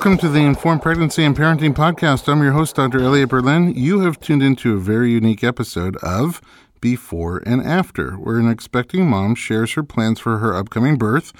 Welcome 0.00 0.16
to 0.20 0.30
the 0.30 0.40
Informed 0.40 0.80
Pregnancy 0.80 1.24
and 1.24 1.36
Parenting 1.36 1.74
Podcast. 1.74 2.26
I'm 2.26 2.42
your 2.42 2.52
host, 2.52 2.76
Dr. 2.76 3.00
Elliot 3.02 3.28
Berlin. 3.28 3.74
You 3.74 4.00
have 4.00 4.18
tuned 4.18 4.42
into 4.42 4.72
a 4.72 4.80
very 4.80 5.10
unique 5.10 5.44
episode 5.44 5.94
of 5.96 6.40
Before 6.80 7.42
and 7.44 7.60
After, 7.60 8.12
where 8.12 8.38
an 8.38 8.48
expecting 8.48 9.06
mom 9.06 9.34
shares 9.34 9.74
her 9.74 9.82
plans 9.82 10.18
for 10.18 10.38
her 10.38 10.54
upcoming 10.56 10.96
birth 10.96 11.32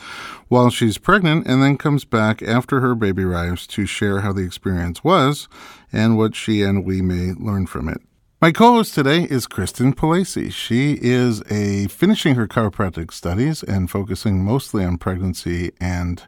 while 0.49 0.69
she's 0.69 0.99
pregnant 0.99 1.47
and 1.47 1.63
then 1.63 1.79
comes 1.79 2.05
back 2.05 2.43
after 2.43 2.81
her 2.81 2.95
baby 2.95 3.23
arrives 3.23 3.67
to 3.69 3.87
share 3.87 4.21
how 4.21 4.31
the 4.31 4.45
experience 4.45 5.03
was 5.03 5.49
and 5.91 6.19
what 6.19 6.35
she 6.35 6.61
and 6.61 6.85
we 6.85 7.01
may 7.01 7.33
learn 7.33 7.67
from 7.67 7.89
it. 7.89 8.03
My 8.43 8.53
co-host 8.53 8.95
today 8.95 9.23
is 9.23 9.47
Kristen 9.47 9.95
Palasi. 9.95 10.53
She 10.53 10.99
is 11.01 11.43
a 11.51 11.87
finishing 11.87 12.35
her 12.35 12.47
chiropractic 12.47 13.11
studies 13.11 13.63
and 13.63 13.91
focusing 13.91 14.45
mostly 14.45 14.85
on 14.85 14.99
pregnancy 14.99 15.73
and 15.81 16.27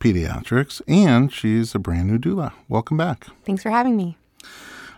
pediatrics, 0.00 0.82
and 0.88 1.32
she's 1.32 1.74
a 1.74 1.78
brand 1.78 2.08
new 2.08 2.18
doula. 2.18 2.52
Welcome 2.68 2.96
back. 2.96 3.26
Thanks 3.44 3.62
for 3.62 3.70
having 3.70 3.96
me. 3.96 4.16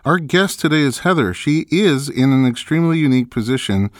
Our 0.05 0.17
guest 0.17 0.59
today 0.59 0.81
is 0.81 0.99
Heather. 0.99 1.33
She 1.33 1.65
is 1.69 2.09
in 2.09 2.33
an 2.33 2.45
extremely 2.45 2.97
unique 2.97 3.29
position 3.29 3.91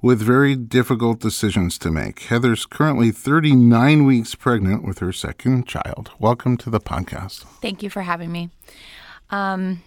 with 0.00 0.20
very 0.20 0.56
difficult 0.56 1.20
decisions 1.20 1.76
to 1.78 1.90
make. 1.90 2.20
Heather's 2.20 2.64
currently 2.64 3.10
39 3.10 4.06
weeks 4.06 4.34
pregnant 4.34 4.84
with 4.84 5.00
her 5.00 5.12
second 5.12 5.66
child. 5.66 6.12
Welcome 6.18 6.56
to 6.58 6.70
the 6.70 6.80
podcast. 6.80 7.44
Thank 7.60 7.82
you 7.82 7.90
for 7.90 8.02
having 8.02 8.32
me. 8.32 8.50
Um, 9.30 9.82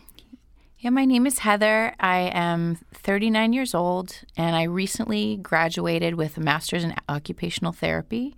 yeah, 0.80 0.90
my 0.90 1.06
name 1.06 1.26
is 1.26 1.40
Heather. 1.40 1.96
I 2.00 2.30
am 2.34 2.78
39 2.94 3.54
years 3.54 3.74
old, 3.74 4.20
and 4.36 4.56
I 4.56 4.64
recently 4.64 5.38
graduated 5.38 6.16
with 6.16 6.38
a 6.38 6.42
master's 6.42 6.84
in 6.84 6.94
occupational 7.10 7.72
therapy, 7.72 8.36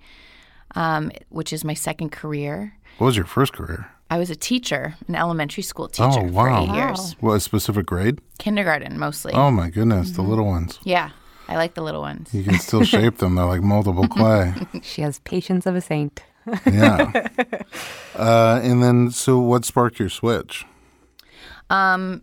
um, 0.76 1.12
which 1.30 1.52
is 1.54 1.64
my 1.64 1.73
second 1.73 2.12
career. 2.12 2.76
What 2.98 3.08
was 3.08 3.16
your 3.16 3.26
first 3.26 3.54
career? 3.54 3.90
I 4.09 4.18
was 4.20 4.30
a 4.30 4.36
teacher, 4.36 4.95
an 5.08 5.16
elementary 5.16 5.64
school 5.64 5.88
teacher 5.88 6.04
Oh, 6.09 6.28
for 6.28 6.32
wow. 6.32 6.64
eight 6.64 6.76
years. 6.76 7.14
What, 7.20 7.34
a 7.34 7.40
specific 7.40 7.86
grade? 7.88 8.20
Kindergarten 8.38 9.00
mostly. 9.00 9.34
Oh, 9.34 9.50
my 9.52 9.70
goodness, 9.70 10.09
Mm-hmm. 10.12 10.22
the 10.22 10.30
little 10.30 10.45
ones. 10.45 10.80
Yeah, 10.84 11.09
I 11.48 11.56
like 11.56 11.73
the 11.73 11.82
little 11.82 12.02
ones. 12.02 12.32
You 12.34 12.44
can 12.44 12.59
still 12.59 12.84
shape 12.95 13.17
them. 13.17 13.36
They're 13.36 13.45
like 13.45 13.62
multiple 13.64 14.08
clay. 14.08 14.54
She 14.84 15.02
has 15.02 15.20
patience 15.20 15.66
of 15.66 15.76
a 15.76 15.82
saint. 15.82 16.22
Yeah. 16.66 17.28
Uh, 18.16 18.62
and 18.64 18.82
then, 18.82 19.12
so 19.12 19.39
what 19.39 19.66
sparked 19.66 20.00
your 20.00 20.08
switch? 20.08 20.64
Um, 21.70 22.22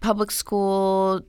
public 0.00 0.32
school, 0.32 1.20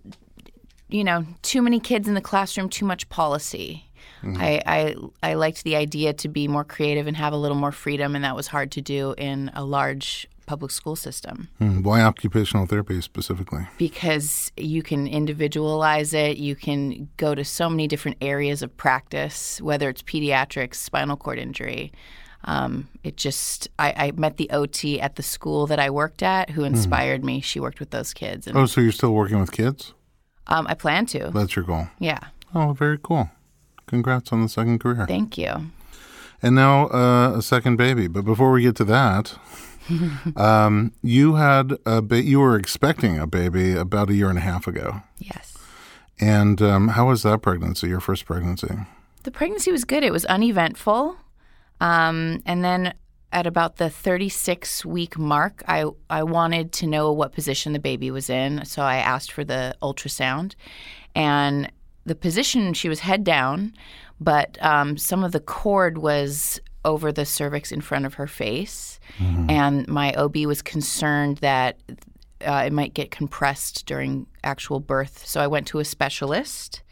you 0.89 1.03
know, 1.03 1.25
too 1.43 1.61
many 1.61 1.79
kids 1.79 2.07
in 2.07 2.15
the 2.15 2.21
classroom, 2.21 2.69
too 2.69 2.85
much 2.85 3.07
policy. 3.09 3.85
I, 4.25 4.61
I 4.65 4.95
I 5.21 5.33
liked 5.33 5.63
the 5.63 5.75
idea 5.75 6.13
to 6.13 6.27
be 6.29 6.47
more 6.47 6.63
creative 6.63 7.07
and 7.07 7.17
have 7.17 7.33
a 7.33 7.37
little 7.37 7.57
more 7.57 7.71
freedom, 7.73 8.15
and 8.15 8.23
that 8.23 8.35
was 8.35 8.47
hard 8.47 8.71
to 8.71 8.81
do 8.81 9.13
in 9.17 9.51
a 9.53 9.63
large 9.65 10.27
public 10.45 10.71
school 10.71 10.95
system 10.97 11.47
Hmm, 11.57 11.83
Why 11.83 12.01
occupational 12.01 12.65
therapy 12.65 12.99
specifically? 13.01 13.65
because 13.77 14.51
you 14.57 14.81
can 14.83 15.07
individualize 15.07 16.13
it. 16.13 16.37
You 16.37 16.55
can 16.55 17.09
go 17.17 17.33
to 17.35 17.43
so 17.45 17.69
many 17.69 17.87
different 17.87 18.17
areas 18.21 18.61
of 18.61 18.75
practice, 18.77 19.61
whether 19.61 19.89
it's 19.89 20.01
pediatrics, 20.03 20.75
spinal 20.75 21.15
cord 21.17 21.39
injury. 21.39 21.91
Um, 22.45 22.89
it 23.03 23.15
just 23.15 23.69
I, 23.79 23.93
I 24.07 24.11
met 24.11 24.35
the 24.37 24.49
OT 24.51 24.99
at 24.99 25.15
the 25.15 25.23
school 25.23 25.65
that 25.67 25.79
I 25.79 25.89
worked 25.89 26.21
at, 26.23 26.49
who 26.49 26.63
inspired 26.65 27.23
me. 27.23 27.39
She 27.41 27.59
worked 27.61 27.79
with 27.79 27.91
those 27.91 28.13
kids, 28.13 28.47
and 28.47 28.57
Oh, 28.57 28.65
so 28.65 28.81
you're 28.81 28.91
still 28.91 29.13
working 29.13 29.39
with 29.39 29.51
kids? 29.53 29.93
um, 30.47 30.67
I 30.67 30.73
plan 30.73 31.05
to. 31.07 31.31
That's 31.33 31.55
your 31.55 31.63
goal. 31.65 31.87
Yeah, 31.99 32.19
Oh, 32.53 32.73
very 32.73 32.99
cool. 33.01 33.29
Congrats 33.87 34.31
on 34.31 34.41
the 34.41 34.49
second 34.49 34.79
career. 34.79 35.05
thank 35.07 35.37
you. 35.37 35.71
And 36.41 36.55
now 36.55 36.87
uh, 36.87 37.35
a 37.37 37.41
second 37.41 37.77
baby. 37.77 38.07
But 38.07 38.25
before 38.25 38.51
we 38.51 38.63
get 38.63 38.75
to 38.77 38.83
that, 38.85 39.35
um, 40.35 40.91
you 41.01 41.35
had 41.35 41.77
a 41.85 42.01
ba- 42.01 42.23
you 42.23 42.39
were 42.39 42.57
expecting 42.57 43.17
a 43.17 43.27
baby 43.27 43.73
about 43.75 44.09
a 44.09 44.13
year 44.13 44.29
and 44.29 44.37
a 44.37 44.41
half 44.41 44.67
ago. 44.67 45.01
Yes. 45.19 45.57
And 46.19 46.61
um, 46.61 46.89
how 46.89 47.07
was 47.07 47.23
that 47.23 47.41
pregnancy? 47.41 47.87
Your 47.87 47.99
first 47.99 48.25
pregnancy? 48.25 48.75
The 49.23 49.31
pregnancy 49.31 49.71
was 49.71 49.85
good. 49.85 50.03
It 50.03 50.11
was 50.11 50.25
uneventful. 50.25 51.15
Um, 51.79 52.41
and 52.45 52.63
then 52.63 52.93
at 53.31 53.47
about 53.47 53.77
the 53.77 53.89
36 53.89 54.85
week 54.85 55.17
mark, 55.17 55.63
I, 55.67 55.85
I 56.09 56.23
wanted 56.23 56.71
to 56.73 56.87
know 56.87 57.11
what 57.11 57.33
position 57.33 57.73
the 57.73 57.79
baby 57.79 58.11
was 58.11 58.29
in. 58.29 58.63
So 58.65 58.81
I 58.83 58.97
asked 58.97 59.31
for 59.31 59.43
the 59.43 59.75
ultrasound. 59.81 60.55
And 61.15 61.71
the 62.05 62.15
position, 62.15 62.73
she 62.73 62.89
was 62.89 62.99
head 62.99 63.23
down, 63.23 63.73
but 64.19 64.57
um, 64.63 64.97
some 64.97 65.23
of 65.23 65.31
the 65.31 65.39
cord 65.39 65.97
was 65.97 66.59
over 66.85 67.11
the 67.11 67.25
cervix 67.25 67.71
in 67.71 67.79
front 67.81 68.05
of 68.05 68.15
her 68.15 68.27
face. 68.27 68.99
And 69.47 69.87
my 69.87 70.13
OB 70.13 70.35
was 70.45 70.61
concerned 70.61 71.37
that 71.37 71.79
uh, 72.45 72.63
it 72.65 72.73
might 72.73 72.93
get 72.93 73.09
compressed 73.11 73.85
during 73.85 74.27
actual 74.43 74.79
birth. 74.81 75.25
So 75.25 75.39
I 75.39 75.47
went 75.47 75.65
to 75.67 75.79
a 75.79 75.85
specialist 75.85 76.83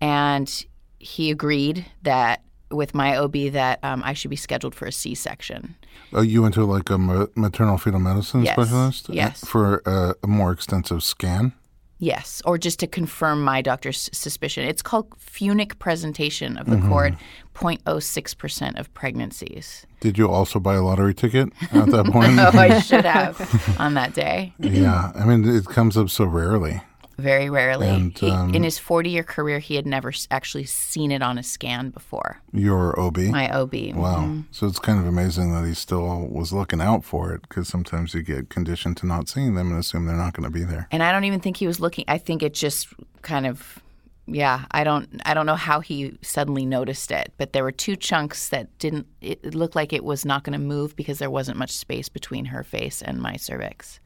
and 0.00 0.64
he 0.98 1.30
agreed 1.30 1.84
that 2.02 2.42
with 2.70 2.94
my 2.94 3.16
OB 3.16 3.52
that 3.52 3.80
um, 3.82 4.02
I 4.04 4.12
should 4.14 4.30
be 4.30 4.36
scheduled 4.36 4.74
for 4.74 4.86
a 4.86 4.92
C-section. 4.92 5.74
Oh, 6.12 6.20
you 6.22 6.42
went 6.42 6.54
to 6.54 6.64
like 6.64 6.88
a 6.90 6.98
ma- 6.98 7.26
maternal 7.34 7.76
fetal 7.78 8.00
medicine 8.00 8.44
Yes. 8.44 8.54
specialist? 8.54 9.08
Yes. 9.10 9.44
For 9.44 9.82
a, 9.86 10.14
a 10.22 10.26
more 10.26 10.52
extensive 10.52 11.02
scan? 11.02 11.52
Yes, 11.98 12.40
or 12.44 12.58
just 12.58 12.78
to 12.80 12.86
confirm 12.86 13.42
my 13.42 13.60
doctor's 13.60 14.08
suspicion. 14.12 14.64
It's 14.64 14.82
called 14.82 15.10
funic 15.18 15.78
presentation 15.80 16.56
of 16.56 16.66
the 16.66 16.76
mm-hmm. 16.76 16.88
cord, 16.88 17.16
0.06% 17.54 18.78
of 18.78 18.92
pregnancies. 18.94 19.84
Did 20.00 20.16
you 20.16 20.30
also 20.30 20.60
buy 20.60 20.76
a 20.76 20.82
lottery 20.82 21.12
ticket 21.12 21.52
at 21.72 21.86
that 21.86 22.06
point? 22.06 22.28
Oh, 22.38 22.56
I 22.56 22.78
should 22.80 23.04
have 23.04 23.76
on 23.80 23.94
that 23.94 24.14
day. 24.14 24.52
yeah. 24.60 25.10
I 25.14 25.24
mean, 25.24 25.48
it 25.48 25.64
comes 25.64 25.96
up 25.96 26.08
so 26.08 26.24
rarely. 26.24 26.82
Very 27.18 27.50
rarely. 27.50 27.88
And, 27.88 28.16
He- 28.16 28.30
um, 28.30 28.54
in 28.54 28.62
his 28.62 28.78
40 28.78 29.10
year 29.10 29.24
career, 29.24 29.58
he 29.58 29.74
had 29.74 29.86
never 29.86 30.12
actually 30.30 30.64
seen 30.66 31.10
it 31.10 31.20
on 31.20 31.36
a 31.36 31.42
scan 31.42 31.90
before. 31.90 32.40
Your 32.52 32.98
OB? 32.98 33.18
My 33.32 33.50
OB. 33.52 33.92
Wow. 33.94 34.44
So 34.52 34.66
it's 34.68 34.78
kind 34.78 35.00
of 35.00 35.06
amazing 35.06 35.52
that 35.52 35.66
he 35.66 35.74
still 35.74 36.28
was 36.30 36.52
looking 36.52 36.80
out 36.80 37.04
for 37.04 37.32
it 37.34 37.42
because 37.42 37.66
sometimes 37.68 38.14
you 38.14 38.22
get 38.22 38.50
conditioned 38.50 38.96
to 38.98 39.06
not 39.06 39.28
seeing 39.28 39.54
them 39.56 39.70
and 39.72 39.80
assume 39.80 40.06
they're 40.06 40.14
not 40.16 40.32
going 40.32 40.44
to 40.44 40.50
be 40.50 40.62
there. 40.64 40.86
and 40.92 41.02
I 41.02 41.10
don't 41.10 41.24
even 41.24 41.40
think 41.40 41.56
he 41.56 41.66
was 41.66 41.80
looking. 41.80 42.04
I 42.06 42.18
think 42.18 42.42
it 42.44 42.54
just 42.54 42.86
kind 43.22 43.46
of, 43.46 43.80
yeah. 44.26 44.66
I 44.70 44.84
don't. 44.84 45.20
I 45.26 45.34
don't 45.34 45.46
know 45.46 45.56
how 45.56 45.80
he 45.80 46.16
suddenly 46.22 46.66
noticed 46.66 47.10
it, 47.10 47.32
but 47.38 47.52
there 47.52 47.64
were 47.64 47.72
two 47.72 47.96
chunks 47.96 48.50
that 48.50 48.78
didn't. 48.78 49.06
It, 49.20 49.40
it 49.42 49.54
looked 49.54 49.74
like 49.74 49.92
it 49.92 50.04
was 50.04 50.24
not 50.24 50.44
going 50.44 50.52
to 50.52 50.64
move 50.64 50.94
because 50.94 51.18
there 51.18 51.30
wasn't 51.30 51.56
much 51.58 51.72
space 51.72 52.08
between 52.08 52.44
her 52.46 52.62
face 52.62 53.02
and 53.02 53.18
my 53.20 53.36
cervix. 53.36 53.98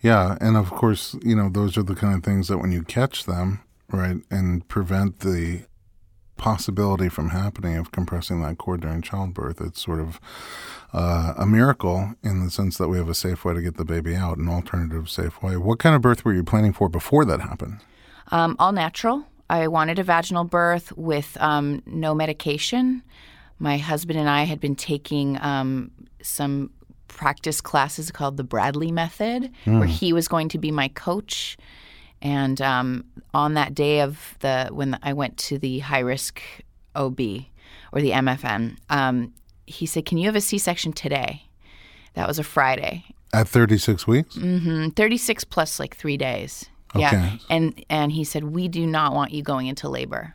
Yeah. 0.00 0.36
And 0.40 0.56
of 0.56 0.70
course, 0.70 1.16
you 1.22 1.34
know, 1.34 1.48
those 1.48 1.76
are 1.76 1.82
the 1.82 1.94
kind 1.94 2.14
of 2.14 2.22
things 2.22 2.48
that 2.48 2.58
when 2.58 2.72
you 2.72 2.82
catch 2.82 3.24
them, 3.24 3.62
right, 3.90 4.16
and 4.30 4.66
prevent 4.68 5.20
the 5.20 5.64
possibility 6.36 7.08
from 7.08 7.30
happening 7.30 7.76
of 7.76 7.90
compressing 7.90 8.40
that 8.42 8.58
cord 8.58 8.80
during 8.80 9.02
childbirth, 9.02 9.60
it's 9.60 9.82
sort 9.82 10.00
of 10.00 10.20
uh, 10.92 11.34
a 11.36 11.44
miracle 11.44 12.14
in 12.22 12.44
the 12.44 12.50
sense 12.50 12.78
that 12.78 12.88
we 12.88 12.96
have 12.96 13.08
a 13.08 13.14
safe 13.14 13.44
way 13.44 13.52
to 13.52 13.60
get 13.60 13.76
the 13.76 13.84
baby 13.84 14.14
out, 14.14 14.38
an 14.38 14.48
alternative 14.48 15.10
safe 15.10 15.42
way. 15.42 15.56
What 15.56 15.78
kind 15.78 15.94
of 15.94 16.00
birth 16.00 16.24
were 16.24 16.32
you 16.32 16.44
planning 16.44 16.72
for 16.72 16.88
before 16.88 17.24
that 17.26 17.40
happened? 17.40 17.80
Um, 18.30 18.56
all 18.58 18.72
natural. 18.72 19.24
I 19.50 19.68
wanted 19.68 19.98
a 19.98 20.02
vaginal 20.02 20.44
birth 20.44 20.92
with 20.96 21.36
um, 21.40 21.82
no 21.86 22.14
medication. 22.14 23.02
My 23.58 23.78
husband 23.78 24.18
and 24.18 24.28
I 24.28 24.44
had 24.44 24.60
been 24.60 24.76
taking 24.76 25.40
um, 25.40 25.90
some 26.22 26.70
practice 27.08 27.60
classes 27.60 28.10
called 28.10 28.36
the 28.36 28.44
Bradley 28.44 28.92
Method, 28.92 29.50
where 29.64 29.86
he 29.86 30.12
was 30.12 30.28
going 30.28 30.48
to 30.50 30.58
be 30.58 30.70
my 30.70 30.88
coach. 30.88 31.56
And 32.20 32.60
um, 32.60 33.04
on 33.34 33.54
that 33.54 33.74
day 33.74 34.00
of 34.00 34.36
the 34.40 34.68
when 34.70 34.98
I 35.02 35.12
went 35.12 35.36
to 35.38 35.58
the 35.58 35.80
high 35.80 36.00
risk 36.00 36.40
OB 36.94 37.20
or 37.92 38.00
the 38.00 38.10
MFM, 38.10 38.76
um, 38.90 39.32
he 39.66 39.86
said, 39.86 40.04
"Can 40.04 40.18
you 40.18 40.26
have 40.26 40.36
a 40.36 40.40
C-section 40.40 40.92
today?" 40.92 41.48
That 42.14 42.26
was 42.26 42.40
a 42.40 42.42
Friday, 42.42 43.04
At 43.32 43.46
36 43.46 44.06
weeks? 44.08 44.36
Mm-hmm. 44.36 44.88
36 44.88 45.44
plus 45.44 45.78
like 45.78 45.94
three 45.94 46.16
days. 46.16 46.68
Yeah. 46.96 47.08
Okay. 47.08 47.40
And 47.48 47.84
and 47.88 48.10
he 48.10 48.24
said, 48.24 48.44
We 48.44 48.66
do 48.66 48.86
not 48.86 49.14
want 49.14 49.32
you 49.32 49.42
going 49.42 49.68
into 49.68 49.88
labor. 49.88 50.34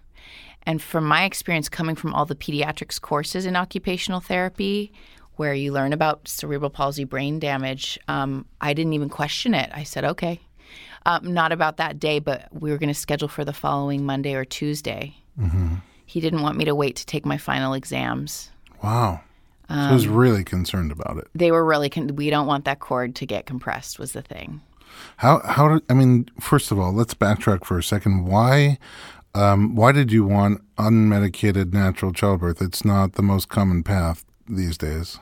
And 0.66 0.82
from 0.82 1.04
my 1.04 1.26
experience 1.26 1.68
coming 1.68 1.96
from 1.96 2.14
all 2.14 2.26
the 2.26 2.36
pediatrics 2.36 3.02
courses 3.02 3.46
in 3.46 3.58
occupational 3.58 4.22
therapy, 4.22 4.94
where 5.36 5.54
you 5.54 5.72
learn 5.72 5.94
about 5.94 6.28
cerebral 6.28 6.70
palsy 6.70 7.04
brain 7.04 7.40
damage, 7.40 8.00
um, 8.08 8.46
I 8.62 8.74
didn't 8.74 8.94
even 8.94 9.10
question 9.10 9.54
it. 9.54 9.70
I 9.74 9.84
said, 9.84 10.04
Okay. 10.06 10.40
Um, 11.06 11.34
not 11.34 11.52
about 11.52 11.78
that 11.78 12.00
day, 12.00 12.20
but 12.20 12.48
we 12.54 12.72
were 12.72 12.78
going 12.78 12.88
to 12.88 12.94
schedule 12.94 13.28
for 13.28 13.44
the 13.44 13.52
following 13.52 14.06
Monday 14.06 14.36
or 14.36 14.46
Tuesday. 14.46 15.14
He 16.06 16.22
didn't 16.22 16.44
want 16.44 16.58
me 16.58 16.64
to 16.66 16.76
wait 16.76 16.96
to 16.98 17.06
take 17.06 17.26
my 17.26 17.38
final 17.38 17.74
exams. 17.74 18.52
Wow. 18.82 19.22
so 19.70 19.76
he 19.76 19.94
was 19.94 20.08
really 20.08 20.44
concerned 20.46 20.92
about 20.92 21.18
it. 21.18 21.28
They 21.36 21.52
were 21.52 21.66
really, 21.66 21.90
con- 21.90 22.16
we 22.16 22.30
don't 22.30 22.48
want 22.48 22.64
that 22.66 22.80
cord 22.80 23.16
to 23.16 23.26
get 23.26 23.46
compressed, 23.46 24.00
was 24.00 24.14
the 24.14 24.22
thing. 24.22 24.62
How 25.18 25.40
how 25.44 25.68
did 25.70 25.82
I 25.90 25.94
mean? 25.94 26.30
First 26.40 26.72
of 26.72 26.80
all, 26.80 26.94
let's 26.94 27.14
backtrack 27.14 27.66
for 27.66 27.78
a 27.78 27.84
second. 27.84 28.26
Why 28.26 28.78
um, 29.36 29.76
why 29.76 29.92
did 29.92 30.12
you 30.12 30.24
want 30.26 30.62
unmedicated 30.78 31.74
natural 31.74 32.14
childbirth? 32.14 32.62
It's 32.62 32.86
not 32.86 33.14
the 33.14 33.24
most 33.24 33.50
common 33.50 33.84
path 33.84 34.24
these 34.48 34.78
days? 34.78 35.20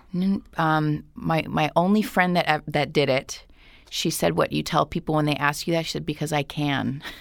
Um, 0.58 1.04
my 1.16 1.44
my 1.48 1.72
only 1.76 2.02
friend 2.02 2.36
that 2.36 2.64
that 2.68 2.94
did 2.94 3.10
it, 3.10 3.44
she 3.90 4.10
said, 4.10 4.38
"What 4.38 4.52
you 4.52 4.64
tell 4.64 4.86
people 4.86 5.16
when 5.16 5.26
they 5.26 5.36
ask 5.36 5.68
you 5.68 5.74
that?" 5.74 5.86
She 5.86 5.92
said, 5.92 6.06
"Because 6.06 6.34
I 6.34 6.44
can." 6.44 7.04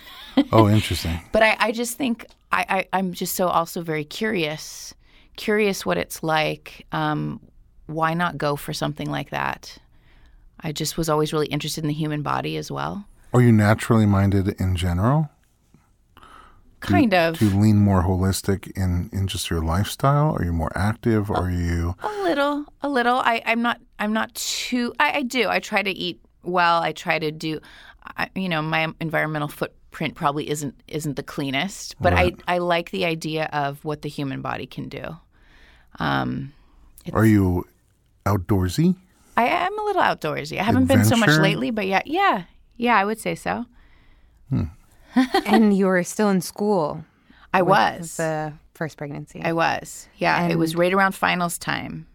Oh, 0.53 0.69
interesting. 0.69 1.21
But 1.33 1.43
I, 1.43 1.57
I 1.59 1.73
just 1.73 1.99
think 1.99 2.25
I, 2.53 2.65
I, 2.69 2.99
I'm 2.99 3.13
just 3.13 3.35
so 3.35 3.49
also 3.49 3.83
very 3.83 4.05
curious, 4.05 4.95
curious 5.37 5.85
what 5.85 5.99
it's 5.99 6.23
like. 6.23 6.87
Um, 6.93 7.41
why 7.87 8.15
not 8.15 8.39
go 8.39 8.57
for 8.57 8.73
something 8.73 9.11
like 9.11 9.31
that? 9.31 9.77
I 10.61 10.73
just 10.73 10.97
was 10.97 11.09
always 11.09 11.33
really 11.33 11.49
interested 11.49 11.83
in 11.85 11.89
the 11.89 11.95
human 11.95 12.23
body 12.23 12.57
as 12.57 12.71
well. 12.71 13.07
Are 13.33 13.41
you 13.41 13.53
naturally 13.53 14.07
minded 14.07 14.61
in 14.61 14.77
general? 14.77 15.31
Kind 16.81 17.15
of. 17.15 17.39
Do 17.39 17.49
you 17.49 17.59
lean 17.59 17.77
more 17.77 18.03
holistic 18.03 18.71
in, 18.77 19.11
in 19.13 19.27
just 19.27 19.51
your 19.51 19.63
lifestyle? 19.63 20.37
Are 20.39 20.45
you 20.45 20.53
more 20.53 20.73
active? 20.75 21.31
Are 21.31 21.51
you 21.51 21.95
A 22.03 22.23
little, 22.23 22.65
a 22.81 22.89
little. 22.89 23.17
I, 23.17 23.43
I'm 23.45 23.63
not. 23.63 23.81
I'm 23.99 24.13
not 24.13 24.35
too. 24.35 24.95
I, 24.99 25.19
I 25.19 25.23
do. 25.23 25.49
I 25.49 25.61
try 25.61 25.83
to 25.83 25.91
eat 25.91 26.21
well. 26.43 26.81
I 26.81 26.93
try 26.93 27.19
to 27.19 27.31
do. 27.31 27.61
I, 28.17 28.31
you 28.35 28.49
know, 28.49 28.63
my 28.63 28.93
environmental 29.01 29.49
footprint 29.49 30.15
probably 30.15 30.49
isn't 30.49 30.75
isn't 30.89 31.17
the 31.17 31.23
cleanest, 31.23 31.97
but 32.01 32.15
I 32.15 32.33
I 32.49 32.59
like 32.59 32.91
the 32.91 33.05
idea 33.05 33.51
of 33.53 33.85
what 33.85 34.01
the 34.03 34.09
human 34.09 34.41
body 34.41 34.67
can 34.67 34.89
do. 34.89 35.17
Um, 35.99 36.53
are 37.13 37.27
you 37.27 37.67
outdoorsy? 38.25 38.97
I 39.37 39.45
am 39.45 39.79
a 39.79 39.83
little 39.85 40.03
outdoorsy. 40.03 40.59
I 40.59 40.63
haven't 40.63 40.87
been 40.87 41.05
so 41.05 41.17
much 41.17 41.37
lately, 41.39 41.71
but 41.71 41.87
yeah, 41.87 42.03
yeah, 42.07 42.45
yeah. 42.77 42.97
I 42.97 43.05
would 43.05 43.21
say 43.21 43.35
so. 43.35 43.67
And 45.47 45.77
you 45.77 45.87
were 45.87 46.03
still 46.05 46.29
in 46.31 46.41
school. 46.41 47.05
I 47.53 47.63
was. 47.63 48.17
the 48.17 48.53
first 48.75 48.97
pregnancy. 48.97 49.41
I 49.43 49.53
was. 49.53 50.09
Yeah, 50.17 50.49
it 50.49 50.57
was 50.57 50.75
right 50.77 50.93
around 50.93 51.13
finals 51.13 51.59
time, 51.59 52.07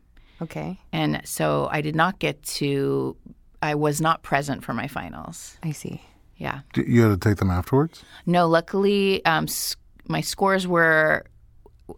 okay, 0.41 0.79
and 0.93 1.21
so 1.25 1.67
I 1.71 1.81
did 1.81 1.95
not 1.95 2.19
get 2.19 2.41
to. 2.59 3.15
I 3.61 3.75
was 3.75 3.99
not 4.01 4.21
present 4.23 4.63
for 4.63 4.73
my 4.73 4.87
finals. 4.87 5.57
I 5.63 5.71
see. 5.71 6.01
Yeah. 6.37 6.59
You 6.75 7.01
had 7.03 7.21
to 7.21 7.29
take 7.29 7.37
them 7.37 7.49
afterwards? 7.49 8.03
No, 8.25 8.47
luckily, 8.47 9.23
um, 9.25 9.45
s- 9.45 9.75
my 10.07 10.19
scores 10.21 10.67
were 10.67 11.23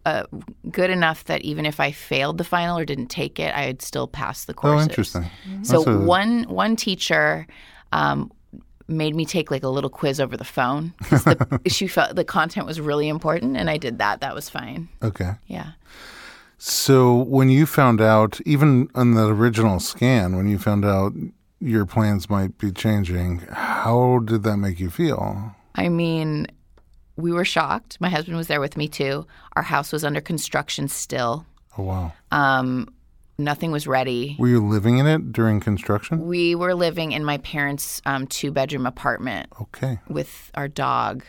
uh, 0.06 0.22
good 0.70 0.90
enough 0.90 1.24
that 1.24 1.42
even 1.42 1.66
if 1.66 1.80
I 1.80 1.90
failed 1.90 2.38
the 2.38 2.44
final 2.44 2.78
or 2.78 2.84
didn't 2.84 3.08
take 3.08 3.40
it, 3.40 3.52
I 3.54 3.62
had 3.62 3.82
still 3.82 4.06
passed 4.06 4.46
the 4.46 4.54
course. 4.54 4.70
Oh, 4.70 4.86
courses. 4.94 5.14
interesting. 5.16 5.64
So 5.64 5.82
a- 5.82 5.98
one 6.04 6.44
one 6.44 6.76
teacher 6.76 7.46
um, 7.92 8.30
made 8.88 9.14
me 9.14 9.24
take 9.26 9.50
like 9.50 9.62
a 9.62 9.68
little 9.68 9.90
quiz 9.90 10.18
over 10.20 10.36
the 10.36 10.44
phone. 10.44 10.94
'cause 11.04 11.24
The, 11.24 11.60
she 11.68 11.86
felt 11.86 12.16
the 12.16 12.24
content 12.24 12.66
was 12.66 12.80
really 12.80 13.08
important, 13.08 13.56
and 13.56 13.68
I 13.70 13.76
did 13.76 13.98
that. 13.98 14.20
That 14.20 14.34
was 14.34 14.48
fine. 14.48 14.88
Okay. 15.02 15.32
Yeah. 15.46 15.72
So 16.58 17.14
when 17.14 17.50
you 17.50 17.66
found 17.66 18.00
out, 18.00 18.40
even 18.44 18.88
on 18.94 19.14
the 19.14 19.26
original 19.28 19.78
scan, 19.78 20.36
when 20.36 20.48
you 20.48 20.58
found 20.58 20.84
out 20.84 21.12
your 21.60 21.86
plans 21.86 22.28
might 22.28 22.58
be 22.58 22.72
changing, 22.72 23.40
how 23.50 24.20
did 24.24 24.42
that 24.42 24.56
make 24.56 24.80
you 24.80 24.90
feel? 24.90 25.54
I 25.76 25.88
mean, 25.88 26.46
we 27.16 27.30
were 27.32 27.44
shocked. 27.44 28.00
My 28.00 28.08
husband 28.08 28.36
was 28.36 28.48
there 28.48 28.60
with 28.60 28.76
me 28.76 28.88
too. 28.88 29.26
Our 29.54 29.62
house 29.62 29.92
was 29.92 30.04
under 30.04 30.20
construction 30.20 30.88
still. 30.88 31.46
Oh, 31.76 31.82
wow. 31.84 32.12
Um, 32.32 32.88
nothing 33.38 33.70
was 33.70 33.86
ready. 33.86 34.36
Were 34.38 34.48
you 34.48 34.64
living 34.66 34.98
in 34.98 35.06
it 35.06 35.32
during 35.32 35.60
construction? 35.60 36.26
We 36.26 36.54
were 36.54 36.74
living 36.74 37.12
in 37.12 37.24
my 37.24 37.38
parents' 37.38 38.02
um, 38.04 38.26
two 38.26 38.50
bedroom 38.50 38.86
apartment 38.86 39.48
Okay. 39.60 39.98
with 40.08 40.50
our 40.54 40.68
dog, 40.68 41.24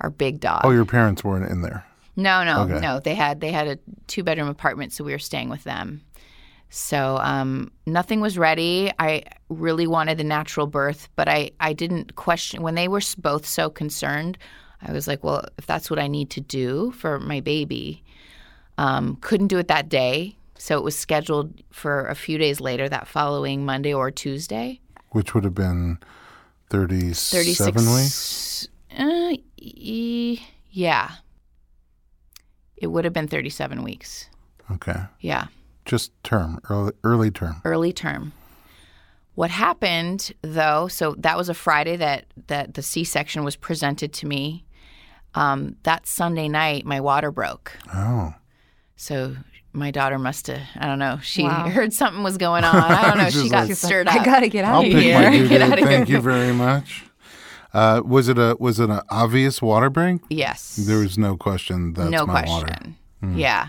our 0.00 0.10
big 0.10 0.40
dog. 0.40 0.62
Oh, 0.64 0.70
your 0.70 0.86
parents 0.86 1.22
weren't 1.22 1.50
in 1.50 1.62
there. 1.62 1.84
no, 2.16 2.42
no, 2.44 2.62
okay. 2.62 2.80
no. 2.80 3.00
They 3.00 3.14
had 3.14 3.40
they 3.40 3.52
had 3.52 3.68
a 3.68 3.78
two 4.06 4.22
bedroom 4.24 4.48
apartment, 4.48 4.92
so 4.92 5.04
we 5.04 5.12
were 5.12 5.18
staying 5.18 5.48
with 5.50 5.64
them. 5.64 6.02
So 6.72 7.16
um, 7.18 7.72
nothing 7.86 8.20
was 8.20 8.38
ready. 8.38 8.92
I 8.98 9.24
really 9.48 9.88
wanted 9.88 10.18
the 10.18 10.24
natural 10.24 10.68
birth, 10.68 11.08
but 11.16 11.28
I, 11.28 11.50
I 11.58 11.72
didn't 11.72 12.14
question 12.14 12.62
when 12.62 12.76
they 12.76 12.86
were 12.86 13.00
both 13.18 13.44
so 13.44 13.68
concerned. 13.70 14.38
I 14.80 14.92
was 14.92 15.08
like, 15.08 15.24
well, 15.24 15.44
if 15.58 15.66
that's 15.66 15.90
what 15.90 15.98
I 15.98 16.06
need 16.06 16.30
to 16.30 16.40
do 16.40 16.92
for 16.92 17.18
my 17.18 17.40
baby, 17.40 18.04
um, 18.78 19.16
couldn't 19.20 19.48
do 19.48 19.58
it 19.58 19.66
that 19.66 19.88
day. 19.88 20.36
So 20.60 20.76
it 20.76 20.84
was 20.84 20.94
scheduled 20.94 21.62
for 21.70 22.06
a 22.06 22.14
few 22.14 22.36
days 22.36 22.60
later, 22.60 22.86
that 22.86 23.08
following 23.08 23.64
Monday 23.64 23.94
or 23.94 24.10
Tuesday. 24.10 24.78
Which 25.08 25.34
would 25.34 25.42
have 25.44 25.54
been 25.54 25.98
37 26.68 27.94
weeks? 27.94 28.68
Uh, 28.94 29.36
e- 29.56 30.38
yeah. 30.70 31.12
It 32.76 32.88
would 32.88 33.04
have 33.04 33.14
been 33.14 33.26
37 33.26 33.82
weeks. 33.82 34.28
Okay. 34.70 35.00
Yeah. 35.20 35.46
Just 35.86 36.12
term, 36.24 36.60
early, 36.68 36.92
early 37.04 37.30
term. 37.30 37.62
early 37.64 37.94
term. 37.94 38.34
What 39.36 39.50
happened 39.50 40.30
though, 40.42 40.88
so 40.88 41.14
that 41.16 41.38
was 41.38 41.48
a 41.48 41.54
Friday 41.54 41.96
that, 41.96 42.26
that 42.48 42.74
the 42.74 42.82
C 42.82 43.02
section 43.04 43.44
was 43.44 43.56
presented 43.56 44.12
to 44.12 44.26
me. 44.26 44.66
Um, 45.34 45.76
that 45.84 46.06
Sunday 46.06 46.48
night, 46.48 46.84
my 46.84 47.00
water 47.00 47.30
broke. 47.30 47.78
Oh. 47.94 48.34
So 48.96 49.36
my 49.72 49.90
daughter 49.90 50.18
must 50.18 50.46
have, 50.48 50.60
I 50.76 50.86
don't 50.86 50.98
know, 50.98 51.18
she 51.22 51.44
Wow. 51.44 51.68
heard 51.70 51.92
something 51.92 52.22
was 52.22 52.36
going 52.38 52.64
on. 52.64 52.74
I 52.74 53.08
don't 53.08 53.18
know. 53.22 53.30
She 53.30 53.48
got 53.48 53.68
like- 53.68 53.76
stirred 53.76 54.08
I 54.08 54.16
up. 54.16 54.20
I 54.22 54.24
gotta 54.24 54.48
get 54.48 54.64
out 54.64 54.74
I'll 54.74 54.80
of 54.80 54.92
pick 54.92 55.02
here. 55.02 55.20
my 55.20 55.30
due 55.36 55.48
Get 55.48 55.58
date. 55.58 55.72
outta 55.72 55.82
Thank 55.86 56.08
here. 56.08 56.16
you 56.16 56.22
very 56.22 56.52
much. 56.52 57.04
Uh, 57.72 58.02
was 58.04 58.28
it 58.28 58.36
a 58.36 58.56
was 58.58 58.80
it 58.80 58.90
an 58.90 59.00
obvious 59.10 59.62
water 59.62 59.88
break? 59.90 60.20
yes. 60.28 60.74
There 60.76 60.98
was 60.98 61.16
no 61.16 61.36
question 61.36 61.92
that's 61.92 62.10
no 62.10 62.26
my 62.26 62.42
question. 62.42 62.96
water. 63.22 63.38
Yeah. 63.38 63.68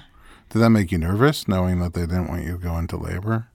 Did 0.50 0.60
that 0.60 0.70
make 0.72 0.92
you 0.92 0.98
nervous, 0.98 1.48
knowing 1.48 1.80
that 1.82 1.94
they 1.94 2.02
didn't 2.02 2.28
want 2.28 2.44
you 2.44 2.54
to 2.54 2.58
go 2.58 2.78
into 2.78 2.98
labor? 2.98 3.48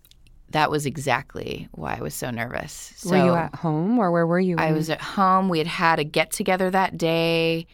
That 0.50 0.70
was 0.70 0.86
exactly 0.86 1.68
why 1.72 1.96
I 1.98 2.00
was 2.00 2.14
so 2.14 2.30
nervous. 2.30 2.92
So 2.96 3.10
were 3.10 3.16
you 3.24 3.34
at 3.34 3.56
home 3.56 3.98
or 3.98 4.10
where 4.12 4.26
were 4.26 4.38
you? 4.40 4.56
I 4.56 4.70
was 4.72 4.88
at 4.88 5.02
home. 5.02 5.48
We 5.48 5.58
had 5.58 5.66
had 5.66 5.98
a 5.98 6.04
get 6.04 6.30
together 6.30 6.70
that 6.70 6.96
day. 6.96 7.66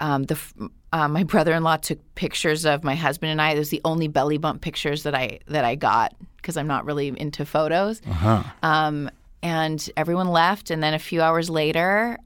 Um, 0.00 0.24
the 0.24 0.34
f- 0.34 0.52
uh, 0.94 1.08
my 1.08 1.22
brother-in-law 1.34 1.78
took 1.78 1.98
pictures 2.14 2.64
of 2.64 2.84
my 2.84 2.94
husband 2.94 3.32
and 3.32 3.42
I. 3.42 3.50
It 3.50 3.58
was 3.58 3.70
the 3.70 3.82
only 3.84 4.08
belly 4.08 4.38
bump 4.38 4.62
pictures 4.62 5.02
that 5.02 5.14
I 5.14 5.40
that 5.48 5.64
I 5.64 5.74
got 5.74 6.14
because 6.36 6.56
I'm 6.56 6.68
not 6.68 6.86
really 6.86 7.08
into 7.08 7.44
photos. 7.44 8.00
Uh-huh. 8.08 8.42
Um, 8.62 9.10
and 9.42 9.90
everyone 9.96 10.28
left, 10.28 10.70
and 10.70 10.82
then 10.82 10.94
a 10.94 10.98
few 10.98 11.20
hours 11.20 11.50
later, 11.50 12.16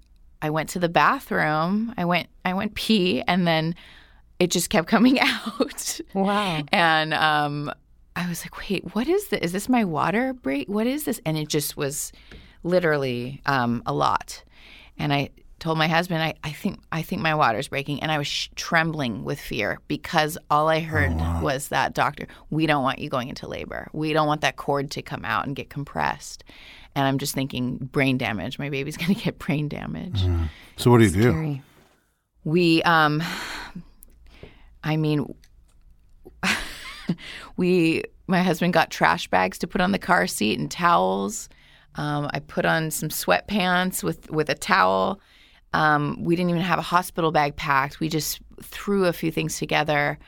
I 0.42 0.50
went 0.50 0.68
to 0.70 0.78
the 0.78 0.88
bathroom. 0.88 1.94
I 1.96 2.04
went 2.04 2.28
I 2.44 2.52
went 2.52 2.74
pee, 2.74 3.22
and 3.22 3.46
then 3.46 3.74
it 4.38 4.50
just 4.50 4.70
kept 4.70 4.86
coming 4.94 5.18
out. 5.18 6.00
Wow. 6.12 6.62
And 6.70 7.14
um, 7.14 7.72
I 8.14 8.28
was 8.28 8.44
like, 8.44 8.68
wait, 8.68 8.94
what 8.94 9.08
is 9.08 9.28
this? 9.28 9.40
Is 9.40 9.52
this 9.52 9.68
my 9.68 9.84
water 9.84 10.34
break? 10.34 10.68
What 10.68 10.86
is 10.86 11.04
this? 11.04 11.20
And 11.24 11.38
it 11.38 11.48
just 11.48 11.76
was 11.76 12.12
literally 12.62 13.40
um, 13.46 13.82
a 13.86 13.94
lot. 13.94 14.44
And 14.98 15.12
I 15.12 15.30
told 15.58 15.76
my 15.78 15.88
husband, 15.88 16.22
I, 16.22 16.34
I 16.44 16.52
think 16.52 16.80
I 16.92 17.02
think 17.02 17.20
my 17.22 17.34
water's 17.34 17.68
breaking. 17.68 18.00
And 18.02 18.12
I 18.12 18.18
was 18.18 18.26
sh- 18.26 18.48
trembling 18.54 19.24
with 19.24 19.40
fear 19.40 19.78
because 19.88 20.38
all 20.50 20.68
I 20.68 20.80
heard 20.80 21.14
was 21.42 21.68
that 21.68 21.94
doctor, 21.94 22.26
we 22.50 22.66
don't 22.66 22.82
want 22.82 22.98
you 23.00 23.08
going 23.10 23.28
into 23.28 23.48
labor. 23.48 23.88
We 23.92 24.12
don't 24.12 24.26
want 24.26 24.40
that 24.42 24.56
cord 24.56 24.90
to 24.92 25.02
come 25.02 25.24
out 25.24 25.46
and 25.46 25.56
get 25.56 25.68
compressed. 25.70 26.44
And 26.94 27.06
I'm 27.06 27.18
just 27.18 27.34
thinking 27.34 27.76
brain 27.76 28.18
damage. 28.18 28.58
My 28.58 28.70
baby's 28.70 28.96
going 29.02 29.14
to 29.14 29.20
get 29.20 29.38
brain 29.38 29.68
damage 29.68 30.20
So 30.76 30.90
what 30.90 30.98
do 30.98 31.04
you 31.04 31.10
do? 31.10 31.30
Scary. 31.30 31.62
we 32.44 32.82
um 32.84 33.22
i 34.84 34.96
mean 34.96 35.34
we 37.56 38.02
my 38.26 38.42
husband 38.42 38.72
got 38.72 38.90
trash 38.90 39.28
bags 39.28 39.58
to 39.58 39.66
put 39.66 39.80
on 39.80 39.92
the 39.92 39.98
car 39.98 40.26
seat 40.26 40.58
and 40.58 40.70
towels 40.70 41.48
um, 41.96 42.30
i 42.32 42.38
put 42.40 42.64
on 42.64 42.90
some 42.90 43.08
sweatpants 43.08 44.02
with 44.02 44.30
with 44.30 44.48
a 44.48 44.54
towel 44.54 45.20
um, 45.74 46.22
we 46.22 46.34
didn't 46.36 46.50
even 46.50 46.62
have 46.62 46.78
a 46.78 46.82
hospital 46.82 47.30
bag 47.30 47.56
packed 47.56 48.00
we 48.00 48.08
just 48.08 48.40
threw 48.62 49.04
a 49.06 49.12
few 49.12 49.30
things 49.30 49.58
together 49.58 50.18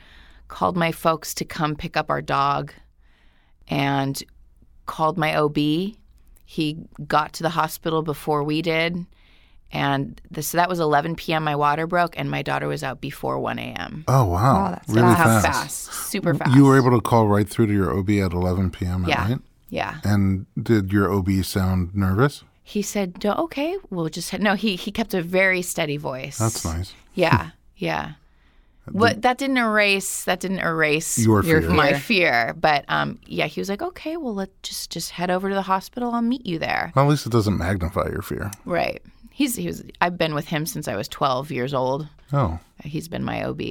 called 0.47 0.75
my 0.77 0.91
folks 0.91 1.33
to 1.33 1.45
come 1.45 1.75
pick 1.75 1.95
up 1.97 2.09
our 2.09 2.21
dog 2.21 2.73
and 3.67 4.23
called 4.85 5.17
my 5.17 5.35
ob 5.35 5.57
he 6.45 6.77
got 7.07 7.33
to 7.33 7.43
the 7.43 7.49
hospital 7.49 8.01
before 8.01 8.43
we 8.43 8.61
did 8.61 9.05
and 9.73 10.19
this, 10.29 10.49
so 10.49 10.57
that 10.57 10.67
was 10.67 10.79
11 10.81 11.15
p.m. 11.15 11.45
My 11.45 11.55
water 11.55 11.87
broke, 11.87 12.19
and 12.19 12.29
my 12.29 12.41
daughter 12.41 12.67
was 12.67 12.83
out 12.83 12.99
before 12.99 13.39
1 13.39 13.57
a.m. 13.57 14.03
Oh 14.07 14.25
wow, 14.25 14.53
Wow, 14.55 14.69
that's 14.71 14.89
really 14.89 15.15
fast. 15.15 15.45
fast, 15.45 15.93
super 16.09 16.33
fast. 16.33 16.53
You 16.53 16.65
were 16.65 16.77
able 16.77 16.91
to 16.91 16.99
call 16.99 17.27
right 17.27 17.47
through 17.47 17.67
to 17.67 17.73
your 17.73 17.97
OB 17.97 18.09
at 18.09 18.33
11 18.33 18.71
p.m. 18.71 19.03
at 19.05 19.09
yeah, 19.09 19.27
night. 19.29 19.39
yeah. 19.69 19.99
And 20.03 20.45
did 20.61 20.91
your 20.91 21.09
OB 21.11 21.29
sound 21.45 21.95
nervous? 21.95 22.43
He 22.63 22.81
said, 22.81 23.25
"Okay, 23.25 23.75
we'll 23.89 24.09
just 24.09 24.37
no." 24.39 24.53
He 24.55 24.75
he 24.75 24.91
kept 24.91 25.13
a 25.13 25.21
very 25.21 25.61
steady 25.61 25.97
voice. 25.97 26.37
That's 26.37 26.63
nice. 26.63 26.93
Yeah, 27.15 27.51
yeah. 27.75 28.13
But 28.93 29.21
that 29.21 29.37
didn't 29.37 29.57
erase 29.57 30.23
that 30.25 30.39
didn't 30.39 30.59
erase 30.59 31.17
Your 31.17 31.43
Your 31.43 31.61
fear. 31.61 31.69
fear. 31.69 31.77
my 31.77 31.93
fear. 31.99 32.55
But 32.59 32.83
um, 32.87 33.19
yeah, 33.25 33.47
he 33.47 33.61
was 33.61 33.69
like, 33.69 33.81
"Okay, 33.81 34.17
well, 34.17 34.33
let 34.35 34.49
just 34.63 34.91
just 34.91 35.11
head 35.11 35.29
over 35.31 35.49
to 35.49 35.55
the 35.55 35.61
hospital. 35.63 36.11
I'll 36.13 36.21
meet 36.21 36.45
you 36.45 36.59
there." 36.59 36.91
Well, 36.95 37.05
at 37.05 37.09
least 37.09 37.25
it 37.25 37.31
doesn't 37.31 37.57
magnify 37.57 38.07
your 38.09 38.21
fear. 38.21 38.51
Right. 38.65 39.01
He's 39.31 39.55
he 39.55 39.67
was. 39.67 39.83
I've 40.01 40.17
been 40.17 40.33
with 40.33 40.47
him 40.47 40.65
since 40.65 40.87
I 40.87 40.95
was 40.95 41.07
12 41.07 41.51
years 41.51 41.73
old. 41.73 42.07
Oh, 42.33 42.59
He's 42.83 43.07
been 43.07 43.23
my 43.23 43.43
OB. 43.43 43.61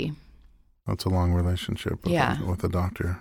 that's 0.87 1.05
a 1.05 1.09
long 1.09 1.33
relationship 1.33 2.03
with, 2.05 2.13
Yeah. 2.13 2.41
a, 2.43 2.45
with 2.47 2.63
a 2.65 2.69
doctor. 2.69 3.19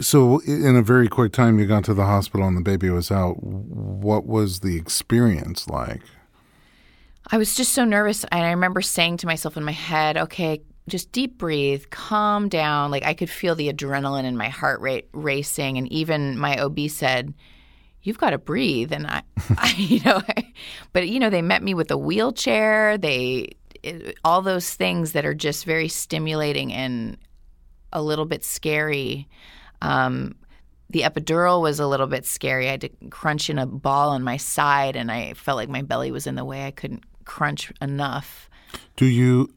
So, 0.00 0.38
in 0.40 0.76
a 0.76 0.82
very 0.82 1.08
quick 1.08 1.32
time, 1.32 1.58
you 1.58 1.66
got 1.66 1.84
to 1.84 1.94
the 1.94 2.06
hospital 2.06 2.46
and 2.46 2.56
the 2.56 2.62
baby 2.62 2.88
was 2.88 3.10
out. 3.10 3.42
What 3.42 4.26
was 4.26 4.60
the 4.60 4.76
experience 4.76 5.68
like? 5.68 6.00
I 7.30 7.36
was 7.36 7.54
just 7.54 7.72
so 7.72 7.84
nervous. 7.84 8.24
And 8.24 8.42
I 8.42 8.50
remember 8.50 8.80
saying 8.80 9.18
to 9.18 9.26
myself 9.26 9.56
in 9.56 9.64
my 9.64 9.72
head, 9.72 10.16
okay, 10.16 10.62
just 10.88 11.12
deep 11.12 11.38
breathe, 11.38 11.84
calm 11.90 12.48
down. 12.48 12.90
Like 12.90 13.04
I 13.04 13.14
could 13.14 13.30
feel 13.30 13.54
the 13.54 13.72
adrenaline 13.72 14.24
in 14.24 14.36
my 14.36 14.48
heart 14.48 14.80
rate 14.80 15.08
racing. 15.12 15.76
And 15.76 15.90
even 15.92 16.38
my 16.38 16.58
OB 16.58 16.88
said, 16.88 17.34
You've 18.02 18.18
got 18.18 18.30
to 18.30 18.38
breathe. 18.38 18.92
And 18.92 19.06
I, 19.06 19.22
I 19.50 19.74
you 19.76 20.00
know, 20.02 20.22
but, 20.94 21.08
you 21.08 21.20
know, 21.20 21.28
they 21.28 21.42
met 21.42 21.62
me 21.62 21.74
with 21.74 21.90
a 21.90 21.98
wheelchair. 21.98 22.96
They, 22.96 23.50
it, 23.82 24.16
all 24.24 24.40
those 24.40 24.72
things 24.72 25.12
that 25.12 25.26
are 25.26 25.34
just 25.34 25.66
very 25.66 25.88
stimulating 25.88 26.72
and 26.72 27.18
a 27.92 28.00
little 28.00 28.24
bit 28.24 28.42
scary. 28.42 29.28
Um, 29.82 30.36
the 30.90 31.02
epidural 31.02 31.62
was 31.62 31.78
a 31.78 31.86
little 31.86 32.06
bit 32.06 32.26
scary. 32.26 32.66
I 32.68 32.72
had 32.72 32.80
to 32.82 32.88
crunch 33.10 33.48
in 33.48 33.58
a 33.58 33.66
ball 33.66 34.10
on 34.10 34.22
my 34.22 34.36
side, 34.36 34.96
and 34.96 35.10
I 35.10 35.34
felt 35.34 35.56
like 35.56 35.68
my 35.68 35.82
belly 35.82 36.10
was 36.10 36.26
in 36.26 36.34
the 36.34 36.44
way. 36.44 36.66
I 36.66 36.72
couldn't 36.72 37.04
crunch 37.24 37.72
enough. 37.80 38.50
Do 38.96 39.06
you, 39.06 39.54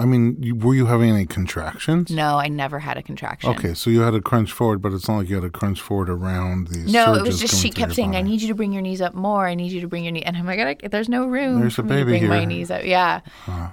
I 0.00 0.06
mean, 0.06 0.58
were 0.60 0.74
you 0.74 0.86
having 0.86 1.10
any 1.10 1.26
contractions? 1.26 2.10
No, 2.10 2.38
I 2.38 2.48
never 2.48 2.78
had 2.78 2.96
a 2.96 3.02
contraction. 3.02 3.50
Okay, 3.50 3.74
so 3.74 3.90
you 3.90 4.00
had 4.00 4.14
a 4.14 4.20
crunch 4.20 4.50
forward, 4.50 4.80
but 4.80 4.92
it's 4.92 5.06
not 5.08 5.18
like 5.18 5.28
you 5.28 5.34
had 5.34 5.44
a 5.44 5.50
crunch 5.50 5.80
forward 5.80 6.08
around 6.08 6.68
these. 6.68 6.90
No, 6.92 7.14
it 7.14 7.22
was 7.22 7.38
just 7.38 7.60
she 7.60 7.68
kept 7.70 7.94
saying, 7.94 8.16
"I 8.16 8.22
need 8.22 8.40
you 8.40 8.48
to 8.48 8.54
bring 8.54 8.72
your 8.72 8.82
knees 8.82 9.00
up 9.02 9.14
more. 9.14 9.46
I 9.46 9.54
need 9.54 9.72
you 9.72 9.80
to 9.82 9.88
bring 9.88 10.04
your 10.04 10.12
knee." 10.12 10.22
And 10.22 10.36
I'm 10.36 10.46
like, 10.46 10.58
"I- 10.84 10.88
"There's 10.88 11.08
no 11.08 11.26
room 11.26 11.60
There's 11.60 11.78
a 11.78 11.82
baby 11.82 12.12
bring 12.12 12.28
my 12.28 12.38
here." 12.38 12.46
knees 12.46 12.70
up." 12.70 12.84
Yeah, 12.84 13.20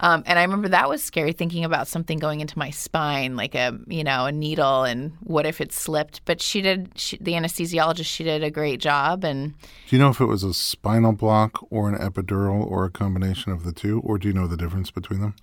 um, 0.01 0.23
and 0.25 0.37
I 0.37 0.41
remember 0.43 0.67
that 0.69 0.89
was 0.89 1.01
scary, 1.03 1.31
thinking 1.33 1.63
about 1.63 1.87
something 1.87 2.19
going 2.19 2.41
into 2.41 2.57
my 2.59 2.71
spine, 2.71 3.35
like 3.37 3.55
a 3.55 3.77
you 3.87 4.03
know 4.03 4.25
a 4.25 4.31
needle, 4.31 4.83
and 4.83 5.13
what 5.23 5.45
if 5.45 5.61
it 5.61 5.71
slipped? 5.71 6.21
But 6.25 6.41
she 6.41 6.61
did. 6.61 6.89
She, 6.95 7.17
the 7.21 7.33
anesthesiologist, 7.33 8.05
she 8.05 8.23
did 8.23 8.43
a 8.43 8.51
great 8.51 8.79
job, 8.81 9.23
and 9.23 9.53
Do 9.87 9.95
you 9.95 9.99
know 10.01 10.09
if 10.09 10.19
it 10.19 10.25
was 10.25 10.43
a 10.43 10.53
spinal 10.53 11.13
block 11.13 11.65
or 11.69 11.87
an 11.89 11.97
epidural 11.97 12.65
or 12.69 12.83
a 12.85 12.89
combination 12.89 13.51
of 13.53 13.63
the 13.63 13.71
two, 13.71 14.01
or 14.01 14.17
do 14.17 14.27
you 14.27 14.33
know 14.33 14.47
the 14.47 14.57
difference 14.57 14.91
between 14.91 15.21
them? 15.21 15.35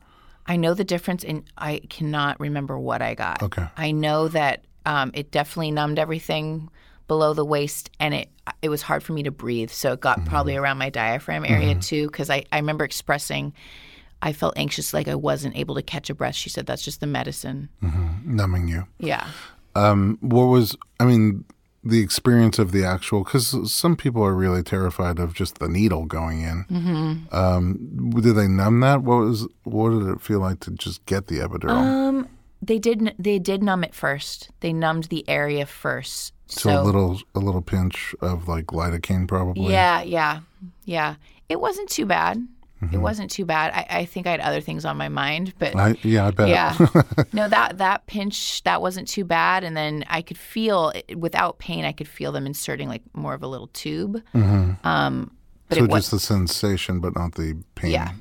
I 0.47 0.57
know 0.57 0.75
the 0.75 0.85
difference, 0.85 1.25
and 1.25 1.45
I 1.57 1.81
cannot 1.89 2.39
remember 2.41 2.79
what 2.79 3.01
I 3.03 3.15
got. 3.15 3.43
Okay. 3.43 3.67
I 3.77 3.93
know 3.93 4.29
that 4.29 4.65
um, 4.87 5.11
it 5.15 5.31
definitely 5.31 5.71
numbed 5.71 5.99
everything 5.99 6.69
below 7.09 7.35
the 7.35 7.45
waist, 7.45 7.91
and 8.01 8.13
it 8.15 8.29
it 8.61 8.69
was 8.69 8.83
hard 8.83 9.03
for 9.03 9.13
me 9.15 9.23
to 9.23 9.31
breathe. 9.31 9.71
So 9.71 9.93
it 9.93 10.01
got 10.01 10.19
Mm-hmm. 10.19 10.29
probably 10.29 10.57
around 10.57 10.79
my 10.79 10.91
diaphragm 10.91 11.45
area 11.47 11.75
too, 11.75 12.07
because 12.07 12.29
I, 12.31 12.45
I 12.53 12.59
remember 12.59 12.85
expressing. 12.85 13.53
I 14.23 14.33
felt 14.33 14.55
anxious, 14.57 14.95
like 14.95 15.07
I 15.09 15.15
wasn't 15.17 15.57
able 15.57 15.75
to 15.75 15.83
catch 15.83 16.09
a 16.11 16.15
breath. 16.15 16.35
She 16.35 16.49
said, 16.51 16.67
"That's 16.67 16.83
just 16.83 17.01
the 17.01 17.07
medicine." 17.07 17.69
Numbing 18.25 18.69
you. 18.69 18.87
Yeah, 18.99 19.29
Um, 19.75 20.19
what 20.21 20.45
was, 20.45 20.77
I 21.01 21.05
mean, 21.05 21.45
the 21.85 22.01
experience 22.01 22.59
of 22.59 22.73
the 22.73 22.85
actual, 22.85 23.25
because 23.25 23.73
some 23.73 23.97
people 23.97 24.23
are 24.23 24.35
really 24.35 24.63
terrified 24.63 25.19
of 25.19 25.35
just 25.35 25.59
the 25.59 25.69
needle 25.69 26.07
going 26.07 26.41
in. 26.41 26.65
Mm-hmm. 26.71 27.35
Um, 27.35 28.11
did 28.11 28.35
they 28.35 28.49
numb 28.49 28.81
that? 28.81 29.03
What 29.03 29.17
was, 29.17 29.47
what 29.65 29.91
did 29.91 30.09
it 30.09 30.21
feel 30.21 30.41
like 30.41 30.61
to 30.61 30.71
just 30.71 31.05
get 31.07 31.27
the 31.27 31.39
epidural? 31.39 31.71
um, 31.71 32.29
they 32.63 32.79
did. 32.79 33.15
They 33.19 33.39
did 33.39 33.63
numb 33.63 33.85
it 33.85 33.95
first. 33.95 34.49
They 34.61 34.73
numbed 34.73 35.05
the 35.05 35.29
area 35.29 35.67
first. 35.67 36.33
so, 36.47 36.81
a 36.81 36.83
little, 36.83 37.21
a 37.35 37.39
little 37.39 37.61
pinch 37.61 38.15
of 38.23 38.49
like 38.49 38.67
lidocaine, 38.69 39.29
probably. 39.29 39.71
Yeah, 39.73 40.03
yeah, 40.03 40.41
yeah. 40.87 41.17
It 41.51 41.61
wasn't 41.61 41.91
too 41.91 42.07
bad. 42.07 42.47
Mm-hmm. 42.83 42.95
It 42.95 42.99
wasn't 42.99 43.31
too 43.31 43.45
bad. 43.45 43.73
I, 43.73 44.01
I 44.01 44.05
think 44.05 44.27
I 44.27 44.33
had 44.33 44.41
other 44.41 44.61
things 44.61 44.85
on 44.85 44.97
my 44.97 45.09
mind, 45.09 45.55
but 45.59 45.77
I, 45.77 45.95
yeah, 46.03 46.27
I 46.27 46.31
bet. 46.33 46.49
yeah 46.49 46.77
no 47.33 47.49
that 47.49 47.79
that 47.79 48.07
pinch 48.07 48.63
that 48.65 48.83
wasn't 48.83 49.09
too 49.09 49.25
bad 49.25 49.65
and 49.65 49.77
then 49.77 50.05
i 50.09 50.21
could 50.23 50.37
feel 50.39 50.93
without 51.17 51.59
pain 51.59 51.85
i 51.85 51.93
could 51.93 52.09
feel 52.09 52.33
them 52.33 52.47
inserting 52.47 52.89
like 52.89 53.03
more 53.15 53.35
of 53.35 53.43
a 53.43 53.47
little 53.47 53.69
tube 53.69 54.23
um 54.35 55.31
but 55.69 55.79
so 55.79 55.85
it 55.85 55.91
was 55.91 56.03
just 56.03 56.11
the 56.11 56.21
sensation, 56.21 57.01
but 57.01 57.15
not 57.15 57.37
the 57.37 57.57
pain. 57.75 57.93
yeah 57.93 58.13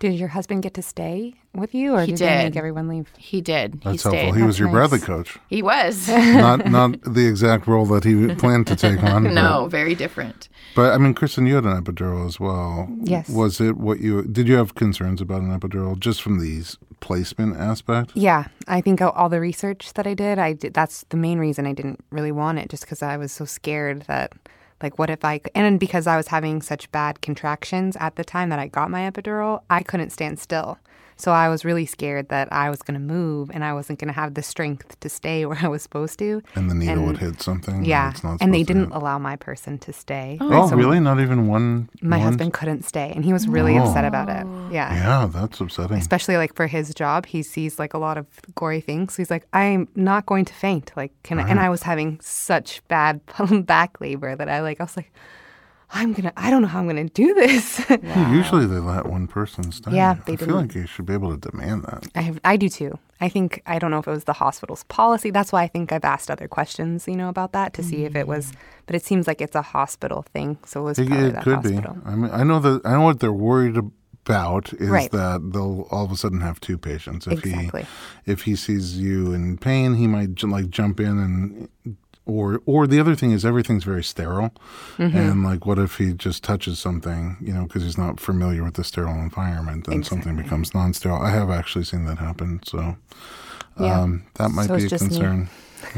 Did 0.00 0.14
your 0.14 0.28
husband 0.28 0.62
get 0.62 0.74
to 0.74 0.82
stay 0.82 1.34
with 1.54 1.74
you, 1.74 1.94
or 1.94 2.02
He 2.02 2.12
did, 2.12 2.18
they 2.18 2.44
make 2.44 2.56
everyone 2.56 2.88
leave? 2.88 3.10
he 3.16 3.40
did 3.40 3.80
That's 3.82 3.92
he 3.92 3.98
stayed 3.98 4.14
helpful. 4.14 4.32
He 4.34 4.42
was 4.42 4.58
your 4.58 4.68
nice. 4.68 4.74
Bradley 4.90 4.98
coach, 4.98 5.38
he 5.48 5.62
was 5.62 6.08
not 6.08 6.66
not 6.70 7.00
the 7.02 7.26
exact 7.26 7.66
role 7.66 7.86
that 7.86 8.04
he 8.04 8.34
planned 8.34 8.66
to 8.66 8.76
take 8.76 9.02
on. 9.02 9.22
no 9.34 9.66
very 9.68 9.94
different 9.94 10.48
But 10.74 10.92
I 10.92 10.98
mean, 10.98 11.14
Kristen, 11.14 11.46
you 11.46 11.54
had 11.54 11.64
an 11.64 11.80
epidural 11.82 12.26
as 12.26 12.38
well. 12.40 12.88
Yes. 13.02 13.28
Was 13.28 13.60
it 13.60 13.76
what 13.76 14.00
you 14.00 14.22
did? 14.24 14.48
You 14.48 14.56
have 14.56 14.74
concerns 14.74 15.20
about 15.20 15.42
an 15.42 15.58
epidural 15.58 15.98
just 15.98 16.20
from 16.20 16.40
the 16.40 16.58
s- 16.60 16.76
placement 17.00 17.56
aspect? 17.56 18.10
Yeah, 18.14 18.48
I 18.66 18.80
think 18.80 19.00
all- 19.00 19.10
all 19.12 19.28
the 19.28 19.40
research 19.40 19.92
that 19.94 20.06
I 20.06 20.14
did, 20.14 20.38
I 20.38 20.52
did. 20.54 20.74
That's 20.74 21.04
the 21.10 21.16
main 21.16 21.38
reason 21.38 21.66
I 21.66 21.72
didn't 21.72 22.00
really 22.10 22.32
want 22.32 22.58
it, 22.58 22.68
just 22.68 22.82
because 22.84 23.02
I 23.02 23.16
was 23.16 23.30
so 23.30 23.44
scared 23.44 24.02
that, 24.08 24.32
like, 24.84 24.98
what 24.98 25.10
if 25.10 25.24
i 25.24 25.40
And 25.54 25.80
because 25.80 26.06
I 26.06 26.16
was 26.16 26.28
having 26.28 26.62
such 26.62 26.92
bad 26.92 27.20
contractions 27.20 27.96
at 27.98 28.14
the 28.16 28.24
time 28.24 28.50
that 28.50 28.58
I 28.60 28.68
got 28.68 28.90
my 28.90 29.10
epidural, 29.10 29.62
I 29.68 29.82
couldn't 29.82 30.10
stand 30.10 30.38
still. 30.38 30.78
So 31.16 31.32
I 31.32 31.48
was 31.48 31.64
really 31.64 31.86
scared 31.86 32.28
that 32.28 32.52
I 32.52 32.70
was 32.70 32.82
going 32.82 32.94
to 32.94 33.00
move 33.14 33.50
and 33.52 33.64
I 33.64 33.72
wasn't 33.72 33.98
going 33.98 34.08
to 34.08 34.14
have 34.14 34.34
the 34.34 34.42
strength 34.42 34.98
to 35.00 35.08
stay 35.08 35.46
where 35.48 35.58
I 35.60 35.68
was 35.68 35.82
supposed 35.82 36.18
to. 36.18 36.42
And 36.54 36.70
the 36.70 36.74
needle 36.74 36.94
And- 36.94 37.06
would 37.06 37.18
hit 37.18 37.40
something. 37.42 37.80
that 37.80 37.86
Yeah, 37.86 38.10
it's 38.10 38.24
not 38.24 38.38
and 38.40 38.52
they 38.52 38.62
didn't 38.62 38.92
allow 38.92 39.18
my 39.18 39.36
person 39.36 39.78
to 39.78 39.92
stay. 39.92 40.38
Oh. 40.40 40.50
oh, 40.64 40.68
So 40.68 40.76
really? 40.76 41.00
Not 41.00 41.20
even 41.20 41.46
one. 41.48 41.88
My 42.02 42.18
one? 42.18 42.26
husband 42.26 42.52
couldn't 42.52 42.84
stay, 42.84 43.12
and 43.14 43.24
he 43.24 43.32
was 43.32 43.46
really 43.48 43.78
oh. 43.78 43.84
upset 43.84 44.04
about 44.04 44.28
it. 44.28 44.46
Yeah. 44.72 44.92
Yeah, 44.94 45.26
that's 45.26 45.60
upsetting. 45.60 45.98
especially 45.98 46.36
like 46.36 46.54
for 46.54 46.66
his 46.66 46.92
job 46.94 47.26
he 47.26 47.42
sees 47.42 47.78
like 47.78 47.94
a 47.94 47.98
lot 47.98 48.16
of 48.18 48.26
gory 48.54 48.80
things 48.80 49.16
he's 49.16 49.30
like 49.30 49.46
i'm 49.52 49.88
not 49.94 50.26
going 50.26 50.44
to 50.44 50.54
faint 50.54 50.90
like 50.96 51.12
can 51.22 51.38
I? 51.38 51.48
and 51.48 51.60
i 51.60 51.68
was 51.68 51.82
having 51.82 52.18
such 52.20 52.86
bad 52.88 53.20
back 53.66 54.00
labor 54.00 54.34
that 54.36 54.48
i 54.48 54.60
like 54.60 54.80
i 54.80 54.84
was 54.84 54.96
like 54.96 55.12
i'm 55.94 56.12
gonna 56.12 56.32
i 56.36 56.50
don't 56.50 56.60
know 56.62 56.68
how 56.68 56.80
i'm 56.80 56.86
gonna 56.86 57.08
do 57.08 57.32
this 57.34 57.82
Yeah, 57.90 58.32
usually 58.32 58.66
they 58.66 58.78
let 58.78 59.06
one 59.06 59.26
person 59.26 59.72
stay. 59.72 59.92
Yeah, 59.92 60.10
I 60.10 60.14
they 60.26 60.36
feel 60.36 60.48
didn't. 60.48 60.60
like 60.60 60.74
you 60.74 60.86
should 60.86 61.06
be 61.06 61.14
able 61.14 61.30
to 61.36 61.50
demand 61.50 61.84
that. 61.84 62.06
I, 62.14 62.20
have, 62.20 62.38
I 62.44 62.56
do 62.58 62.68
too 62.68 62.98
i 63.20 63.28
think 63.28 63.62
i 63.64 63.78
don't 63.78 63.90
know 63.92 64.00
if 64.00 64.06
it 64.08 64.10
was 64.10 64.24
the 64.24 64.32
hospital's 64.34 64.82
policy 64.84 65.30
that's 65.30 65.52
why 65.52 65.62
i 65.62 65.68
think 65.68 65.92
i've 65.92 66.04
asked 66.04 66.30
other 66.30 66.48
questions 66.48 67.06
you 67.08 67.16
know 67.16 67.28
about 67.28 67.52
that 67.52 67.72
to 67.74 67.82
see 67.82 68.04
if 68.04 68.14
it 68.16 68.26
was 68.26 68.52
mm. 68.52 68.56
but 68.86 68.94
it 68.96 69.04
seems 69.04 69.26
like 69.26 69.40
it's 69.40 69.54
a 69.54 69.62
hospital 69.62 70.22
thing 70.34 70.58
so 70.66 70.80
it 70.80 70.84
was 70.84 70.98
It, 70.98 71.06
probably 71.08 71.26
it 71.28 71.32
that 71.34 71.44
could 71.44 71.54
hospital 71.54 71.94
be. 71.94 72.00
I 72.10 72.14
mean, 72.16 72.30
I 72.32 72.42
know 72.42 72.58
that 72.60 72.82
I 72.84 72.92
know 72.94 73.02
what 73.02 73.20
they're 73.20 73.32
worried 73.32 73.76
about 74.26 74.72
is 74.72 74.88
Right. 74.88 75.10
that 75.12 75.52
they'll 75.52 75.86
all 75.90 76.04
of 76.04 76.10
a 76.10 76.16
sudden 76.16 76.40
have 76.40 76.58
two 76.58 76.78
patients. 76.78 77.26
If 77.26 77.44
Exactly. 77.44 77.82
he 78.24 78.32
if 78.32 78.42
he 78.42 78.56
sees 78.56 78.98
you 78.98 79.32
in 79.34 79.58
pain, 79.58 79.94
he 79.94 80.06
might 80.06 80.34
ju- 80.34 80.48
like 80.48 80.70
jump 80.70 80.98
in 80.98 81.18
and 81.18 81.68
or 82.26 82.60
or 82.66 82.86
the 82.86 82.98
other 83.00 83.14
thing 83.14 83.32
is 83.32 83.44
everything's 83.44 83.84
very 83.84 84.02
sterile, 84.04 84.50
Mm-hmm. 84.98 85.16
and 85.16 85.44
like 85.44 85.66
what 85.66 85.78
if 85.78 85.98
he 85.98 86.12
just 86.14 86.42
touches 86.42 86.78
something, 86.78 87.36
you 87.40 87.52
know, 87.52 87.64
because 87.64 87.82
he's 87.82 87.98
not 87.98 88.20
familiar 88.20 88.64
with 88.64 88.74
the 88.74 88.84
sterile 88.84 89.20
environment, 89.20 89.86
then 89.86 90.02
something 90.02 90.36
becomes 90.36 90.72
non-sterile. 90.74 91.20
I 91.20 91.30
have 91.30 91.50
actually 91.50 91.84
seen 91.84 92.04
that 92.06 92.18
happen, 92.18 92.60
so 92.64 92.96
Yeah. 93.80 94.00
um, 94.02 94.24
that 94.34 94.50
might 94.50 94.66
So 94.68 94.76
be 94.76 94.86
a 94.86 94.88
concern. 94.88 95.48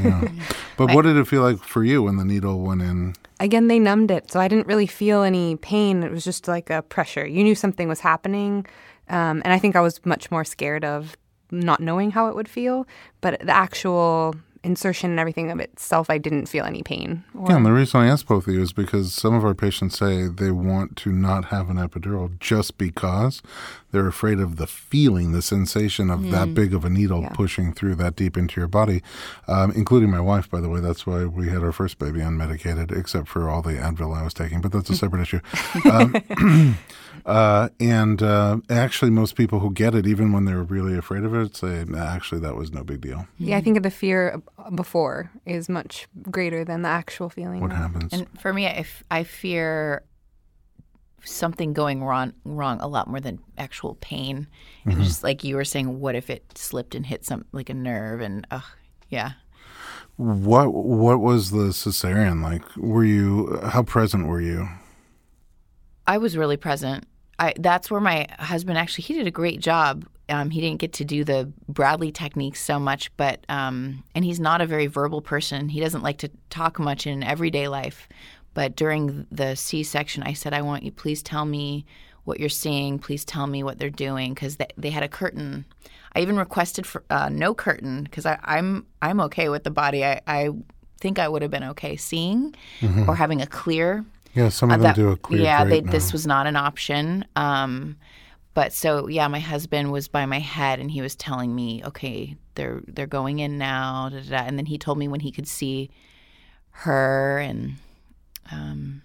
Yeah. 0.03 0.27
but 0.77 0.93
what 0.95 1.03
did 1.03 1.17
it 1.17 1.27
feel 1.29 1.43
like 1.43 1.59
for 1.63 1.85
you 1.85 2.03
when 2.03 2.17
the 2.17 2.25
needle 2.25 2.61
went 2.61 2.83
in? 2.83 3.15
again 3.39 3.69
they 3.69 3.79
numbed 3.79 4.11
it 4.11 4.31
so 4.33 4.41
i 4.41 4.49
didn't 4.49 4.67
really 4.67 4.87
feel 4.87 5.23
any 5.23 5.57
pain 5.57 6.03
it 6.03 6.11
was 6.11 6.25
just 6.25 6.49
like 6.49 6.71
a 6.71 6.81
pressure 6.81 7.27
you 7.27 7.45
knew 7.45 7.55
something 7.55 7.87
was 7.87 8.01
happening 8.01 8.65
um, 9.11 9.43
and 9.45 9.53
i 9.53 9.59
think 9.59 9.77
i 9.77 9.81
was 9.81 10.01
much 10.07 10.31
more 10.31 10.43
scared 10.43 10.87
of 10.87 11.19
not 11.51 11.79
knowing 11.79 12.11
how 12.13 12.29
it 12.29 12.35
would 12.35 12.49
feel 12.49 12.87
but 13.21 13.39
the 13.41 13.53
actual 13.55 14.35
insertion 14.67 15.11
and 15.11 15.21
everything 15.21 15.51
of 15.51 15.61
itself 15.61 16.11
i 16.11 16.19
didn't 16.19 16.47
feel 16.47 16.65
any 16.65 16.83
pain 16.83 17.25
or, 17.35 17.49
Yeah, 17.51 17.57
and 17.57 17.65
the 17.67 17.73
reason 17.73 18.01
I 18.01 18.07
asked 18.09 18.27
both 18.27 18.47
of 18.49 18.53
you 18.55 18.61
is 18.61 18.73
because 18.73 19.15
some 19.15 19.33
of 19.35 19.45
our 19.45 19.55
patients 19.55 19.97
say 19.99 20.27
they 20.29 20.51
want 20.51 20.97
to 21.03 21.13
not 21.13 21.47
have 21.47 21.71
an 21.71 21.77
epidural 21.77 22.39
just 22.41 22.77
because 22.77 23.43
they're 23.93 24.09
afraid 24.09 24.41
of 24.41 24.57
the 24.57 24.67
feeling, 24.67 25.33
the 25.33 25.41
sensation 25.41 26.11
of 26.11 26.31
that 26.31 26.53
big 26.53 26.75
of 26.75 26.85
a 26.85 26.91
needle 26.91 27.23
Yeah. 27.23 27.29
pushing 27.31 27.73
through 27.73 27.95
that 27.97 28.15
deep 28.17 28.37
into 28.37 28.61
your 28.61 28.69
body, 28.69 29.03
um, 29.49 29.71
including 29.71 30.11
my 30.11 30.21
wife, 30.21 30.51
by 30.51 30.61
the 30.61 30.69
way. 30.69 30.81
That's 30.81 31.07
why 31.07 31.25
we 31.25 31.49
had 31.49 31.63
our 31.63 31.73
first 31.73 31.99
baby 31.99 32.19
unmedicated, 32.21 32.91
except 32.97 33.29
for 33.29 33.49
all 33.49 33.63
the 33.63 33.75
Advil 33.75 34.15
I 34.15 34.23
was 34.25 34.35
taking, 34.35 34.61
but 34.61 34.73
that's 34.73 34.91
a 34.91 34.97
separate 35.03 35.23
issue. 35.23 35.41
Um, 35.91 36.77
uh, 37.27 37.69
and 37.81 38.23
uh, 38.23 38.59
actually, 38.71 39.11
most 39.11 39.35
people 39.35 39.59
who 39.59 39.73
get 39.73 39.95
it, 39.95 40.07
even 40.07 40.33
when 40.33 40.45
they're 40.47 40.63
really 40.63 40.97
afraid 40.97 41.25
of 41.25 41.35
it, 41.35 41.57
say, 41.57 41.85
actually, 41.99 42.41
that 42.41 42.55
was 42.57 42.73
no 42.73 42.83
big 42.85 43.01
deal. 43.01 43.27
yeah 43.39 43.57
i 43.57 43.61
think 43.61 43.83
the 43.83 43.91
fear 43.91 44.41
before 44.75 45.31
is 45.45 45.69
much 45.69 46.07
greater 46.31 46.65
than 46.65 46.83
the 46.83 46.89
actual 46.89 47.29
feeling 47.29 47.61
What 47.61 47.73
happens? 47.73 48.13
and 48.13 48.27
for 48.41 48.53
me 48.55 48.67
I, 48.67 48.71
f- 48.87 49.03
I 49.11 49.25
fear 49.25 50.03
something 51.25 51.73
going 51.73 52.05
wrong 52.05 52.33
wrong 52.45 52.81
a 52.81 52.87
lot 52.87 53.09
more 53.09 53.19
than 53.21 53.41
actual 53.59 53.97
pain 54.01 54.47
and 54.85 55.03
just 55.03 55.25
like 55.25 55.43
you 55.43 55.57
were 55.57 55.65
saying 55.65 55.99
what 55.99 56.15
if 56.15 56.31
it 56.31 56.45
slipped 56.57 56.95
and 56.95 57.05
hit 57.05 57.25
some 57.25 57.45
like 57.51 57.69
a 57.69 57.75
nerve 57.75 58.21
and 58.21 58.47
ugh 58.53 58.63
yeah 59.09 59.33
What 60.17 60.73
what 60.73 61.19
was 61.21 61.51
the 61.51 61.73
cesarean 61.73 62.43
like? 62.43 62.63
Were 62.77 63.05
you 63.05 63.59
how 63.73 63.83
present 63.83 64.29
were 64.29 64.41
you? 64.41 64.69
I 66.07 66.19
was 66.19 66.37
really 66.37 66.57
present. 66.57 67.05
I 67.39 67.55
that's 67.59 67.91
where 67.91 68.01
my 68.01 68.27
husband 68.39 68.79
actually 68.79 69.05
he 69.05 69.15
did 69.15 69.27
a 69.27 69.31
great 69.31 69.61
job 69.61 70.07
um, 70.29 70.51
he 70.51 70.61
didn't 70.61 70.81
get 70.81 70.93
to 70.95 71.05
do 71.05 71.25
the 71.25 71.51
Bradley 71.69 72.11
techniques 72.11 72.61
so 72.61 72.79
much, 72.79 73.17
but 73.17 73.45
um, 73.49 74.03
and 74.15 74.25
he's 74.25 74.41
not 74.41 74.61
a 74.61 74.67
very 74.67 74.87
verbal 74.87 75.21
person. 75.21 75.69
He 75.69 75.81
doesn't 75.81 76.03
like 76.03 76.19
to 76.19 76.31
talk 76.51 76.79
much 76.79 77.07
in 77.07 77.23
everyday 77.23 77.69
life. 77.69 78.09
But 78.55 78.75
during 78.75 79.27
the 79.31 79.55
C-section, 79.55 80.23
I 80.23 80.33
said, 80.33 80.53
"I 80.53 80.63
want 80.63 80.83
you. 80.83 80.91
Please 80.91 81.23
tell 81.23 81.45
me 81.45 81.85
what 82.25 82.41
you're 82.41 82.49
seeing. 82.49 82.99
Please 82.99 83.25
tell 83.25 83.47
me 83.47 83.63
what 83.63 83.79
they're 83.79 83.91
doing," 83.91 84.35
because 84.35 84.57
they, 84.57 84.69
they 84.77 84.91
had 84.91 85.03
a 85.03 85.09
curtain. 85.09 85.65
I 86.15 86.21
even 86.21 86.37
requested 86.37 86.87
for 86.87 87.05
uh, 87.11 87.29
no 87.29 87.55
curtain 87.55 88.05
because 88.05 88.27
I'm 88.27 88.87
I'm 89.03 89.21
okay 89.21 89.49
with 89.49 89.63
the 89.65 89.71
body. 89.71 90.05
I, 90.05 90.23
I 90.27 90.51
think 90.99 91.19
I 91.19 91.29
would 91.29 91.43
have 91.43 91.51
been 91.51 91.65
okay 91.65 91.97
seeing 91.97 92.55
or 93.07 93.15
having 93.15 93.43
a 93.43 93.47
clear 93.47 94.05
Yeah, 94.37 94.51
some 94.51 94.71
of 94.71 94.81
them 94.81 94.89
that- 94.89 94.97
do 94.97 95.09
a 95.09 95.17
clear 95.17 95.43
yeah, 95.43 95.65
they, 95.65 95.81
this 95.81 96.13
was 96.13 96.27
not 96.27 96.47
an 96.47 96.57
option. 96.57 97.25
Um, 97.37 97.97
but 98.53 98.73
so 98.73 99.09
yeah, 99.09 99.29
my 99.29 99.41
husband 99.41 99.93
was 99.93 100.09
by 100.09 100.27
my 100.27 100.39
head 100.41 100.79
and 100.79 100.91
he 100.91 101.01
was 101.01 101.17
telling 101.17 101.55
me, 101.55 101.83
okay, 101.85 102.37
they're 102.55 102.83
they're 102.87 103.07
going 103.07 103.39
in 103.39 103.57
now, 103.59 104.11
da, 104.11 104.21
da, 104.21 104.31
da. 104.31 104.37
and 104.45 104.59
then 104.59 104.67
he 104.67 104.77
told 104.79 104.99
me 104.99 105.09
when 105.09 105.21
he 105.21 105.33
could 105.33 105.49
see 105.49 105.91
her 106.71 107.39
and 107.39 107.77
um, 108.53 109.03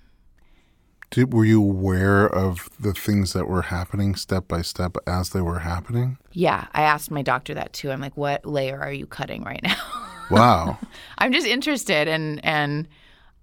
Did, 1.09 1.33
were 1.33 1.45
you 1.45 1.61
aware 1.63 2.27
of 2.27 2.69
the 2.79 2.93
things 2.93 3.31
that 3.33 3.47
were 3.47 3.63
happening 3.63 4.15
step 4.15 4.47
by 4.49 4.61
step 4.61 4.97
as 5.07 5.29
they 5.29 5.41
were 5.41 5.59
happening? 5.59 6.17
yeah, 6.33 6.67
I 6.73 6.81
asked 6.83 7.09
my 7.09 7.21
doctor 7.21 7.53
that 7.53 7.71
too. 7.73 7.89
I'm 7.91 8.01
like, 8.01 8.17
what 8.17 8.45
layer 8.45 8.79
are 8.79 8.91
you 8.91 9.05
cutting 9.05 9.43
right 9.43 9.63
now? 9.63 9.75
Wow. 10.29 10.77
I'm 11.17 11.31
just 11.31 11.47
interested 11.47 12.07
and 12.07 12.43
and 12.45 12.87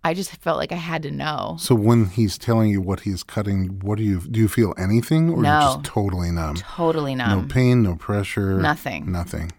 I 0.05 0.14
just 0.14 0.31
felt 0.37 0.59
like 0.59 0.73
I 0.73 0.76
had 0.76 1.02
to 1.02 1.11
know. 1.11 1.57
so 1.59 1.75
when 1.75 2.07
he's 2.07 2.38
telling 2.38 2.71
you 2.71 2.81
what 2.81 3.00
he's 3.00 3.23
cutting, 3.23 3.81
what 3.81 3.99
do 3.99 4.05
you 4.05 4.21
do? 4.21 4.40
You 4.40 4.49
feel 4.49 4.73
anything, 4.78 5.28
or 5.31 5.43
No. 5.43 5.50
you're 5.50 5.61
just 5.75 5.85
totally 5.85 6.31
numb? 6.31 6.57
Totally 6.57 7.14
numb. 7.14 7.43
no 7.43 7.47
pain, 7.49 7.83
no 7.83 7.97
pressure, 7.97 8.59
Nothing. 8.61 9.11
nothing. 9.11 9.52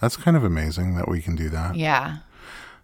That's 0.00 0.16
kind 0.16 0.36
of 0.36 0.44
amazing 0.44 0.94
that 0.96 1.08
we 1.08 1.20
can 1.22 1.36
do 1.36 1.48
that. 1.50 1.76
Yeah. 1.76 2.18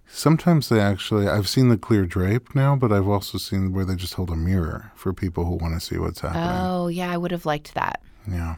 Sometimes 0.06 0.68
they 0.68 0.80
actually, 0.80 1.26
I've 1.28 1.48
seen 1.48 1.68
the 1.68 1.76
clear 1.78 2.06
drape 2.06 2.54
now, 2.54 2.76
but 2.76 2.92
I've 2.92 3.08
also 3.08 3.38
seen 3.38 3.72
where 3.72 3.84
they 3.84 3.96
just 3.96 4.14
hold 4.14 4.30
a 4.30 4.36
mirror 4.36 4.92
for 4.94 5.12
people 5.12 5.44
who 5.44 5.56
want 5.56 5.74
to 5.74 5.80
see 5.80 5.98
what's 5.98 6.20
happening. 6.20 6.44
Oh 6.48 6.86
yeah, 6.88 7.10
I 7.10 7.16
would 7.16 7.32
have 7.32 7.46
liked 7.46 7.74
that. 7.74 8.00
Yeah. 8.30 8.56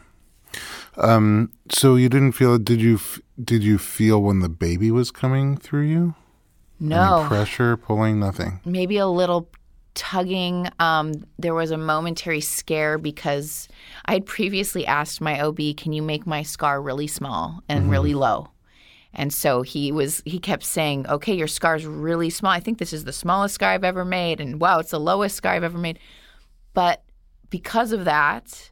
Um. 0.99 1.51
So 1.71 1.97
you 1.97 2.09
didn't 2.09 2.33
feel 2.33 2.55
it? 2.55 2.65
Did 2.65 2.81
you? 2.81 2.99
Did 3.43 3.63
you 3.63 3.79
feel 3.79 4.23
when 4.23 4.41
the 4.41 4.49
baby 4.49 4.91
was 4.91 5.11
coming 5.11 5.57
through 5.57 5.83
you? 5.87 6.15
No. 6.79 7.21
Any 7.21 7.29
pressure, 7.29 7.77
pulling, 7.77 8.21
nothing. 8.21 8.61
maybe 8.65 8.99
a 8.99 9.07
little 9.07 9.49
tugging. 9.95 10.69
Um, 10.79 11.25
there 11.39 11.55
was 11.55 11.71
a 11.71 11.79
momentary 11.79 12.41
scare 12.41 12.99
because 12.99 13.67
I 14.05 14.13
had 14.13 14.27
previously 14.27 14.87
asked 14.87 15.21
my 15.21 15.41
OB, 15.41 15.75
"Can 15.75 15.93
you 15.93 16.03
make 16.03 16.27
my 16.27 16.43
scar 16.43 16.81
really 16.81 17.07
small 17.07 17.63
and 17.69 17.91
really 17.91 18.15
low?" 18.15 18.51
And 19.15 19.33
so 19.33 19.63
he 19.63 19.91
was 19.91 20.23
he 20.27 20.39
kept 20.39 20.63
saying, 20.65 21.07
"Okay, 21.09 21.35
your 21.35 21.49
scar's 21.49 21.87
really 21.87 22.29
small. 22.29 22.53
I 22.53 22.61
think 22.61 22.79
this 22.79 22.93
is 22.93 23.05
the 23.05 23.13
smallest 23.13 23.55
scar 23.55 23.71
I've 23.71 23.85
ever 23.85 24.05
made, 24.05 24.41
and 24.41 24.61
wow, 24.61 24.79
it's 24.79 24.91
the 24.91 25.01
lowest 25.01 25.37
scar 25.37 25.55
I've 25.55 25.65
ever 25.65 25.79
made." 25.79 25.99
But 26.75 27.03
because 27.49 27.93
of 27.93 28.05
that, 28.05 28.71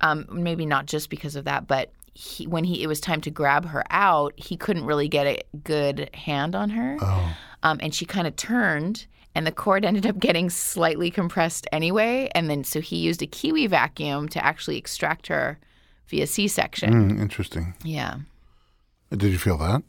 um, 0.00 0.26
maybe 0.32 0.64
not 0.64 0.86
just 0.86 1.10
because 1.10 1.36
of 1.36 1.44
that, 1.44 1.66
but 1.66 1.90
he, 2.14 2.46
when 2.46 2.64
he 2.64 2.82
it 2.82 2.86
was 2.86 3.00
time 3.00 3.20
to 3.22 3.30
grab 3.30 3.66
her 3.66 3.84
out, 3.90 4.34
he 4.36 4.56
couldn't 4.56 4.84
really 4.84 5.08
get 5.08 5.26
a 5.26 5.40
good 5.64 6.10
hand 6.14 6.54
on 6.54 6.70
her, 6.70 6.98
Oh. 7.00 7.36
um, 7.62 7.78
and 7.82 7.94
she 7.94 8.04
kind 8.04 8.26
of 8.26 8.36
turned, 8.36 9.06
and 9.34 9.46
the 9.46 9.52
cord 9.52 9.84
ended 9.90 10.06
up 10.06 10.18
getting 10.18 10.50
slightly 10.50 11.10
compressed 11.10 11.66
anyway, 11.72 12.28
and 12.34 12.50
then 12.50 12.64
so 12.64 12.80
he 12.80 12.96
used 12.96 13.22
a 13.22 13.26
kiwi 13.26 13.66
vacuum 13.66 14.28
to 14.30 14.44
actually 14.44 14.76
extract 14.76 15.26
her 15.28 15.58
via 16.08 16.26
C-section. 16.26 16.92
Mm, 17.16 17.20
interesting. 17.20 17.74
Yeah. 17.84 18.16
Did 19.10 19.30
you 19.32 19.38
feel 19.38 19.56
that? 19.58 19.82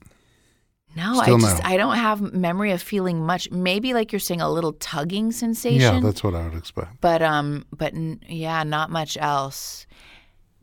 No, 0.96 1.20
Still 1.22 1.38
I 1.38 1.40
just 1.40 1.64
no. 1.64 1.70
I 1.70 1.78
don't 1.78 1.96
have 1.98 2.22
memory 2.34 2.72
of 2.72 2.80
feeling 2.82 3.26
much. 3.26 3.50
Maybe 3.50 3.94
like 3.96 4.12
you're 4.12 4.20
saying 4.20 4.42
a 4.42 4.50
little 4.52 4.74
tugging 4.74 5.32
sensation. 5.32 5.82
Yeah, 5.82 6.00
that's 6.00 6.24
what 6.24 6.36
I 6.36 6.44
would 6.44 6.54
expect. 6.54 7.02
but 7.02 7.22
um, 7.24 7.66
but 7.76 7.96
n- 7.96 8.20
yeah, 8.30 8.62
not 8.64 8.92
much 8.92 9.18
else. 9.18 9.88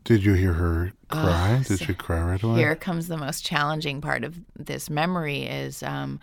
Did 0.03 0.23
you 0.23 0.33
hear 0.33 0.53
her 0.53 0.93
cry? 1.09 1.55
Ugh, 1.59 1.65
Did 1.65 1.79
so 1.79 1.85
she 1.85 1.93
cry 1.93 2.21
right 2.21 2.41
away? 2.41 2.57
Here 2.57 2.75
comes 2.75 3.07
the 3.07 3.17
most 3.17 3.45
challenging 3.45 4.01
part 4.01 4.23
of 4.23 4.39
this 4.55 4.89
memory 4.89 5.43
is, 5.43 5.83
um, 5.83 6.19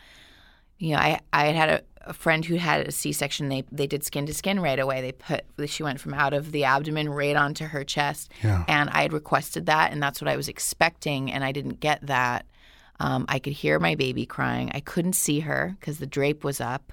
you 0.79 0.93
know, 0.93 0.99
I, 0.99 1.21
I 1.33 1.47
had 1.47 1.69
a, 1.69 1.83
a 2.03 2.13
friend 2.13 2.45
who 2.45 2.57
had 2.57 2.89
a 2.89 2.93
C-section. 2.93 3.49
They 3.49 3.65
they 3.71 3.87
did 3.87 4.03
skin 4.05 4.27
to 4.27 4.35
skin 4.35 4.59
right 4.61 4.79
away. 4.79 5.01
They 5.01 5.13
put 5.13 5.45
she 5.71 5.83
went 5.83 6.01
from 6.01 6.15
out 6.15 6.33
of 6.33 6.51
the 6.53 6.65
abdomen 6.65 7.09
right 7.09 7.37
onto 7.37 7.67
her 7.67 7.85
chest, 7.85 8.33
Yeah. 8.43 8.65
and 8.67 8.91
I 8.91 9.03
had 9.03 9.13
requested 9.13 9.67
that, 9.67 9.93
and 9.93 10.03
that's 10.03 10.21
what 10.21 10.29
I 10.29 10.37
was 10.37 10.49
expecting, 10.49 11.31
and 11.31 11.45
I 11.45 11.53
didn't 11.53 11.81
get 11.81 12.05
that. 12.07 12.47
Um, 13.01 13.27
I 13.29 13.39
could 13.39 13.53
hear 13.53 13.79
my 13.79 13.95
baby 13.95 14.27
crying. 14.27 14.73
I 14.75 14.81
couldn't 14.81 15.13
see 15.13 15.41
her 15.41 15.77
because 15.79 15.99
the 15.99 16.07
drape 16.07 16.43
was 16.43 16.61
up. 16.61 16.93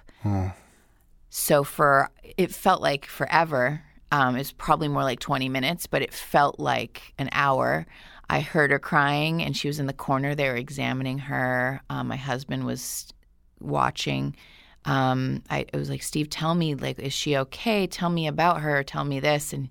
So 1.29 1.63
for 1.63 2.09
it 2.37 2.53
felt 2.53 2.81
like 2.81 3.05
forever. 3.05 3.81
Um, 4.15 4.37
it's 4.37 4.53
probably 4.53 4.87
more 4.87 5.03
like 5.03 5.19
20 5.19 5.49
minutes, 5.49 5.87
but 5.87 6.01
it 6.01 6.13
felt 6.13 6.57
like 6.57 7.13
an 7.17 7.27
hour. 7.33 7.85
I 8.29 8.39
heard 8.39 8.71
her 8.71 8.79
crying, 8.79 9.43
and 9.43 9.57
she 9.57 9.67
was 9.67 9.77
in 9.77 9.87
the 9.87 9.93
corner. 9.93 10.33
They 10.33 10.47
were 10.47 10.55
examining 10.55 11.17
her. 11.17 11.81
Um, 11.89 12.07
my 12.07 12.15
husband 12.15 12.65
was 12.65 13.11
watching. 13.59 14.37
Um, 14.85 15.43
I 15.49 15.65
it 15.73 15.75
was 15.75 15.89
like, 15.89 16.01
Steve, 16.01 16.29
tell 16.29 16.55
me, 16.55 16.75
like, 16.75 16.97
is 16.97 17.11
she 17.11 17.35
okay? 17.35 17.87
Tell 17.87 18.09
me 18.09 18.27
about 18.27 18.61
her. 18.61 18.83
Tell 18.83 19.03
me 19.03 19.19
this. 19.19 19.51
And 19.51 19.67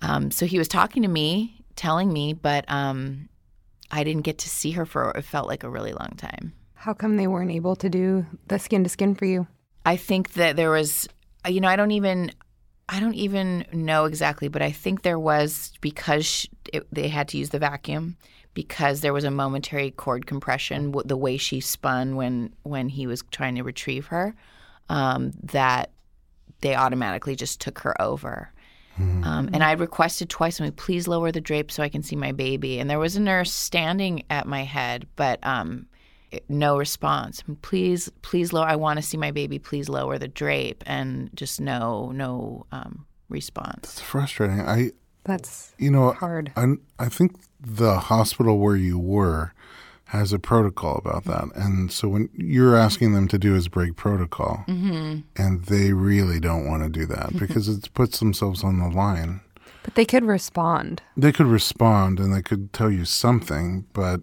um, 0.00 0.30
so 0.30 0.46
he 0.46 0.56
was 0.56 0.66
talking 0.66 1.02
to 1.02 1.08
me, 1.08 1.62
telling 1.76 2.10
me, 2.10 2.32
but 2.32 2.64
um, 2.68 3.28
I 3.90 4.04
didn't 4.04 4.22
get 4.22 4.38
to 4.38 4.48
see 4.48 4.70
her 4.70 4.86
for 4.86 5.10
it 5.10 5.22
felt 5.22 5.48
like 5.48 5.64
a 5.64 5.68
really 5.68 5.92
long 5.92 6.14
time. 6.16 6.54
How 6.72 6.94
come 6.94 7.18
they 7.18 7.26
weren't 7.26 7.50
able 7.50 7.76
to 7.76 7.90
do 7.90 8.24
the 8.48 8.58
skin 8.58 8.84
to 8.84 8.88
skin 8.88 9.14
for 9.14 9.26
you? 9.26 9.46
I 9.84 9.98
think 9.98 10.32
that 10.32 10.56
there 10.56 10.70
was, 10.70 11.06
you 11.46 11.60
know, 11.60 11.68
I 11.68 11.76
don't 11.76 11.90
even, 11.90 12.30
I 12.88 13.00
don't 13.00 13.14
even 13.14 13.64
know 13.72 14.04
exactly, 14.04 14.48
but 14.48 14.62
I 14.62 14.70
think 14.70 15.02
there 15.02 15.18
was 15.18 15.72
because 15.80 16.26
sh 16.26 16.46
it, 16.72 16.86
they 16.92 17.08
had 17.08 17.28
to 17.28 17.38
use 17.38 17.50
the 17.50 17.58
vacuum 17.58 18.16
because 18.52 19.00
there 19.00 19.12
was 19.12 19.24
a 19.24 19.30
momentary 19.30 19.90
cord 19.90 20.26
compression, 20.26 20.92
w- 20.92 21.06
the 21.06 21.16
way 21.16 21.36
she 21.36 21.60
spun 21.60 22.16
when 22.16 22.54
when 22.62 22.88
he 22.88 23.06
was 23.06 23.22
trying 23.30 23.54
to 23.56 23.62
retrieve 23.62 24.06
her, 24.06 24.34
um, 24.88 25.32
that 25.42 25.90
they 26.60 26.74
automatically 26.74 27.36
just 27.36 27.60
took 27.60 27.78
her 27.80 28.00
over. 28.00 28.50
Um, 29.24 29.50
and 29.52 29.64
I 29.64 29.72
requested 29.72 30.30
twice, 30.30 30.60
and 30.60 30.68
we 30.68 30.70
please 30.70 31.08
lower 31.08 31.32
the 31.32 31.40
drape 31.40 31.72
so 31.72 31.82
I 31.82 31.88
can 31.88 32.04
see 32.04 32.14
my 32.14 32.30
baby. 32.30 32.78
And 32.78 32.88
there 32.88 33.00
was 33.00 33.16
a 33.16 33.20
nurse 33.20 33.52
standing 33.52 34.22
at 34.30 34.46
my 34.46 34.62
head, 34.62 35.08
but 35.16 35.40
um, 35.42 35.86
no 36.48 36.76
response. 36.78 37.42
Please, 37.62 38.10
please 38.22 38.52
lower. 38.52 38.66
I 38.66 38.76
want 38.76 38.98
to 38.98 39.02
see 39.02 39.16
my 39.16 39.30
baby. 39.30 39.58
Please 39.58 39.88
lower 39.88 40.18
the 40.18 40.28
drape, 40.28 40.82
and 40.86 41.30
just 41.34 41.60
no, 41.60 42.10
no 42.12 42.66
um, 42.72 43.06
response. 43.28 43.84
It's 43.84 44.00
frustrating. 44.00 44.60
I, 44.60 44.90
That's 45.24 45.72
you 45.78 45.90
know, 45.90 46.12
hard. 46.12 46.52
I, 46.56 46.74
I 46.98 47.08
think 47.08 47.36
the 47.60 47.98
hospital 47.98 48.58
where 48.58 48.76
you 48.76 48.98
were 48.98 49.52
has 50.08 50.32
a 50.32 50.38
protocol 50.38 50.96
about 50.98 51.24
that. 51.24 51.44
And 51.56 51.90
so 51.90 52.06
when 52.08 52.28
you're 52.36 52.76
asking 52.76 53.14
them 53.14 53.26
to 53.28 53.38
do 53.38 53.56
is 53.56 53.68
break 53.68 53.96
protocol, 53.96 54.64
Mm-hmm. 54.68 55.20
and 55.36 55.64
they 55.64 55.92
really 55.92 56.38
don't 56.38 56.68
want 56.68 56.82
to 56.84 56.88
do 56.88 57.06
that 57.06 57.36
because 57.38 57.68
it 57.68 57.92
puts 57.94 58.18
themselves 58.20 58.62
on 58.62 58.78
the 58.78 58.88
line. 58.88 59.40
But 59.82 59.96
they 59.96 60.04
could 60.04 60.24
respond. 60.24 61.02
They 61.16 61.32
could 61.32 61.46
respond 61.46 62.18
and 62.20 62.32
they 62.34 62.42
could 62.42 62.72
tell 62.72 62.90
you 62.90 63.04
something, 63.04 63.86
but 63.92 64.20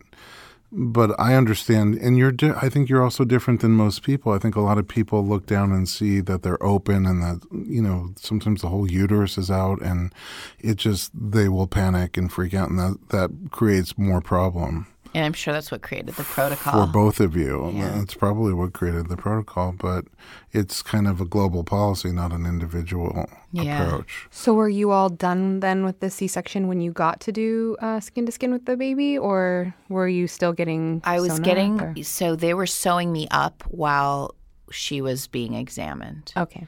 but 0.71 1.17
I 1.19 1.35
understand, 1.35 1.95
and 1.95 2.17
you're. 2.17 2.31
Di- 2.31 2.55
I 2.55 2.69
think 2.69 2.89
you're 2.89 3.03
also 3.03 3.25
different 3.25 3.59
than 3.59 3.71
most 3.71 4.03
people. 4.03 4.31
I 4.31 4.39
think 4.39 4.55
a 4.55 4.61
lot 4.61 4.77
of 4.77 4.87
people 4.87 5.25
look 5.25 5.45
down 5.45 5.71
and 5.71 5.87
see 5.87 6.21
that 6.21 6.43
they're 6.43 6.63
open, 6.63 7.05
and 7.05 7.21
that 7.21 7.45
you 7.51 7.81
know 7.81 8.13
sometimes 8.15 8.61
the 8.61 8.69
whole 8.69 8.89
uterus 8.89 9.37
is 9.37 9.51
out, 9.51 9.81
and 9.81 10.13
it 10.59 10.77
just 10.77 11.11
they 11.13 11.49
will 11.49 11.67
panic 11.67 12.15
and 12.17 12.31
freak 12.31 12.53
out, 12.53 12.69
and 12.69 12.79
that 12.79 13.09
that 13.09 13.31
creates 13.51 13.97
more 13.97 14.21
problem 14.21 14.87
And 15.13 15.25
I'm 15.25 15.33
sure 15.33 15.53
that's 15.53 15.71
what 15.71 15.81
created 15.81 16.15
the 16.15 16.23
protocol. 16.23 16.85
for 16.85 16.91
both 16.91 17.19
of 17.19 17.35
you. 17.35 17.69
Yeah. 17.73 17.89
That's 17.97 18.13
probably 18.13 18.53
what 18.53 18.71
created 18.71 19.09
the 19.09 19.17
protocol, 19.17 19.73
but 19.77 20.05
it's 20.53 20.81
kind 20.81 21.05
of 21.07 21.19
a 21.19 21.25
global 21.25 21.65
policy, 21.65 22.11
not 22.13 22.31
an 22.31 22.45
individual 22.45 23.27
Yeah. 23.51 23.83
approach. 23.85 24.27
So 24.31 24.53
were 24.53 24.69
you 24.69 24.91
all 24.91 25.09
done 25.09 25.59
then 25.59 25.83
with 25.83 25.99
the 25.99 26.09
C-section 26.09 26.69
when 26.69 26.79
you 26.79 26.91
got 26.93 27.19
to 27.21 27.31
do 27.33 27.75
uh, 27.81 27.99
skin 27.99 28.25
to 28.25 28.31
skin 28.31 28.53
with 28.53 28.65
the 28.65 28.77
baby, 28.77 29.17
or 29.17 29.73
were 29.89 30.07
you 30.07 30.27
still 30.27 30.53
getting? 30.53 31.01
I 31.03 31.19
was 31.19 31.31
sewn 31.33 31.39
up, 31.41 31.45
getting 31.45 31.81
or- 31.81 32.03
so 32.03 32.35
they 32.37 32.53
were 32.53 32.67
sewing 32.67 33.11
me 33.11 33.27
up 33.31 33.63
while 33.67 34.33
she 34.71 35.01
was 35.01 35.27
being 35.27 35.55
examined. 35.55 36.31
Okay. 36.37 36.65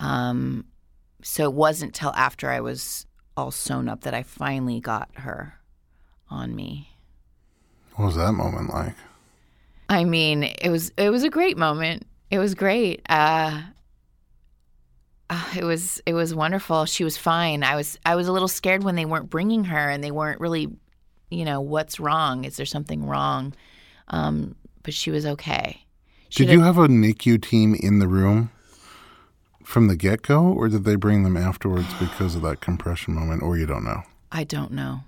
Um, 0.00 0.66
so 1.22 1.44
it 1.44 1.54
wasn't 1.54 1.94
till 1.94 2.12
after 2.14 2.50
I 2.50 2.60
was 2.60 3.06
all 3.38 3.50
sewn 3.50 3.88
up 3.88 4.02
that 4.02 4.12
I 4.12 4.22
finally 4.22 4.80
got 4.80 5.08
her 5.14 5.54
on 6.28 6.54
me. 6.54 6.90
What 7.96 8.06
was 8.06 8.16
that 8.16 8.32
moment 8.32 8.72
like? 8.72 8.94
I 9.88 10.04
mean, 10.04 10.44
it 10.44 10.70
was 10.70 10.92
it 10.96 11.10
was 11.10 11.22
a 11.22 11.30
great 11.30 11.58
moment. 11.58 12.06
It 12.30 12.38
was 12.38 12.54
great. 12.54 13.02
Uh, 13.08 13.62
uh, 15.28 15.44
it 15.56 15.64
was 15.64 16.00
it 16.06 16.14
was 16.14 16.34
wonderful. 16.34 16.86
She 16.86 17.04
was 17.04 17.16
fine. 17.16 17.62
I 17.62 17.76
was 17.76 17.98
I 18.06 18.14
was 18.14 18.28
a 18.28 18.32
little 18.32 18.48
scared 18.48 18.84
when 18.84 18.96
they 18.96 19.04
weren't 19.04 19.30
bringing 19.30 19.64
her 19.64 19.90
and 19.90 20.02
they 20.02 20.10
weren't 20.10 20.40
really 20.40 20.68
you 21.30 21.44
know, 21.44 21.60
what's 21.60 21.98
wrong? 21.98 22.44
Is 22.44 22.56
there 22.56 22.66
something 22.66 23.04
wrong? 23.04 23.54
Um, 24.08 24.54
but 24.82 24.94
she 24.94 25.10
was 25.10 25.26
okay. 25.26 25.84
She 26.28 26.44
Did 26.44 26.52
you 26.52 26.60
have 26.62 26.78
a 26.78 26.88
NICU 26.88 27.42
team 27.42 27.74
in 27.74 27.98
the 27.98 28.08
room 28.08 28.50
from 29.64 29.88
the 29.88 29.96
get 29.96 30.22
go, 30.22 30.44
or 30.44 30.68
did 30.68 30.84
they 30.84 30.94
bring 30.94 31.24
them 31.24 31.36
afterwards 31.36 31.92
because 31.98 32.34
of 32.36 32.42
that 32.42 32.60
compression 32.60 33.14
moment, 33.14 33.42
or 33.42 33.56
you 33.56 33.66
don't 33.66 33.84
know? 33.84 34.02
I 34.30 34.44
don't 34.44 34.72
know. 34.72 35.00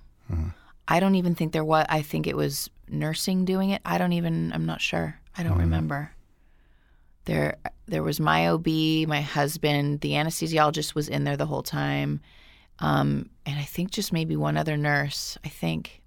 I 0.88 1.00
don't 1.00 1.16
even 1.16 1.34
think 1.34 1.52
there 1.52 1.64
was. 1.64 1.84
I 1.88 2.00
think 2.02 2.26
it 2.26 2.36
was 2.36 2.70
nursing 2.88 3.44
doing 3.44 3.70
it. 3.70 3.82
I 3.84 3.98
don't 3.98 4.14
even. 4.14 4.52
I'm 4.52 4.64
not 4.64 4.80
sure. 4.80 5.20
I 5.36 5.42
don't 5.42 5.58
remember. 5.58 6.10
There, 7.26 7.56
there 7.86 8.02
was 8.02 8.18
my 8.18 8.48
OB, 8.48 8.66
my 9.06 9.20
husband. 9.20 10.00
The 10.00 10.12
anesthesiologist 10.12 10.94
was 10.94 11.08
in 11.08 11.24
there 11.24 11.36
the 11.36 11.44
whole 11.46 11.62
time, 11.62 12.22
um, 12.78 13.28
and 13.44 13.58
I 13.58 13.64
think 13.64 13.90
just 13.90 14.14
maybe 14.14 14.34
one 14.34 14.56
other 14.56 14.78
nurse. 14.78 15.36
I 15.44 15.48
think. 15.48 16.00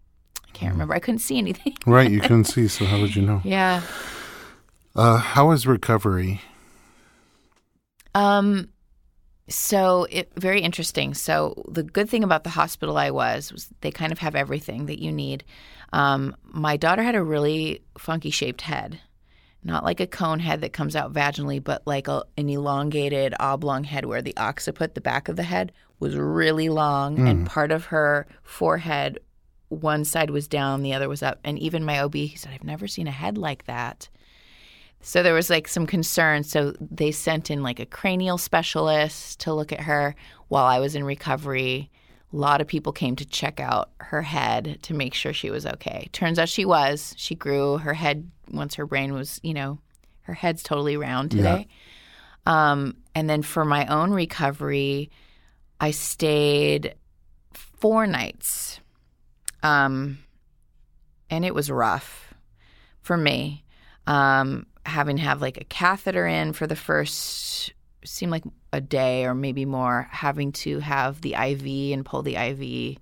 I 0.47 0.51
can't 0.51 0.73
remember. 0.73 0.95
I 0.95 0.99
couldn't 0.99 1.19
see 1.19 1.37
anything. 1.37 1.77
Right, 1.85 2.09
you 2.11 2.19
couldn't 2.19 2.43
see, 2.55 2.67
so 2.67 2.85
how 2.85 2.99
would 2.99 3.15
you 3.15 3.21
know? 3.21 3.41
yeah. 3.45 3.81
Uh, 4.93 5.17
how 5.17 5.47
was 5.47 5.65
recovery? 5.65 6.41
Um, 8.13 8.67
so 9.47 10.07
it 10.09 10.31
very 10.35 10.61
interesting. 10.61 11.13
So 11.13 11.63
the 11.67 11.83
good 11.83 12.09
thing 12.09 12.23
about 12.23 12.43
the 12.43 12.49
hospital 12.49 12.97
I 12.97 13.11
was 13.11 13.51
was 13.51 13.69
they 13.81 13.91
kind 13.91 14.11
of 14.11 14.19
have 14.19 14.35
everything 14.35 14.85
that 14.85 15.01
you 15.01 15.11
need. 15.11 15.43
Um, 15.93 16.35
my 16.43 16.77
daughter 16.77 17.03
had 17.03 17.15
a 17.15 17.23
really 17.23 17.81
funky 17.97 18.31
shaped 18.31 18.61
head, 18.61 18.99
not 19.63 19.83
like 19.83 19.99
a 19.99 20.07
cone 20.07 20.39
head 20.39 20.61
that 20.61 20.73
comes 20.73 20.95
out 20.95 21.13
vaginally, 21.13 21.61
but 21.61 21.85
like 21.85 22.07
a, 22.07 22.23
an 22.37 22.49
elongated 22.49 23.33
oblong 23.39 23.83
head 23.83 24.05
where 24.05 24.21
the 24.21 24.33
occiput, 24.37 24.95
the 24.95 25.01
back 25.01 25.27
of 25.27 25.35
the 25.35 25.43
head, 25.43 25.71
was 25.99 26.15
really 26.15 26.69
long, 26.69 27.27
and 27.27 27.45
part 27.45 27.71
of 27.71 27.85
her 27.85 28.27
forehead, 28.43 29.19
one 29.69 30.03
side 30.03 30.29
was 30.31 30.47
down, 30.47 30.81
the 30.81 30.93
other 30.93 31.07
was 31.07 31.21
up. 31.21 31.39
And 31.43 31.59
even 31.59 31.85
my 31.85 31.99
OB, 31.99 32.15
he 32.15 32.35
said, 32.35 32.53
"I've 32.53 32.63
never 32.63 32.87
seen 32.87 33.07
a 33.07 33.11
head 33.11 33.37
like 33.37 33.65
that." 33.65 34.09
So 35.01 35.23
there 35.23 35.33
was 35.33 35.49
like 35.49 35.67
some 35.67 35.87
concern. 35.87 36.43
So 36.43 36.73
they 36.79 37.11
sent 37.11 37.49
in 37.49 37.63
like 37.63 37.79
a 37.79 37.85
cranial 37.85 38.37
specialist 38.37 39.39
to 39.41 39.53
look 39.53 39.71
at 39.71 39.81
her 39.81 40.15
while 40.47 40.65
I 40.65 40.79
was 40.79 40.95
in 40.95 41.03
recovery. 41.03 41.89
A 42.33 42.35
lot 42.35 42.61
of 42.61 42.67
people 42.67 42.93
came 42.93 43.15
to 43.17 43.25
check 43.25 43.59
out 43.59 43.89
her 43.99 44.21
head 44.21 44.79
to 44.83 44.93
make 44.93 45.13
sure 45.13 45.33
she 45.33 45.49
was 45.49 45.65
okay. 45.65 46.07
Turns 46.13 46.39
out 46.39 46.49
she 46.49 46.65
was. 46.65 47.13
She 47.17 47.35
grew 47.35 47.77
her 47.77 47.93
head 47.93 48.29
once 48.51 48.75
her 48.75 48.85
brain 48.85 49.13
was, 49.13 49.39
you 49.43 49.53
know, 49.53 49.79
her 50.21 50.33
head's 50.33 50.63
totally 50.63 50.97
round 50.97 51.31
today. 51.31 51.67
Um, 52.45 52.97
and 53.13 53.29
then 53.29 53.41
for 53.41 53.65
my 53.65 53.85
own 53.87 54.11
recovery, 54.11 55.09
I 55.79 55.91
stayed 55.91 56.95
four 57.53 58.07
nights. 58.07 58.79
Um, 59.63 60.19
and 61.29 61.43
it 61.43 61.53
was 61.53 61.69
rough 61.69 62.33
for 63.01 63.17
me. 63.17 63.63
Um, 64.07 64.65
having 64.85 65.17
to 65.17 65.21
have 65.23 65.41
like 65.41 65.57
a 65.57 65.63
catheter 65.65 66.25
in 66.27 66.53
for 66.53 66.67
the 66.67 66.75
first 66.75 67.73
seemed 68.03 68.31
like 68.31 68.43
a 68.73 68.81
day 68.81 69.25
or 69.25 69.33
maybe 69.33 69.65
more, 69.65 70.07
having 70.11 70.51
to 70.51 70.79
have 70.79 71.21
the 71.21 71.33
IV 71.33 71.93
and 71.93 72.05
pull 72.05 72.21
the 72.23 72.35
IV 72.35 72.97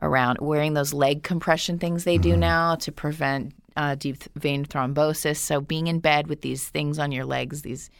around, 0.00 0.38
wearing 0.40 0.74
those 0.74 0.92
leg 0.92 1.22
compression 1.22 1.78
things 1.78 2.04
they 2.04 2.18
do 2.18 2.36
now 2.36 2.76
to 2.76 2.92
prevent 2.92 3.52
uh, 3.76 3.94
deep 3.94 4.22
vein 4.34 4.64
thrombosis. 4.64 5.36
So 5.38 5.60
being 5.60 5.86
in 5.86 6.00
bed 6.00 6.28
with 6.28 6.40
these 6.42 6.68
things 6.68 6.98
on 6.98 7.12
your 7.12 7.24
legs, 7.24 7.62
these 7.62 7.90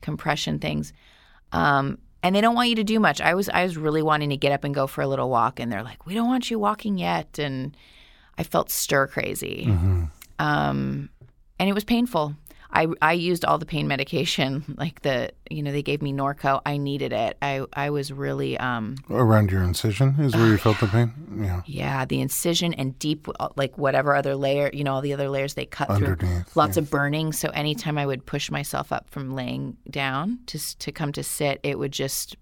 compression 0.00 0.58
things. 0.58 0.92
Um, 1.52 1.98
and 2.22 2.34
they 2.34 2.40
don't 2.40 2.54
want 2.54 2.70
you 2.70 2.76
to 2.76 2.84
do 2.84 2.98
much. 2.98 3.20
I 3.20 3.34
was 3.34 3.50
I 3.50 3.64
was 3.64 3.76
really 3.76 4.02
wanting 4.02 4.30
to 4.30 4.36
get 4.36 4.52
up 4.52 4.64
and 4.64 4.74
go 4.74 4.86
for 4.86 5.02
a 5.02 5.06
little 5.06 5.28
walk, 5.28 5.60
and 5.60 5.70
they're 5.70 5.82
like, 5.82 6.06
"We 6.06 6.14
don't 6.14 6.26
want 6.26 6.50
you 6.50 6.58
walking 6.58 6.96
yet," 6.96 7.38
and 7.38 7.76
I 8.38 8.44
felt 8.44 8.70
stir 8.70 9.08
crazy, 9.08 9.64
um, 10.38 11.10
and 11.58 11.68
it 11.68 11.74
was 11.74 11.84
painful. 11.84 12.34
I 12.74 12.88
I 13.00 13.12
used 13.12 13.44
all 13.44 13.58
the 13.58 13.66
pain 13.66 13.86
medication, 13.86 14.74
like 14.76 15.02
the 15.02 15.30
you 15.48 15.62
know 15.62 15.70
they 15.70 15.82
gave 15.82 16.02
me 16.02 16.12
Norco. 16.12 16.60
I 16.66 16.76
needed 16.76 17.12
it. 17.12 17.36
I 17.40 17.64
I 17.72 17.90
was 17.90 18.12
really 18.12 18.58
um, 18.58 18.96
Around 19.08 19.52
your 19.52 19.62
incision 19.62 20.16
is 20.18 20.34
where 20.34 20.48
you 20.48 20.58
felt 20.58 20.80
the 20.80 20.88
pain? 20.88 21.12
Yeah. 21.40 21.62
yeah, 21.66 22.04
the 22.04 22.20
incision 22.20 22.74
and 22.74 22.98
deep, 22.98 23.28
uh, 23.38 23.48
like 23.56 23.78
whatever 23.78 24.14
other 24.14 24.34
layer, 24.34 24.70
you 24.72 24.84
know, 24.84 24.94
all 24.94 25.00
the 25.00 25.12
other 25.12 25.28
layers 25.28 25.54
they 25.54 25.66
cut 25.66 25.88
through. 25.96 26.08
Underneath, 26.08 26.56
Lots 26.56 26.76
of 26.76 26.90
burning. 26.90 27.32
So 27.32 27.48
anytime 27.50 27.96
I 27.96 28.06
would 28.06 28.26
push 28.26 28.50
myself 28.50 28.92
up 28.92 29.08
from 29.08 29.34
laying 29.34 29.76
down 29.88 30.40
to 30.46 30.78
to 30.78 30.92
come 30.92 31.12
to 31.12 31.22
sit, 31.22 31.60
it 31.62 31.78
would 31.78 31.92
just 31.92 32.36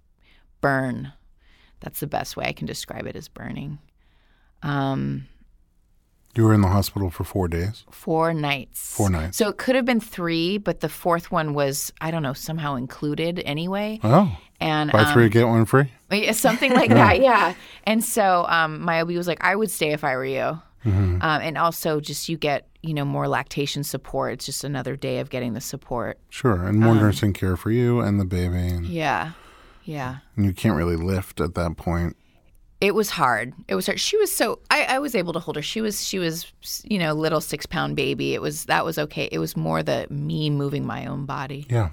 burn. 0.60 1.12
That's 1.80 2.00
the 2.00 2.06
best 2.06 2.36
way 2.36 2.46
I 2.46 2.52
can 2.52 2.66
describe 2.66 3.06
it 3.06 3.16
as 3.16 3.28
burning. 3.28 3.78
Um, 4.62 5.26
You 6.34 6.44
were 6.44 6.54
in 6.54 6.62
the 6.62 6.68
hospital 6.68 7.10
for 7.10 7.24
four 7.24 7.46
days. 7.48 7.84
four 7.90 8.32
nights. 8.32 8.94
Four 8.96 9.10
nights. 9.10 9.36
So 9.36 9.48
it 9.48 9.58
could 9.58 9.74
have 9.76 9.84
been 9.84 10.00
three, 10.00 10.56
but 10.58 10.80
the 10.80 10.88
fourth 10.88 11.30
one 11.30 11.52
was 11.54 11.92
I 12.00 12.10
don't 12.10 12.22
know 12.22 12.32
somehow 12.32 12.76
included 12.76 13.40
anyway. 13.44 14.00
Oh, 14.02 14.34
And 14.60 14.90
buy 14.90 15.00
um, 15.02 15.12
three, 15.12 15.28
get 15.28 15.46
one 15.46 15.66
free? 15.66 15.92
Yeah, 16.10 16.32
something 16.32 16.72
like 16.72 16.88
that, 17.02 17.20
yeah. 17.20 17.54
And 17.84 18.02
so 18.02 18.46
um, 18.48 18.80
my 18.82 19.02
OB 19.02 19.10
was 19.10 19.26
like, 19.28 19.44
I 19.44 19.54
would 19.56 19.70
stay 19.70 19.92
if 19.92 20.04
I 20.04 20.16
were 20.16 20.24
you. 20.24 20.58
Um, 20.84 21.20
and 21.22 21.56
also, 21.58 22.00
just 22.00 22.28
you 22.28 22.36
get, 22.36 22.66
you 22.82 22.92
know, 22.92 23.04
more 23.04 23.28
lactation 23.28 23.84
support. 23.84 24.32
It's 24.32 24.46
just 24.46 24.64
another 24.64 24.96
day 24.96 25.20
of 25.20 25.30
getting 25.30 25.52
the 25.52 25.60
support. 25.60 26.18
Sure. 26.30 26.64
And 26.66 26.76
um, 26.76 26.80
more 26.80 26.94
nursing 26.96 27.32
care 27.34 27.56
for 27.56 27.70
you 27.70 28.00
and 28.00 28.18
the 28.18 28.24
baby. 28.24 28.56
And, 28.56 28.86
Yeah. 28.86 29.32
Yeah. 29.84 30.16
and 30.36 30.44
you 30.44 30.52
can't 30.52 30.76
really 30.76 30.96
lift 30.96 31.40
at 31.40 31.54
that 31.54 31.76
point. 31.76 32.16
It 32.82 32.96
was 32.96 33.10
hard. 33.10 33.54
It 33.68 33.76
was 33.76 33.86
hard. 33.86 34.00
She 34.00 34.16
was 34.16 34.34
so 34.34 34.58
I, 34.68 34.82
I 34.84 34.98
was 34.98 35.14
able 35.14 35.32
to 35.34 35.38
hold 35.38 35.54
her. 35.54 35.62
She 35.62 35.80
was 35.80 36.04
she 36.04 36.18
was 36.18 36.52
you 36.82 36.98
know 36.98 37.12
little 37.12 37.40
six 37.40 37.64
pound 37.64 37.94
baby. 37.94 38.34
It 38.34 38.42
was 38.42 38.64
that 38.64 38.84
was 38.84 38.98
okay. 38.98 39.28
It 39.30 39.38
was 39.38 39.56
more 39.56 39.84
the 39.84 40.08
me 40.10 40.50
moving 40.50 40.84
my 40.84 41.06
own 41.06 41.24
body. 41.24 41.64
Yeah. 41.70 41.90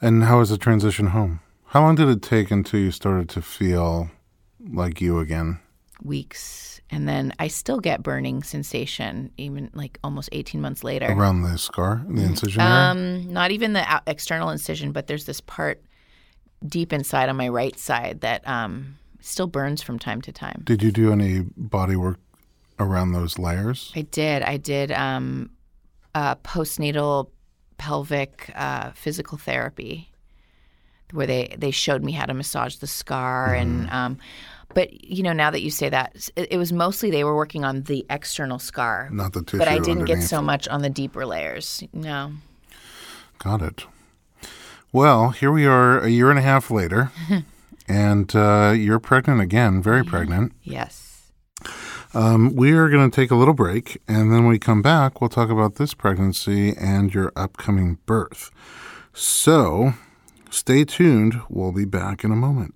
And 0.00 0.24
how 0.24 0.38
was 0.38 0.48
the 0.48 0.56
transition 0.56 1.08
home? 1.08 1.40
How 1.66 1.82
long 1.82 1.94
did 1.94 2.08
it 2.08 2.22
take 2.22 2.50
until 2.50 2.80
you 2.80 2.90
started 2.90 3.28
to 3.30 3.42
feel 3.42 4.10
like 4.58 5.02
you 5.02 5.18
again? 5.18 5.60
Weeks 6.02 6.80
and 6.88 7.06
then 7.06 7.34
I 7.38 7.48
still 7.48 7.78
get 7.78 8.02
burning 8.02 8.42
sensation 8.42 9.30
even 9.36 9.70
like 9.74 9.98
almost 10.02 10.30
eighteen 10.32 10.62
months 10.62 10.82
later. 10.82 11.06
Around 11.06 11.42
the 11.42 11.58
scar, 11.58 12.02
the 12.08 12.22
incision 12.22 12.62
area? 12.62 12.72
Um, 12.72 13.30
not 13.30 13.50
even 13.50 13.74
the 13.74 14.02
external 14.06 14.48
incision, 14.48 14.92
but 14.92 15.06
there's 15.06 15.26
this 15.26 15.42
part 15.42 15.82
deep 16.66 16.94
inside 16.94 17.28
on 17.28 17.36
my 17.36 17.48
right 17.48 17.78
side 17.78 18.22
that 18.22 18.46
um, 18.48 18.96
still 19.22 19.46
burns 19.46 19.82
from 19.82 19.98
time 19.98 20.20
to 20.22 20.32
time. 20.32 20.62
Did 20.64 20.82
you 20.82 20.92
do 20.92 21.12
any 21.12 21.40
body 21.56 21.96
work 21.96 22.18
around 22.78 23.12
those 23.12 23.38
layers? 23.38 23.92
I 23.96 24.02
did. 24.02 24.42
I 24.42 24.56
did 24.56 24.92
um, 24.92 25.50
uh, 26.14 26.34
postnatal 26.36 27.30
pelvic 27.78 28.50
uh, 28.54 28.90
physical 28.92 29.38
therapy, 29.38 30.10
where 31.12 31.26
they 31.26 31.54
they 31.58 31.70
showed 31.70 32.02
me 32.02 32.12
how 32.12 32.26
to 32.26 32.34
massage 32.34 32.76
the 32.76 32.86
scar 32.86 33.54
and. 33.54 33.88
Um, 33.90 34.18
but 34.74 35.04
you 35.04 35.22
know, 35.22 35.34
now 35.34 35.50
that 35.50 35.60
you 35.60 35.70
say 35.70 35.90
that, 35.90 36.30
it, 36.34 36.52
it 36.52 36.56
was 36.56 36.72
mostly 36.72 37.10
they 37.10 37.24
were 37.24 37.36
working 37.36 37.62
on 37.62 37.82
the 37.82 38.06
external 38.08 38.58
scar, 38.58 39.10
Not 39.12 39.34
the 39.34 39.42
tissue 39.42 39.58
but 39.58 39.68
I 39.68 39.78
didn't 39.78 40.06
get 40.06 40.22
so 40.22 40.40
much 40.40 40.66
on 40.68 40.80
the 40.80 40.88
deeper 40.88 41.26
layers. 41.26 41.84
No. 41.92 42.32
Got 43.38 43.60
it. 43.60 43.84
Well, 44.92 45.30
here 45.30 45.50
we 45.50 45.66
are 45.66 45.98
a 46.00 46.08
year 46.08 46.30
and 46.30 46.38
a 46.38 46.42
half 46.42 46.70
later, 46.70 47.10
and 47.88 48.34
uh, 48.34 48.74
you're 48.76 48.98
pregnant 49.00 49.40
again, 49.40 49.82
very 49.82 50.04
pregnant. 50.04 50.52
Yes. 50.62 51.32
Um, 52.14 52.54
we 52.54 52.72
are 52.72 52.88
going 52.90 53.10
to 53.10 53.14
take 53.14 53.30
a 53.30 53.34
little 53.34 53.54
break, 53.54 54.00
and 54.06 54.30
then 54.30 54.40
when 54.40 54.48
we 54.48 54.58
come 54.58 54.82
back, 54.82 55.20
we'll 55.20 55.30
talk 55.30 55.48
about 55.48 55.76
this 55.76 55.94
pregnancy 55.94 56.76
and 56.76 57.14
your 57.14 57.32
upcoming 57.34 57.98
birth. 58.04 58.50
So 59.14 59.94
stay 60.50 60.84
tuned. 60.84 61.40
We'll 61.48 61.72
be 61.72 61.86
back 61.86 62.22
in 62.22 62.30
a 62.30 62.36
moment. 62.36 62.74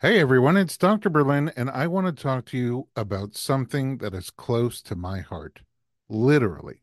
Hey 0.00 0.20
everyone, 0.20 0.58
it's 0.58 0.76
Dr. 0.76 1.08
Berlin, 1.08 1.50
and 1.56 1.70
I 1.70 1.86
want 1.86 2.06
to 2.06 2.22
talk 2.22 2.44
to 2.46 2.58
you 2.58 2.88
about 2.94 3.34
something 3.34 3.98
that 3.98 4.12
is 4.12 4.28
close 4.28 4.82
to 4.82 4.94
my 4.94 5.20
heart. 5.20 5.62
Literally, 6.08 6.82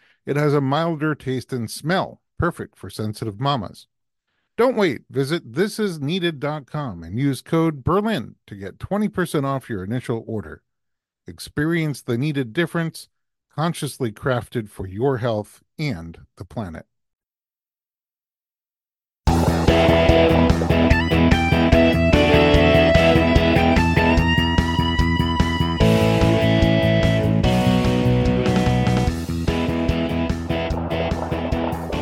it 0.25 0.35
has 0.35 0.53
a 0.53 0.61
milder 0.61 1.15
taste 1.15 1.51
and 1.51 1.69
smell, 1.69 2.21
perfect 2.37 2.77
for 2.77 2.89
sensitive 2.89 3.39
mamas. 3.39 3.87
Don't 4.57 4.75
wait. 4.75 5.01
Visit 5.09 5.53
thisisneeded.com 5.53 7.03
and 7.03 7.17
use 7.17 7.41
code 7.41 7.83
Berlin 7.83 8.35
to 8.47 8.55
get 8.55 8.77
20% 8.77 9.45
off 9.45 9.69
your 9.69 9.83
initial 9.83 10.23
order. 10.27 10.61
Experience 11.25 12.01
the 12.01 12.17
needed 12.17 12.53
difference, 12.53 13.09
consciously 13.55 14.11
crafted 14.11 14.69
for 14.69 14.85
your 14.87 15.17
health 15.17 15.63
and 15.79 16.19
the 16.37 16.45
planet. 16.45 16.85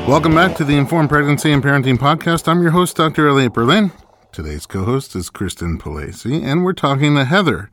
Welcome 0.09 0.33
back 0.33 0.57
to 0.57 0.63
the 0.63 0.75
Informed 0.75 1.09
Pregnancy 1.09 1.51
and 1.51 1.61
Parenting 1.61 1.99
Podcast. 1.99 2.47
I'm 2.47 2.63
your 2.63 2.71
host, 2.71 2.97
Dr. 2.97 3.27
Elliot 3.27 3.53
Berlin. 3.53 3.91
Today's 4.31 4.65
co 4.65 4.83
host 4.83 5.15
is 5.15 5.29
Kristen 5.29 5.77
Palasi, 5.77 6.43
and 6.43 6.63
we're 6.63 6.73
talking 6.73 7.13
to 7.13 7.25
Heather 7.25 7.69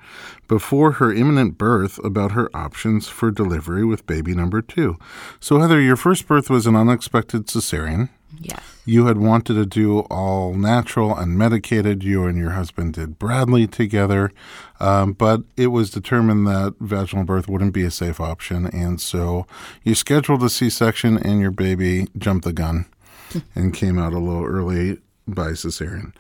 before 0.47 0.93
her 0.93 1.11
imminent 1.11 1.57
birth 1.57 1.99
about 2.05 2.33
her 2.33 2.55
options 2.55 3.09
for 3.09 3.31
delivery 3.31 3.87
with 3.87 4.07
baby 4.07 4.35
number 4.35 4.61
two. 4.61 4.99
So, 5.41 5.61
Heather, 5.61 5.81
your 5.81 5.97
first 5.97 6.29
birth 6.29 6.51
was 6.51 6.67
an 6.67 6.77
unexpected 6.77 7.47
cesarean. 7.47 8.11
Yes. 8.39 8.76
You 8.87 9.07
had 9.07 9.19
wanted 9.19 9.55
to 9.55 9.67
do 9.67 10.01
all 10.03 10.55
natural 10.55 11.15
and 11.15 11.37
medicated. 11.37 12.05
You 12.05 12.25
and 12.25 12.39
your 12.39 12.53
husband 12.53 12.95
did 12.95 13.19
Bradley 13.19 13.67
together, 13.67 14.31
um, 14.79 15.13
but 15.13 15.43
it 15.57 15.67
was 15.67 15.91
determined 15.91 16.47
that 16.47 16.77
vaginal 16.79 17.25
birth 17.25 17.49
wouldn't 17.49 17.75
be 17.75 17.83
a 17.83 17.91
safe 17.91 18.21
option. 18.21 18.67
And 18.67 19.01
so 19.01 19.45
you 19.83 19.97
scheduled 19.97 20.45
a 20.45 20.49
C 20.49 20.71
section, 20.71 21.19
and 21.19 21.41
your 21.41 21.51
baby 21.51 22.07
jumped 22.17 22.45
the 22.45 22.53
gun 22.53 22.87
and 23.57 23.75
came 23.75 23.99
out 23.99 24.13
a 24.13 24.19
little 24.19 24.45
early 24.45 25.01
by 25.27 25.51
cesarean. 25.51 26.13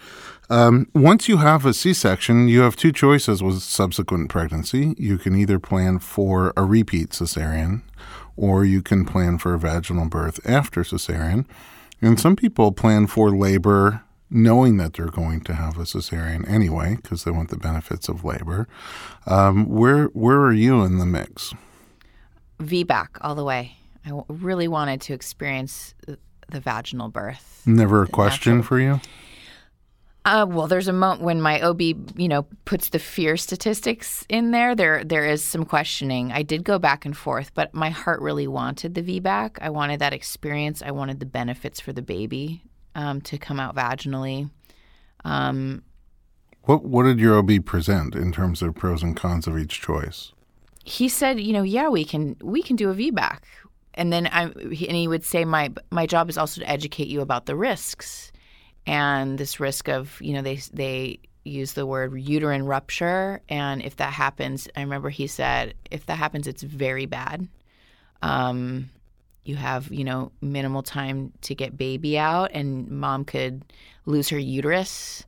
Um, 0.50 0.88
once 0.92 1.28
you 1.28 1.36
have 1.38 1.64
a 1.64 1.72
C 1.72 1.92
section, 1.92 2.48
you 2.48 2.62
have 2.62 2.74
two 2.74 2.92
choices 2.92 3.42
with 3.42 3.62
subsequent 3.62 4.28
pregnancy. 4.28 4.94
You 4.98 5.18
can 5.18 5.36
either 5.36 5.60
plan 5.60 6.00
for 6.00 6.52
a 6.56 6.64
repeat 6.64 7.10
cesarean 7.10 7.82
or 8.36 8.64
you 8.64 8.82
can 8.82 9.04
plan 9.04 9.38
for 9.38 9.54
a 9.54 9.58
vaginal 9.58 10.08
birth 10.08 10.38
after 10.48 10.82
cesarean. 10.82 11.46
And 12.02 12.20
some 12.20 12.36
people 12.36 12.72
plan 12.72 13.06
for 13.06 13.30
labor 13.30 14.02
knowing 14.28 14.76
that 14.76 14.94
they're 14.94 15.06
going 15.06 15.40
to 15.42 15.54
have 15.54 15.78
a 15.78 15.82
cesarean 15.82 16.48
anyway 16.48 16.96
because 16.96 17.24
they 17.24 17.30
want 17.30 17.48
the 17.48 17.56
benefits 17.56 18.08
of 18.08 18.24
labor. 18.24 18.68
Um, 19.26 19.66
where 19.68 20.06
where 20.06 20.40
are 20.40 20.52
you 20.52 20.82
in 20.82 20.98
the 20.98 21.06
mix? 21.06 21.54
VBAC 22.60 23.08
all 23.20 23.34
the 23.34 23.44
way. 23.44 23.76
I 24.04 24.08
w- 24.10 24.24
really 24.28 24.68
wanted 24.68 25.00
to 25.02 25.14
experience 25.14 25.94
the, 26.06 26.18
the 26.48 26.60
vaginal 26.60 27.08
birth. 27.08 27.62
Never 27.66 28.02
a 28.02 28.08
question 28.08 28.58
natural- 28.58 28.66
for 28.68 28.80
you. 28.80 29.00
Uh, 30.26 30.44
well, 30.48 30.66
there's 30.66 30.88
a 30.88 30.92
moment 30.92 31.22
when 31.22 31.40
my 31.40 31.60
OB, 31.62 31.80
you 31.80 32.28
know, 32.28 32.46
puts 32.64 32.88
the 32.88 32.98
fear 32.98 33.36
statistics 33.36 34.26
in 34.28 34.50
there. 34.50 34.74
There, 34.74 35.04
there 35.04 35.24
is 35.24 35.44
some 35.44 35.64
questioning. 35.64 36.32
I 36.32 36.42
did 36.42 36.64
go 36.64 36.80
back 36.80 37.04
and 37.06 37.16
forth, 37.16 37.54
but 37.54 37.72
my 37.72 37.90
heart 37.90 38.20
really 38.20 38.48
wanted 38.48 38.94
the 38.94 39.02
VBAC. 39.02 39.58
I 39.60 39.70
wanted 39.70 40.00
that 40.00 40.12
experience. 40.12 40.82
I 40.82 40.90
wanted 40.90 41.20
the 41.20 41.26
benefits 41.26 41.78
for 41.80 41.92
the 41.92 42.02
baby 42.02 42.64
um, 42.96 43.20
to 43.22 43.38
come 43.38 43.60
out 43.60 43.76
vaginally. 43.76 44.50
Um, 45.24 45.84
What 46.64 46.84
what 46.84 47.04
did 47.04 47.20
your 47.20 47.38
OB 47.38 47.64
present 47.64 48.16
in 48.16 48.32
terms 48.32 48.62
of 48.62 48.74
pros 48.74 49.02
and 49.04 49.16
cons 49.16 49.46
of 49.46 49.56
each 49.56 49.80
choice? 49.80 50.32
he 50.86 51.08
said, 51.08 51.40
you 51.40 51.52
know, 51.52 51.64
yeah, 51.64 51.88
we 51.88 52.04
can 52.04 52.36
we 52.40 52.62
can 52.62 52.76
do 52.76 52.90
a 52.90 52.94
VBAC, 52.94 53.38
and 53.94 54.12
then 54.12 54.28
I 54.28 54.42
and 54.44 54.72
he 54.72 55.08
would 55.08 55.24
say 55.24 55.44
my 55.44 55.72
my 55.90 56.06
job 56.06 56.30
is 56.30 56.38
also 56.38 56.60
to 56.60 56.70
educate 56.70 57.08
you 57.08 57.20
about 57.20 57.46
the 57.46 57.56
risks, 57.56 58.30
and 58.86 59.38
this 59.38 59.58
risk 59.60 59.88
of 59.88 60.20
you 60.20 60.32
know 60.32 60.42
they 60.42 60.56
they 60.72 61.18
use 61.44 61.74
the 61.74 61.86
word 61.86 62.18
uterine 62.20 62.66
rupture, 62.66 63.40
and 63.48 63.82
if 63.82 63.96
that 63.96 64.12
happens, 64.12 64.68
I 64.76 64.80
remember 64.80 65.10
he 65.10 65.26
said 65.26 65.74
if 65.90 66.06
that 66.06 66.18
happens, 66.18 66.46
it's 66.46 66.62
very 66.62 67.06
bad. 67.06 67.46
Um, 68.22 68.90
you 69.44 69.56
have 69.56 69.92
you 69.92 70.04
know 70.04 70.32
minimal 70.40 70.82
time 70.82 71.32
to 71.42 71.54
get 71.54 71.76
baby 71.76 72.18
out, 72.18 72.50
and 72.52 72.88
mom 72.88 73.24
could 73.24 73.64
lose 74.04 74.28
her 74.28 74.38
uterus. 74.38 75.24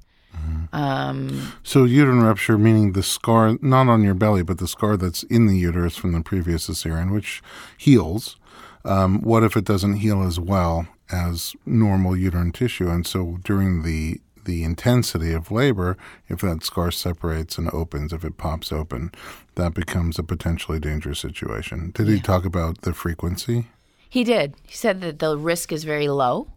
Um, 0.73 1.53
So 1.63 1.85
uterine 1.85 2.21
rupture, 2.21 2.59
meaning 2.59 2.93
the 2.93 3.03
scar 3.03 3.57
not 3.61 3.89
on 3.89 4.03
your 4.05 4.15
belly, 4.15 4.43
but 4.43 4.59
the 4.59 4.69
scar 4.69 4.97
that's 4.97 5.23
in 5.25 5.47
the 5.47 5.57
uterus 5.57 5.97
from 5.97 6.13
the 6.13 6.21
previous 6.21 6.69
cesarean, 6.69 7.13
which 7.13 7.43
heals. 7.77 8.37
Um, 8.85 9.21
what 9.23 9.43
if 9.43 9.57
it 9.57 9.65
doesn't 9.65 9.95
heal 9.95 10.23
as 10.23 10.39
well 10.39 10.87
as 11.11 11.55
normal 11.67 12.17
uterine 12.17 12.53
tissue? 12.53 12.89
And 12.89 13.07
so 13.07 13.39
during 13.43 13.83
the 13.83 14.21
the 14.45 14.65
intensity 14.65 15.35
of 15.35 15.51
labor, 15.51 15.99
if 16.27 16.41
that 16.41 16.65
scar 16.65 16.91
separates 16.91 17.59
and 17.59 17.69
opens, 17.71 18.15
if 18.15 18.25
it 18.25 18.39
pops 18.39 18.73
open, 18.73 19.13
that 19.57 19.75
becomes 19.75 20.19
a 20.19 20.23
potentially 20.23 20.81
dangerous 20.81 21.21
situation. 21.21 21.91
Did 21.95 22.09
he 22.09 22.19
talk 22.19 22.47
about 22.47 22.81
the 22.81 22.95
frequency? 22.95 23.67
He 24.09 24.25
did. 24.25 24.55
He 24.67 24.75
said 24.75 25.03
that 25.03 25.19
the 25.19 25.37
risk 25.37 25.71
is 25.71 25.85
very 25.85 26.09
low 26.09 26.49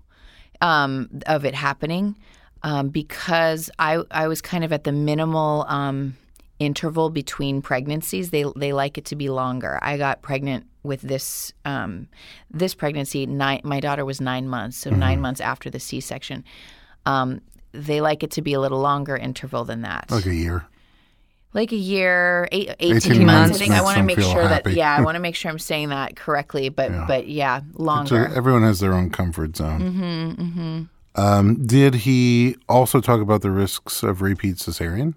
um, 0.61 1.09
of 1.25 1.43
it 1.43 1.53
happening 1.53 2.15
um, 2.63 2.89
because 2.89 3.69
I 3.77 4.03
I 4.09 4.27
was 4.27 4.41
kind 4.41 4.63
of 4.63 4.71
at 4.71 4.83
the 4.83 4.91
minimal 4.91 5.65
um, 5.67 6.15
interval 6.61 7.09
between 7.09 7.61
pregnancies. 7.61 8.29
They 8.29 8.45
they 8.55 8.71
like 8.73 8.97
it 8.97 9.05
to 9.05 9.15
be 9.15 9.29
longer. 9.29 9.79
I 9.81 9.97
got 9.97 10.21
pregnant 10.21 10.65
with 10.83 11.01
this 11.01 11.53
um, 11.65 12.07
this 12.49 12.73
pregnancy. 12.75 13.25
Nine, 13.25 13.61
my 13.63 13.79
daughter 13.79 14.05
was 14.05 14.21
nine 14.21 14.47
months, 14.47 14.77
so 14.77 14.89
nine 14.91 15.19
months 15.21 15.41
after 15.41 15.69
the 15.69 15.79
C 15.79 15.99
section. 15.99 16.43
Um, 17.05 17.41
they 17.73 17.99
like 18.01 18.23
it 18.23 18.31
to 18.31 18.41
be 18.41 18.53
a 18.53 18.59
little 18.59 18.79
longer 18.81 19.15
interval 19.17 19.63
than 19.65 19.81
that 19.83 20.11
Like 20.11 20.25
a 20.25 20.35
year. 20.35 20.65
like 21.53 21.71
a 21.71 21.75
year, 21.77 22.47
eight, 22.51 22.69
18, 22.79 22.95
18 23.13 23.25
months. 23.25 23.25
months 23.25 23.55
I 23.55 23.59
think 23.59 23.73
I 23.73 23.81
want 23.81 23.97
to 23.97 24.03
make 24.03 24.19
sure 24.19 24.47
happy. 24.47 24.71
that 24.71 24.75
yeah, 24.75 24.95
I 24.95 25.01
want 25.07 25.15
to 25.15 25.19
make 25.21 25.35
sure 25.35 25.49
I'm 25.51 25.57
saying 25.59 25.89
that 25.89 26.15
correctly. 26.15 26.69
But 26.69 26.91
Yeah. 26.91 27.05
but 27.07 27.27
yeah, 27.27 27.61
So 27.61 27.83
longer. 27.83 28.27
everyone 28.35 28.63
has 28.63 28.79
their 28.81 28.93
own 28.93 29.09
comfort 29.09 29.55
zone. 29.57 29.81
Mm-hmm, 29.81 30.41
mm-hmm. 30.43 30.81
Um, 31.21 31.65
did 31.65 31.93
he 32.05 32.55
also 32.69 33.01
talk 33.01 33.19
about 33.21 33.41
the 33.41 33.51
risks 33.51 34.03
of 34.03 34.21
repeat 34.21 34.55
cesarean? 34.57 35.15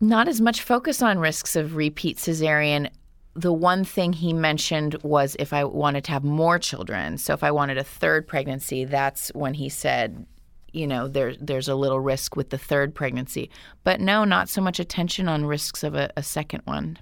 Not 0.00 0.28
as 0.28 0.40
much 0.40 0.62
focus 0.62 1.02
on 1.02 1.18
risks 1.18 1.56
of 1.56 1.76
repeat 1.76 2.18
cesarean. 2.18 2.90
The 3.34 3.52
one 3.52 3.84
thing 3.84 4.12
he 4.12 4.32
mentioned 4.32 4.96
was 5.02 5.36
if 5.38 5.52
I 5.52 5.64
wanted 5.64 6.04
to 6.04 6.12
have 6.12 6.24
more 6.24 6.58
children. 6.58 7.18
So 7.18 7.32
if 7.34 7.42
I 7.42 7.50
wanted 7.50 7.78
a 7.78 7.84
third 7.84 8.28
pregnancy, 8.28 8.84
that's 8.84 9.28
when 9.34 9.54
he 9.54 9.68
said, 9.68 10.26
you 10.72 10.86
know, 10.86 11.08
there, 11.08 11.34
there's 11.40 11.68
a 11.68 11.74
little 11.74 12.00
risk 12.00 12.36
with 12.36 12.50
the 12.50 12.58
third 12.58 12.94
pregnancy. 12.94 13.50
But 13.82 14.00
no, 14.00 14.24
not 14.24 14.48
so 14.48 14.60
much 14.60 14.78
attention 14.78 15.28
on 15.28 15.46
risks 15.46 15.82
of 15.82 15.94
a, 15.94 16.10
a 16.16 16.22
second 16.22 16.62
one. 16.64 16.98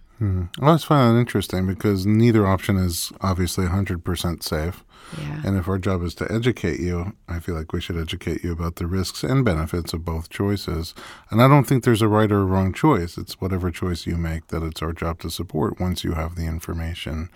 I 0.60 0.66
always 0.66 0.84
find 0.84 1.14
that 1.14 1.20
interesting 1.20 1.66
because 1.66 2.06
neither 2.06 2.46
option 2.46 2.76
is 2.76 3.12
obviously 3.20 3.66
100% 3.66 4.42
safe. 4.42 4.84
Yeah. 5.18 5.42
And 5.44 5.58
if 5.58 5.68
our 5.68 5.78
job 5.78 6.02
is 6.02 6.14
to 6.16 6.32
educate 6.32 6.80
you, 6.80 7.14
I 7.28 7.40
feel 7.40 7.54
like 7.54 7.72
we 7.72 7.80
should 7.80 7.98
educate 7.98 8.42
you 8.44 8.52
about 8.52 8.76
the 8.76 8.86
risks 8.86 9.22
and 9.22 9.44
benefits 9.44 9.92
of 9.92 10.04
both 10.04 10.30
choices. 10.30 10.94
And 11.30 11.42
I 11.42 11.48
don't 11.48 11.64
think 11.64 11.84
there's 11.84 12.02
a 12.02 12.08
right 12.08 12.30
or 12.30 12.46
wrong 12.46 12.72
choice. 12.72 13.18
It's 13.18 13.40
whatever 13.40 13.70
choice 13.70 14.06
you 14.06 14.16
make 14.16 14.46
that 14.48 14.62
it's 14.62 14.82
our 14.82 14.92
job 14.92 15.20
to 15.20 15.30
support 15.30 15.80
once 15.80 16.04
you 16.04 16.12
have 16.12 16.36
the 16.36 16.46
information 16.46 17.28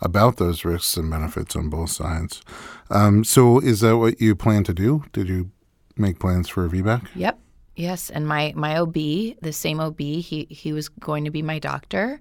about 0.00 0.36
those 0.36 0.64
risks 0.64 0.96
and 0.96 1.10
benefits 1.10 1.56
on 1.56 1.70
both 1.70 1.90
sides. 1.90 2.42
Um, 2.90 3.24
so, 3.24 3.58
is 3.58 3.80
that 3.80 3.96
what 3.96 4.20
you 4.20 4.34
plan 4.34 4.64
to 4.64 4.74
do? 4.74 5.04
Did 5.12 5.28
you 5.28 5.50
make 5.96 6.18
plans 6.18 6.48
for 6.48 6.66
a 6.66 6.68
VBAC? 6.68 7.06
Yep. 7.14 7.38
Yes, 7.76 8.10
and 8.10 8.26
my 8.26 8.52
my 8.54 8.78
OB, 8.78 8.94
the 8.94 9.52
same 9.52 9.80
OB, 9.80 9.98
he 9.98 10.46
he 10.50 10.72
was 10.72 10.88
going 10.88 11.24
to 11.24 11.30
be 11.30 11.42
my 11.42 11.58
doctor. 11.58 12.20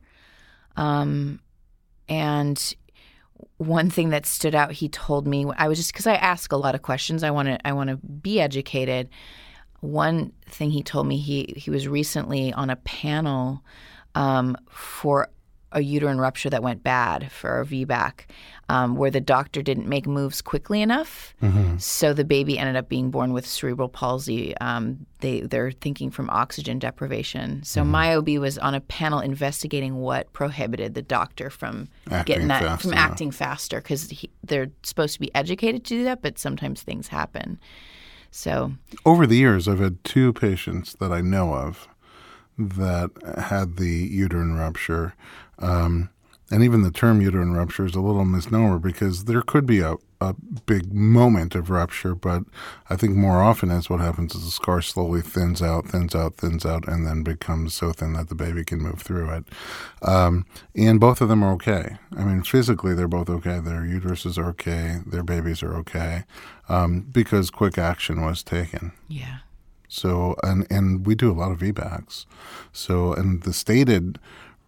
Um 0.76 1.39
and 2.10 2.76
one 3.58 3.89
thing 3.89 4.10
that 4.10 4.26
stood 4.26 4.56
out 4.56 4.72
he 4.72 4.89
told 4.89 5.28
me 5.28 5.46
I 5.58 5.68
was 5.68 5.78
just 5.78 5.94
cuz 5.94 6.08
I 6.08 6.16
ask 6.16 6.52
a 6.52 6.58
lot 6.58 6.76
of 6.76 6.82
questions. 6.82 7.24
I 7.24 7.32
want 7.32 7.48
to 7.48 7.68
I 7.68 7.74
want 7.74 7.89
to 7.89 7.98
be 7.98 8.39
educated. 8.39 9.10
One 9.82 10.32
thing 10.48 10.72
he 10.72 10.82
told 10.82 11.08
me 11.08 11.18
he 11.18 11.54
he 11.58 11.70
was 11.70 11.88
recently 11.88 12.52
on 12.54 12.70
a 12.70 12.78
panel 12.78 13.63
um, 14.16 14.58
for 14.70 15.30
a 15.73 15.81
uterine 15.81 16.19
rupture 16.19 16.49
that 16.49 16.63
went 16.63 16.83
bad 16.83 17.31
for 17.31 17.59
a 17.62 17.65
VBAC, 17.65 18.21
um, 18.69 18.95
where 18.95 19.12
the 19.12 19.19
doctor 19.19 19.62
didn't 19.62 19.88
make 19.88 20.07
moves 20.07 20.41
quickly 20.41 20.81
enough. 20.81 21.33
So 21.77 22.13
the 22.13 22.23
baby 22.23 22.57
ended 22.57 22.75
up 22.77 22.88
being 22.88 23.12
born 23.12 23.33
with 23.33 23.45
cerebral 23.45 23.89
palsy. 23.89 24.55
Um, 24.59 25.05
they 25.19 25.41
they're 25.41 25.71
thinking 25.71 26.12
from 26.12 26.29
oxygen 26.29 26.79
deprivation. 26.79 27.63
So 27.63 27.83
my 27.83 28.15
OB 28.15 28.29
was 28.39 28.57
on 28.57 28.73
a 28.75 28.81
panel 28.81 29.19
investigating 29.19 29.97
what 29.97 30.31
prohibited 30.33 30.93
the 30.93 31.01
doctor 31.01 31.49
from 31.49 31.89
Acting 32.09 32.33
getting 32.33 32.47
that 32.47 32.62
fast 32.62 32.81
from 32.83 32.93
acting 32.93 33.31
faster 33.31 33.81
because 33.81 34.25
they're 34.43 34.69
supposed 34.83 35.13
to 35.15 35.19
be 35.19 35.33
educated 35.36 35.83
to 35.86 35.97
do 35.97 36.03
that, 36.05 36.21
but 36.21 36.39
sometimes 36.39 36.81
things 36.81 37.07
happen. 37.09 37.59
So 38.31 38.73
Over 39.05 39.27
the 39.27 39.36
years, 39.38 39.67
I've 39.67 39.79
had 39.79 40.03
two 40.03 40.33
patients 40.33 40.95
that 40.99 41.12
I 41.12 41.21
know 41.21 41.53
of 41.53 41.88
that 42.57 43.12
had 43.38 43.77
the 43.77 44.07
uterine 44.12 44.55
rupture. 44.55 45.13
Um, 45.60 46.10
and 46.54 46.62
even 46.62 46.84
the 46.84 46.92
term 46.92 47.20
uterine 47.20 47.54
rupture 47.54 47.86
is 47.86 47.96
a 47.96 48.00
little 48.00 48.26
misnomer 48.26 48.78
because 48.78 49.26
there 49.26 49.42
could 49.42 49.66
be 49.66 49.80
a, 49.80 49.96
a 50.22 50.36
big 50.68 50.94
moment 50.94 51.56
of 51.56 51.72
rupture, 51.72 52.13
but 52.13 52.44
I 52.92 52.96
think 52.96 53.16
more 53.16 53.42
often 53.42 53.72
is 53.72 53.89
what 53.89 54.02
happens 54.02 54.36
is 54.36 54.46
the 54.46 54.52
scar 54.52 54.82
slowly 54.84 55.22
thins 55.22 55.63
out, 55.63 55.88
thins 55.88 56.13
out, 56.13 56.36
thins 56.36 56.63
out, 56.63 56.88
and 56.88 57.08
then 57.08 57.24
becomes 57.24 57.74
so 57.74 57.92
thin 57.92 58.13
that 58.13 58.30
the 58.30 58.36
baby 58.36 58.63
can 58.63 58.80
move 58.80 59.02
through 59.02 59.32
it. 59.32 59.46
Um, 60.04 60.46
and 60.76 61.00
both 61.00 61.22
of 61.22 61.30
them 61.30 61.44
are 61.44 61.54
okay. 61.54 61.98
I 62.16 62.24
mean, 62.24 62.44
physically, 62.44 62.94
they're 62.94 63.08
both 63.08 63.30
okay. 63.30 63.60
Their 63.60 63.82
uteruses 63.82 64.38
are 64.38 64.50
okay. 64.50 65.00
Their 65.08 65.24
babies 65.24 65.63
are 65.63 65.76
okay 65.78 66.26
um, 66.70 67.02
because 67.12 67.50
quick 67.50 67.80
action 67.80 68.22
was 68.22 68.44
taken. 68.44 68.92
Yeah. 69.08 69.39
So, 69.88 70.36
and, 70.44 70.68
and 70.70 71.06
we 71.06 71.16
do 71.16 71.32
a 71.32 71.34
lot 71.34 71.52
of 71.52 71.60
VBACs. 71.60 72.26
So, 72.72 73.13
and 73.13 73.44
the 73.44 73.54
stated 73.54 74.20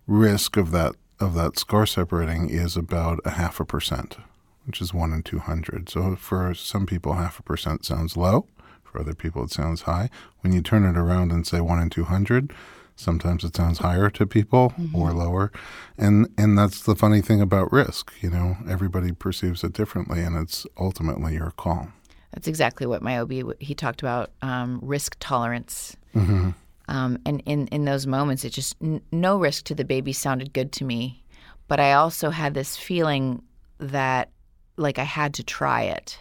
risk 0.08 0.58
of 0.58 0.72
that 0.72 0.96
of 1.20 1.34
that 1.34 1.58
scar 1.58 1.86
separating 1.86 2.50
is 2.50 2.76
about 2.76 3.20
a 3.24 3.32
half 3.32 3.60
a 3.60 3.66
percent, 3.66 4.18
which 4.66 4.82
is 4.82 4.94
one 4.94 5.14
in 5.14 5.24
200. 5.24 5.90
So 5.90 6.16
for 6.18 6.54
some 6.54 6.86
people, 6.86 7.14
half 7.14 7.40
a 7.40 7.44
percent 7.44 7.86
sounds 7.86 8.18
low. 8.18 8.48
For 8.84 9.00
other 9.00 9.14
people, 9.14 9.44
it 9.44 9.52
sounds 9.52 9.84
high. 9.84 10.10
When 10.42 10.52
you 10.54 10.62
turn 10.62 10.86
it 10.86 10.98
around 10.98 11.32
and 11.32 11.48
say 11.48 11.62
one 11.62 11.80
in 11.80 11.90
200, 11.90 12.54
sometimes 12.96 13.44
it 13.44 13.56
sounds 13.56 13.80
higher 13.80 14.10
to 14.10 14.26
people 14.26 14.74
mm-hmm. 14.78 14.96
or 14.96 15.14
lower. 15.14 15.52
And, 15.98 16.28
and 16.38 16.58
that's 16.58 16.84
the 16.84 16.96
funny 16.96 17.22
thing 17.22 17.42
about 17.42 17.72
risk. 17.72 18.14
You 18.22 18.30
know, 18.30 18.58
everybody 18.70 19.12
perceives 19.12 19.64
it 19.64 19.74
differently, 19.74 20.22
and 20.22 20.38
it's 20.38 20.66
ultimately 20.78 21.34
your 21.34 21.52
call. 21.52 21.90
That's 22.34 22.48
exactly 22.48 22.86
what 22.86 23.02
my 23.02 23.20
OB, 23.20 23.54
he 23.60 23.74
talked 23.74 24.02
about 24.02 24.32
um, 24.42 24.80
risk 24.82 25.16
tolerance. 25.20 25.96
Mm-hmm. 26.14 26.52
Um, 26.88 27.18
and 27.26 27.42
in, 27.46 27.68
in 27.68 27.86
those 27.86 28.06
moments, 28.06 28.46
it 28.46 28.52
just, 28.52 28.76
n- 28.82 29.02
no 29.12 29.38
risk 29.38 29.66
to 29.66 29.76
the 29.76 29.86
baby 29.86 30.14
sounded 30.14 30.54
good 30.54 30.72
to 30.74 30.84
me. 30.84 31.24
But 31.68 31.80
I 31.80 31.94
also 31.94 32.30
had 32.30 32.54
this 32.54 32.78
feeling 32.78 33.42
that 33.80 34.30
like 34.78 35.00
I 35.00 35.04
had 35.04 35.34
to 35.36 35.44
try 35.44 35.84
it. 35.84 36.20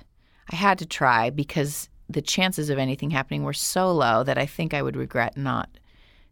I 0.51 0.57
had 0.57 0.79
to 0.79 0.87
try 0.87 1.31
because 1.31 1.89
the 2.09 2.23
chances 2.23 2.71
of 2.71 2.79
anything 2.79 3.11
happening 3.11 3.43
were 3.43 3.53
so 3.53 3.93
low 3.93 4.23
that 4.25 4.39
I 4.39 4.47
think 4.47 4.75
I 4.75 4.83
would 4.83 4.97
regret 4.97 5.37
not 5.37 5.69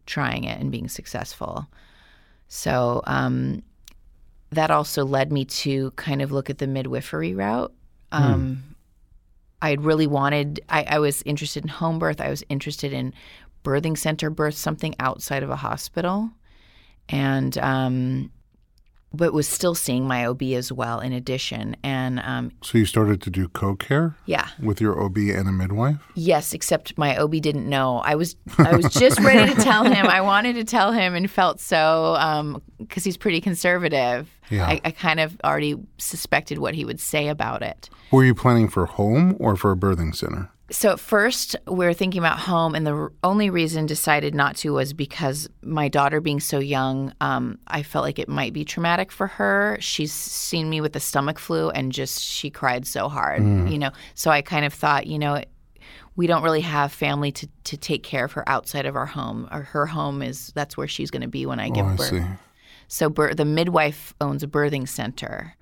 trying 0.05 0.43
it 0.43 0.59
and 0.59 0.71
being 0.71 0.87
successful. 0.87 1.67
So 2.47 3.01
um, 3.07 3.63
that 4.51 4.69
also 4.69 5.05
led 5.05 5.31
me 5.31 5.45
to 5.45 5.91
kind 5.91 6.21
of 6.21 6.31
look 6.31 6.49
at 6.49 6.59
the 6.59 6.67
midwifery 6.67 7.33
route. 7.33 7.73
Hmm. 8.11 8.23
Um, 8.23 8.63
I 9.61 9.69
had 9.69 9.83
really 9.85 10.07
wanted, 10.07 10.59
I, 10.67 10.83
I, 10.83 10.99
was 10.99 11.23
interested 11.23 11.63
in 11.63 11.69
home 11.69 11.97
birth. 11.97 12.19
I 12.19 12.29
was 12.29 12.43
interested 12.49 12.91
in 12.91 13.13
birthing 13.63 13.97
center 13.97 14.29
birth, 14.29 14.55
something 14.55 14.95
outside 14.99 15.43
of 15.43 15.49
a 15.49 15.55
hospital. 15.55 16.31
And 17.09 17.57
um, 17.57 18.31
but 19.13 19.31
was 19.31 19.47
still 19.47 19.75
seeing 19.75 20.07
my 20.07 20.25
OB 20.25 20.41
as 20.41 20.71
well 20.71 20.99
in 20.99 21.13
addition. 21.13 21.75
And 21.83 22.19
um, 22.21 22.51
so 22.61 22.77
you 22.77 22.85
started 22.85 23.21
to 23.21 23.29
do 23.29 23.47
co-care, 23.47 24.15
yeah, 24.25 24.47
with 24.59 24.81
your 24.81 24.99
OB 24.99 25.17
and 25.17 25.47
a 25.47 25.51
midwife. 25.51 25.97
Yes, 26.15 26.53
except 26.53 26.97
my 26.97 27.15
OB 27.17 27.33
didn't 27.33 27.69
know. 27.69 27.97
I 27.99 28.15
was 28.15 28.35
I 28.57 28.75
was 28.75 28.91
just 28.91 29.19
ready 29.19 29.53
to 29.53 29.61
tell 29.61 29.83
him. 29.83 30.07
I 30.07 30.21
wanted 30.21 30.55
to 30.55 30.63
tell 30.63 30.91
him, 30.91 31.13
and 31.13 31.29
felt 31.29 31.59
so 31.59 32.15
because 32.79 33.03
um, 33.03 33.03
he's 33.03 33.17
pretty 33.17 33.39
conservative. 33.39 34.29
Yeah. 34.49 34.65
I, 34.65 34.81
I 34.83 34.91
kind 34.91 35.19
of 35.19 35.37
already 35.43 35.75
suspected 35.97 36.57
what 36.57 36.73
he 36.73 36.83
would 36.83 36.99
say 36.99 37.27
about 37.27 37.61
it. 37.61 37.89
Were 38.11 38.23
you 38.23 38.35
planning 38.35 38.67
for 38.67 38.85
home 38.85 39.37
or 39.39 39.55
for 39.55 39.71
a 39.71 39.75
birthing 39.75 40.15
center? 40.15 40.49
So 40.73 40.89
at 40.89 40.99
first 40.99 41.55
we 41.67 41.85
were 41.85 41.93
thinking 41.93 42.17
about 42.17 42.39
home, 42.39 42.73
and 42.73 42.85
the 42.85 43.11
only 43.23 43.51
reason 43.51 43.85
decided 43.85 44.33
not 44.33 44.55
to 44.57 44.73
was 44.73 44.91
because 44.91 45.47
my 45.61 45.87
daughter 45.87 46.19
being 46.19 46.39
so 46.39 46.57
young, 46.57 47.13
um, 47.21 47.59
I 47.67 47.83
felt 47.83 48.03
like 48.03 48.17
it 48.17 48.27
might 48.27 48.53
be 48.53 48.65
traumatic 48.65 49.11
for 49.11 49.27
her. 49.27 49.77
She's 49.79 50.11
seen 50.11 50.71
me 50.71 50.81
with 50.81 50.93
the 50.93 50.99
stomach 50.99 51.37
flu, 51.37 51.69
and 51.69 51.91
just 51.91 52.19
she 52.19 52.49
cried 52.49 52.87
so 52.87 53.07
hard, 53.07 53.43
mm. 53.43 53.71
you 53.71 53.77
know. 53.77 53.91
So 54.15 54.31
I 54.31 54.41
kind 54.41 54.65
of 54.65 54.73
thought, 54.73 55.05
you 55.05 55.19
know, 55.19 55.43
we 56.15 56.25
don't 56.25 56.41
really 56.41 56.61
have 56.61 56.91
family 56.91 57.31
to 57.33 57.47
to 57.65 57.77
take 57.77 58.01
care 58.01 58.25
of 58.25 58.31
her 58.31 58.49
outside 58.49 58.87
of 58.87 58.95
our 58.95 59.05
home. 59.05 59.47
Or 59.51 59.61
her 59.61 59.85
home 59.85 60.23
is 60.23 60.51
that's 60.55 60.75
where 60.75 60.87
she's 60.87 61.11
going 61.11 61.21
to 61.21 61.27
be 61.27 61.45
when 61.45 61.59
I 61.59 61.69
give 61.69 61.85
oh, 61.85 61.89
I 61.89 61.95
birth. 61.95 62.09
See. 62.09 62.23
So 62.87 63.09
the 63.09 63.45
midwife 63.45 64.15
owns 64.19 64.41
a 64.41 64.47
birthing 64.47 64.89
center. 64.89 65.55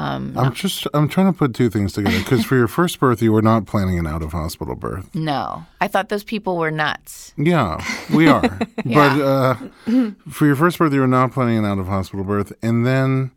Um, 0.00 0.32
I'm 0.34 0.54
just 0.54 0.86
I'm 0.94 1.08
trying 1.08 1.30
to 1.30 1.38
put 1.38 1.54
two 1.54 1.68
things 1.68 1.92
together 1.92 2.18
because 2.18 2.42
for 2.46 2.56
your 2.56 2.68
first 2.78 2.98
birth 2.98 3.20
you 3.20 3.32
were 3.32 3.42
not 3.42 3.66
planning 3.66 3.98
an 3.98 4.06
out 4.06 4.22
of 4.22 4.32
hospital 4.32 4.74
birth. 4.74 5.14
No, 5.14 5.66
I 5.78 5.88
thought 5.88 6.08
those 6.08 6.24
people 6.24 6.56
were 6.56 6.70
nuts. 6.70 7.34
Yeah, 7.36 7.84
we 8.14 8.26
are. 8.26 8.42
yeah. 8.84 8.94
But 8.94 9.20
uh, 9.20 10.10
for 10.30 10.46
your 10.46 10.56
first 10.56 10.78
birth 10.78 10.94
you 10.94 11.00
were 11.00 11.06
not 11.06 11.32
planning 11.32 11.58
an 11.58 11.66
out 11.66 11.78
of 11.78 11.86
hospital 11.86 12.24
birth, 12.24 12.50
and 12.62 12.86
then 12.86 13.32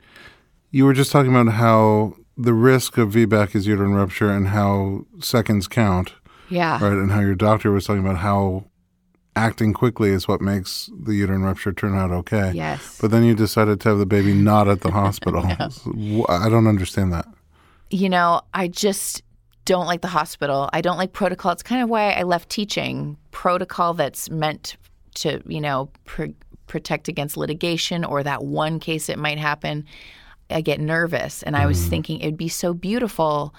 you 0.71 0.85
were 0.85 0.93
just 0.93 1.11
talking 1.11 1.35
about 1.35 1.53
how 1.53 2.15
the 2.37 2.53
risk 2.53 2.97
of 2.97 3.09
VBAC 3.11 3.55
is 3.55 3.67
uterine 3.67 3.93
rupture 3.93 4.31
and 4.31 4.47
how 4.47 5.05
seconds 5.19 5.67
count. 5.67 6.13
Yeah. 6.49 6.81
Right, 6.81 6.93
and 6.93 7.11
how 7.11 7.19
your 7.19 7.35
doctor 7.35 7.71
was 7.71 7.85
talking 7.85 8.05
about 8.05 8.17
how 8.17 8.65
acting 9.35 9.73
quickly 9.73 10.09
is 10.09 10.27
what 10.27 10.41
makes 10.41 10.89
the 10.97 11.13
uterine 11.13 11.43
rupture 11.43 11.73
turn 11.73 11.95
out 11.95 12.11
okay. 12.11 12.51
Yes. 12.53 12.97
But 12.99 13.11
then 13.11 13.23
you 13.23 13.35
decided 13.35 13.81
to 13.81 13.89
have 13.89 13.97
the 13.97 14.05
baby 14.05 14.33
not 14.33 14.67
at 14.67 14.81
the 14.81 14.91
hospital. 15.01 15.43
no. 15.85 16.25
I 16.29 16.49
don't 16.49 16.67
understand 16.67 17.13
that. 17.13 17.25
You 17.89 18.09
know, 18.09 18.41
I 18.53 18.67
just 18.67 19.21
don't 19.65 19.85
like 19.85 20.01
the 20.01 20.07
hospital. 20.07 20.69
I 20.73 20.81
don't 20.81 20.97
like 20.97 21.13
protocol. 21.13 21.51
It's 21.51 21.63
kind 21.63 21.81
of 21.81 21.89
why 21.89 22.11
I 22.11 22.23
left 22.23 22.49
teaching. 22.49 23.17
Protocol 23.31 23.93
that's 23.93 24.29
meant 24.29 24.77
to, 25.15 25.41
you 25.45 25.61
know, 25.61 25.89
pr- 26.05 26.25
protect 26.67 27.07
against 27.07 27.37
litigation 27.37 28.03
or 28.03 28.23
that 28.23 28.43
one 28.43 28.79
case 28.79 29.09
it 29.09 29.19
might 29.19 29.37
happen. 29.37 29.85
I 30.49 30.61
get 30.61 30.79
nervous. 30.79 31.43
And 31.43 31.55
I 31.55 31.65
was 31.65 31.79
mm. 31.79 31.89
thinking 31.89 32.19
it'd 32.19 32.37
be 32.37 32.49
so 32.49 32.73
beautiful 32.73 33.53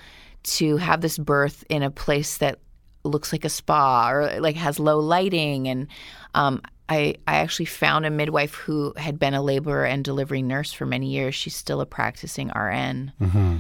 to 0.45 0.77
have 0.77 1.01
this 1.01 1.17
birth 1.17 1.65
in 1.69 1.83
a 1.83 1.91
place 1.91 2.39
that 2.39 2.59
looks 3.05 3.33
like 3.33 3.45
a 3.45 3.49
spa 3.49 4.11
or 4.11 4.41
like 4.41 4.57
has 4.57 4.79
low 4.79 4.99
lighting 4.99 5.69
and 5.69 5.87
um, 6.35 6.61
I, 6.89 7.15
I 7.27 7.37
actually 7.37 7.67
found 7.67 8.05
a 8.05 8.11
midwife 8.11 8.55
who 8.55 8.93
had 8.97 9.19
been 9.19 9.35
a 9.35 9.43
labor 9.43 9.85
and 9.85 10.05
delivery 10.05 10.43
nurse 10.43 10.73
for 10.73 10.85
many 10.85 11.09
years. 11.09 11.35
She's 11.35 11.57
still 11.57 11.81
a 11.81 11.87
practicing 11.87 12.49
RN. 12.49 13.13
Mm-hmm. 13.21 13.57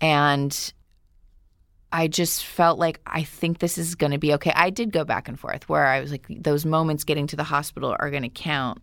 And 0.00 0.72
I 1.90 2.08
just 2.08 2.44
felt 2.44 2.78
like 2.78 3.00
I 3.06 3.22
think 3.22 3.60
this 3.60 3.78
is 3.78 3.94
going 3.94 4.12
to 4.12 4.18
be 4.18 4.34
okay. 4.34 4.52
I 4.54 4.70
did 4.70 4.92
go 4.92 5.04
back 5.04 5.28
and 5.28 5.40
forth 5.40 5.68
where 5.68 5.86
I 5.86 6.00
was 6.00 6.10
like, 6.10 6.26
those 6.28 6.66
moments 6.66 7.04
getting 7.04 7.26
to 7.28 7.36
the 7.36 7.44
hospital 7.44 7.96
are 7.98 8.10
going 8.10 8.24
to 8.24 8.28
count. 8.28 8.82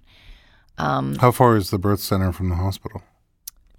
Um, 0.80 1.16
How 1.16 1.32
far 1.32 1.56
is 1.56 1.70
the 1.70 1.78
birth 1.78 2.00
center 2.00 2.32
from 2.32 2.50
the 2.50 2.56
hospital? 2.56 3.04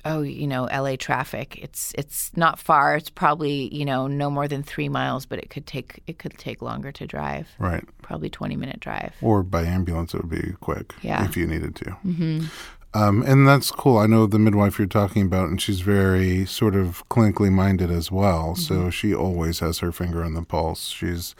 Oh, 0.04 0.22
you 0.22 0.46
know, 0.46 0.64
LA 0.64 0.96
traffic. 0.96 1.58
It's 1.62 1.92
it's 1.96 2.30
not 2.36 2.58
far. 2.58 2.96
It's 2.96 3.10
probably 3.10 3.74
you 3.74 3.84
know 3.84 4.06
no 4.06 4.30
more 4.30 4.48
than 4.48 4.62
three 4.62 4.88
miles, 4.88 5.26
but 5.26 5.38
it 5.38 5.50
could 5.50 5.66
take 5.66 6.02
it 6.06 6.18
could 6.18 6.36
take 6.38 6.62
longer 6.62 6.92
to 6.92 7.06
drive. 7.06 7.48
Right. 7.58 7.84
Probably 8.02 8.30
twenty 8.30 8.56
minute 8.56 8.80
drive. 8.80 9.14
Or 9.20 9.42
by 9.42 9.64
ambulance, 9.64 10.14
it 10.14 10.22
would 10.22 10.30
be 10.30 10.52
quick. 10.60 10.94
Yeah. 11.02 11.24
If 11.24 11.36
you 11.36 11.46
needed 11.46 11.76
to. 11.76 11.84
Mm-hmm. 11.84 12.46
Um, 12.94 13.22
and 13.22 13.46
that's 13.46 13.72
cool. 13.72 13.98
I 13.98 14.06
know 14.06 14.26
the 14.26 14.38
midwife 14.38 14.78
you're 14.78 14.86
talking 14.86 15.22
about, 15.22 15.48
and 15.48 15.60
she's 15.60 15.80
very 15.80 16.46
sort 16.46 16.76
of 16.76 17.06
clinically 17.08 17.50
minded 17.50 17.90
as 17.90 18.12
well. 18.12 18.52
Mm-hmm. 18.52 18.60
So 18.60 18.90
she 18.90 19.12
always 19.12 19.58
has 19.58 19.80
her 19.80 19.90
finger 19.90 20.22
on 20.22 20.34
the 20.34 20.42
pulse. 20.42 20.88
She's, 20.88 21.34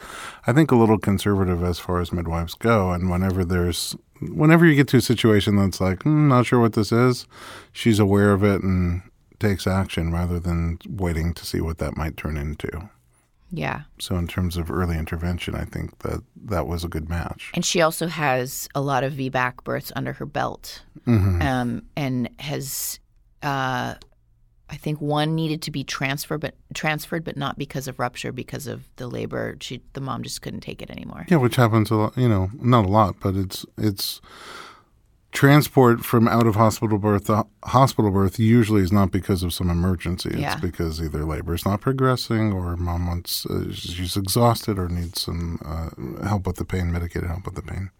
I 0.45 0.51
think, 0.51 0.71
a 0.71 0.75
little 0.75 0.99
conservative 0.99 1.63
as 1.63 1.79
far 1.79 2.01
as 2.01 2.11
midwives 2.11 2.55
go. 2.55 2.91
And 2.91 3.09
whenever 3.09 3.45
there's, 3.45 3.95
whenever 4.21 4.65
you 4.65 4.75
get 4.75 4.87
to 4.89 4.97
a 4.97 5.01
situation 5.01 5.55
that's 5.55 5.81
like, 5.81 5.99
mm, 5.99 6.27
not 6.27 6.45
sure 6.45 6.59
what 6.59 6.73
this 6.73 6.91
is, 6.91 7.27
she's 7.71 7.99
aware 7.99 8.31
of 8.31 8.43
it 8.43 8.61
and 8.63 9.01
takes 9.39 9.67
action 9.67 10.11
rather 10.11 10.39
than 10.39 10.79
waiting 10.89 11.33
to 11.33 11.45
see 11.45 11.61
what 11.61 11.77
that 11.79 11.97
might 11.97 12.17
turn 12.17 12.37
into. 12.37 12.89
Yeah. 13.51 13.81
So 13.99 14.15
in 14.15 14.27
terms 14.27 14.57
of 14.57 14.71
early 14.71 14.97
intervention, 14.97 15.55
I 15.55 15.65
think 15.65 15.99
that 15.99 16.21
that 16.45 16.67
was 16.67 16.83
a 16.83 16.87
good 16.87 17.09
match. 17.09 17.51
And 17.53 17.63
she 17.65 17.81
also 17.81 18.07
has 18.07 18.67
a 18.75 18.81
lot 18.81 19.03
of 19.03 19.13
VBAC 19.13 19.63
births 19.63 19.91
under 19.95 20.13
her 20.13 20.25
belt, 20.25 20.81
mm-hmm. 21.05 21.41
um, 21.41 21.83
and 21.95 22.29
has, 22.39 22.99
uh, 23.43 23.95
I 24.69 24.77
think, 24.77 24.99
one 24.99 25.35
needed 25.35 25.61
to 25.63 25.71
be 25.71 25.83
transferred, 25.83 26.41
but 26.41 26.55
transferred, 26.73 27.23
but 27.23 27.37
not 27.37 27.57
because 27.57 27.87
of 27.87 27.99
rupture, 27.99 28.31
because 28.31 28.65
of 28.65 28.87
the 28.95 29.07
labor. 29.07 29.57
She, 29.61 29.81
the 29.93 30.01
mom, 30.01 30.23
just 30.23 30.41
couldn't 30.41 30.61
take 30.61 30.81
it 30.81 30.89
anymore. 30.89 31.25
Yeah, 31.29 31.37
which 31.37 31.55
happens 31.55 31.91
a 31.91 31.95
lot. 31.95 32.17
You 32.17 32.27
know, 32.27 32.49
not 32.59 32.85
a 32.85 32.89
lot, 32.89 33.15
but 33.19 33.35
it's 33.35 33.65
it's 33.77 34.21
transport 35.35 36.03
from 36.03 36.29
out 36.29 36.47
of 36.47 36.55
hospital 36.55 36.97
birth 36.97 37.25
to 37.25 37.45
hospital 37.65 38.09
birth 38.09 38.39
usually 38.39 38.81
is 38.81 38.91
not 38.91 39.11
because 39.11 39.43
of 39.43 39.53
some 39.53 39.69
emergency. 39.69 40.29
It's 40.29 40.39
yeah. 40.39 40.57
because 40.57 41.01
either 41.01 41.25
labor 41.25 41.53
is 41.53 41.65
not 41.65 41.81
progressing 41.81 42.53
or 42.53 42.77
mom 42.77 43.05
wants, 43.05 43.45
uh, 43.45 43.71
she's 43.71 44.15
exhausted 44.15 44.79
or 44.79 44.87
needs 44.87 45.21
some 45.21 45.59
uh, 45.65 46.25
help 46.25 46.47
with 46.47 46.55
the 46.55 46.65
pain, 46.65 46.91
medicated 46.91 47.27
help 47.27 47.45
with 47.45 47.55
the 47.55 47.61
pain. 47.61 47.91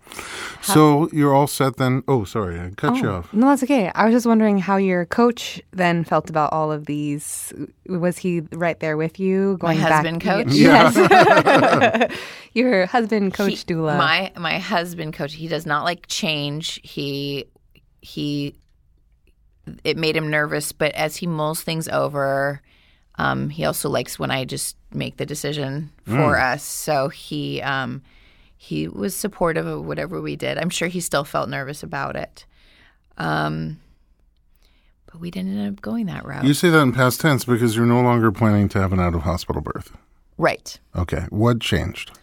How, 0.61 0.73
so 0.73 1.09
you're 1.11 1.33
all 1.33 1.47
set 1.47 1.77
then. 1.77 2.03
Oh, 2.07 2.23
sorry, 2.23 2.59
I 2.59 2.71
cut 2.75 2.93
oh, 2.93 2.95
you 2.95 3.09
off. 3.09 3.33
No, 3.33 3.47
that's 3.47 3.63
okay. 3.63 3.91
I 3.93 4.05
was 4.05 4.13
just 4.13 4.25
wondering 4.25 4.57
how 4.57 4.77
your 4.77 5.05
coach 5.05 5.61
then 5.71 6.03
felt 6.03 6.29
about 6.29 6.53
all 6.53 6.71
of 6.71 6.85
these. 6.85 7.53
Was 7.87 8.17
he 8.17 8.41
right 8.51 8.79
there 8.79 8.97
with 8.97 9.19
you? 9.19 9.57
Going 9.57 9.77
back? 9.79 9.89
my 9.89 9.95
husband 9.95 10.23
back? 10.23 10.45
coach? 10.45 10.53
Yes. 10.53 12.11
your 12.53 12.85
husband 12.87 13.33
coach 13.33 13.59
he, 13.59 13.73
doula. 13.73 13.97
My, 13.97 14.31
my 14.37 14.57
husband 14.57 15.13
coach, 15.13 15.33
he 15.33 15.47
does 15.47 15.65
not 15.65 15.83
like 15.83 16.07
change. 16.07 16.79
He 16.83 17.45
he 18.01 18.55
it 19.83 19.97
made 19.97 20.15
him 20.15 20.29
nervous. 20.29 20.71
But 20.71 20.93
as 20.93 21.17
he 21.17 21.27
mulls 21.27 21.61
things 21.61 21.87
over, 21.87 22.61
um, 23.17 23.49
he 23.49 23.65
also 23.65 23.89
likes 23.89 24.19
when 24.19 24.31
I 24.31 24.45
just 24.45 24.77
make 24.91 25.17
the 25.17 25.25
decision 25.25 25.91
for 26.05 26.37
us. 26.39 26.63
So 26.63 27.09
he 27.09 27.61
um, 27.61 28.03
he 28.65 28.87
was 28.87 29.15
supportive 29.15 29.67
of 29.67 29.85
whatever 29.85 30.19
we 30.19 30.35
did. 30.35 30.57
I'm 30.57 30.71
sure 30.71 30.87
he 30.87 30.99
still 30.99 31.23
felt 31.23 31.49
nervous 31.49 31.83
about 31.83 32.15
it. 32.15 32.47
Um, 33.15 33.79
but 35.05 35.21
we 35.21 35.29
didn't 35.29 35.55
end 35.55 35.77
up 35.77 35.81
going 35.83 36.07
that 36.07 36.25
route. 36.25 36.45
You 36.45 36.55
say 36.55 36.71
that 36.71 36.81
in 36.81 36.91
past 36.91 37.21
tense 37.21 37.45
because 37.45 37.75
you're 37.75 37.85
no 37.85 38.01
longer 38.01 38.31
planning 38.31 38.67
to 38.69 38.79
have 38.79 38.91
an 38.91 38.99
out 38.99 39.13
of 39.13 39.21
hospital 39.21 39.61
birth. 39.61 39.95
right. 40.39 40.79
Okay. 40.95 41.27
What 41.29 41.61
changed? 41.61 42.17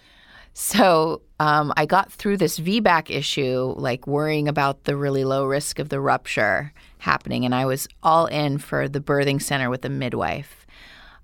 So 0.54 1.22
um, 1.38 1.72
I 1.76 1.86
got 1.86 2.10
through 2.10 2.38
this 2.38 2.58
VBAC 2.58 3.10
issue, 3.10 3.74
like 3.76 4.08
worrying 4.08 4.48
about 4.48 4.82
the 4.82 4.96
really 4.96 5.24
low 5.24 5.46
risk 5.46 5.78
of 5.78 5.90
the 5.90 6.00
rupture 6.00 6.72
happening, 6.98 7.44
and 7.44 7.54
I 7.54 7.66
was 7.66 7.86
all 8.02 8.26
in 8.26 8.58
for 8.58 8.88
the 8.88 9.00
birthing 9.00 9.40
center 9.40 9.70
with 9.70 9.82
the 9.82 9.88
midwife. 9.88 10.66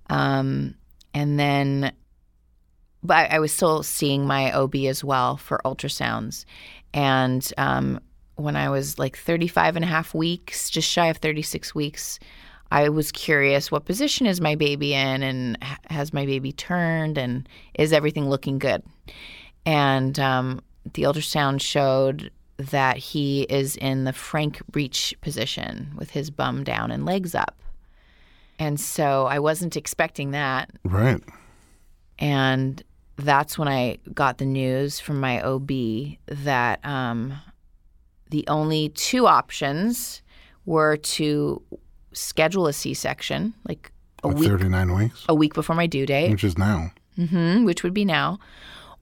Um, 0.08 0.76
and 1.12 1.38
then, 1.40 1.92
but 3.02 3.30
I 3.30 3.38
was 3.38 3.52
still 3.52 3.82
seeing 3.82 4.26
my 4.26 4.52
OB 4.52 4.74
as 4.76 5.04
well 5.04 5.36
for 5.36 5.60
ultrasounds. 5.64 6.44
And 6.92 7.50
um, 7.56 8.00
when 8.36 8.56
I 8.56 8.70
was 8.70 8.98
like 8.98 9.16
35 9.16 9.76
and 9.76 9.84
a 9.84 9.88
half 9.88 10.14
weeks, 10.14 10.70
just 10.70 10.88
shy 10.88 11.06
of 11.06 11.18
36 11.18 11.74
weeks, 11.74 12.18
I 12.70 12.88
was 12.88 13.12
curious 13.12 13.70
what 13.70 13.86
position 13.86 14.26
is 14.26 14.40
my 14.40 14.54
baby 14.54 14.94
in 14.94 15.22
and 15.22 15.58
has 15.90 16.12
my 16.12 16.26
baby 16.26 16.52
turned 16.52 17.16
and 17.16 17.48
is 17.74 17.92
everything 17.92 18.28
looking 18.28 18.58
good? 18.58 18.82
And 19.64 20.18
um, 20.18 20.60
the 20.92 21.02
ultrasound 21.02 21.60
showed 21.60 22.30
that 22.58 22.96
he 22.96 23.42
is 23.42 23.76
in 23.76 24.04
the 24.04 24.12
Frank 24.12 24.60
breech 24.66 25.14
position 25.20 25.92
with 25.96 26.10
his 26.10 26.30
bum 26.30 26.64
down 26.64 26.90
and 26.90 27.06
legs 27.06 27.34
up. 27.34 27.56
And 28.58 28.80
so 28.80 29.26
I 29.26 29.38
wasn't 29.38 29.76
expecting 29.76 30.32
that. 30.32 30.70
Right. 30.84 31.22
And 32.18 32.82
that's 33.18 33.58
when 33.58 33.68
I 33.68 33.98
got 34.14 34.38
the 34.38 34.46
news 34.46 35.00
from 35.00 35.20
my 35.20 35.42
OB 35.42 35.70
that 36.26 36.84
um, 36.84 37.34
the 38.30 38.44
only 38.48 38.90
two 38.90 39.26
options 39.26 40.22
were 40.64 40.96
to 40.96 41.60
schedule 42.12 42.66
a 42.66 42.72
C-section, 42.72 43.54
like 43.66 43.92
a 44.22 44.28
Like 44.28 44.38
week 44.38 44.48
39 44.48 44.94
weeks, 44.94 45.24
a 45.28 45.34
week 45.34 45.54
before 45.54 45.74
my 45.74 45.86
due 45.86 46.06
date, 46.06 46.30
which 46.30 46.44
is 46.44 46.56
now. 46.56 46.92
hmm 47.16 47.64
which 47.64 47.82
would 47.82 47.94
be 47.94 48.04
now, 48.04 48.38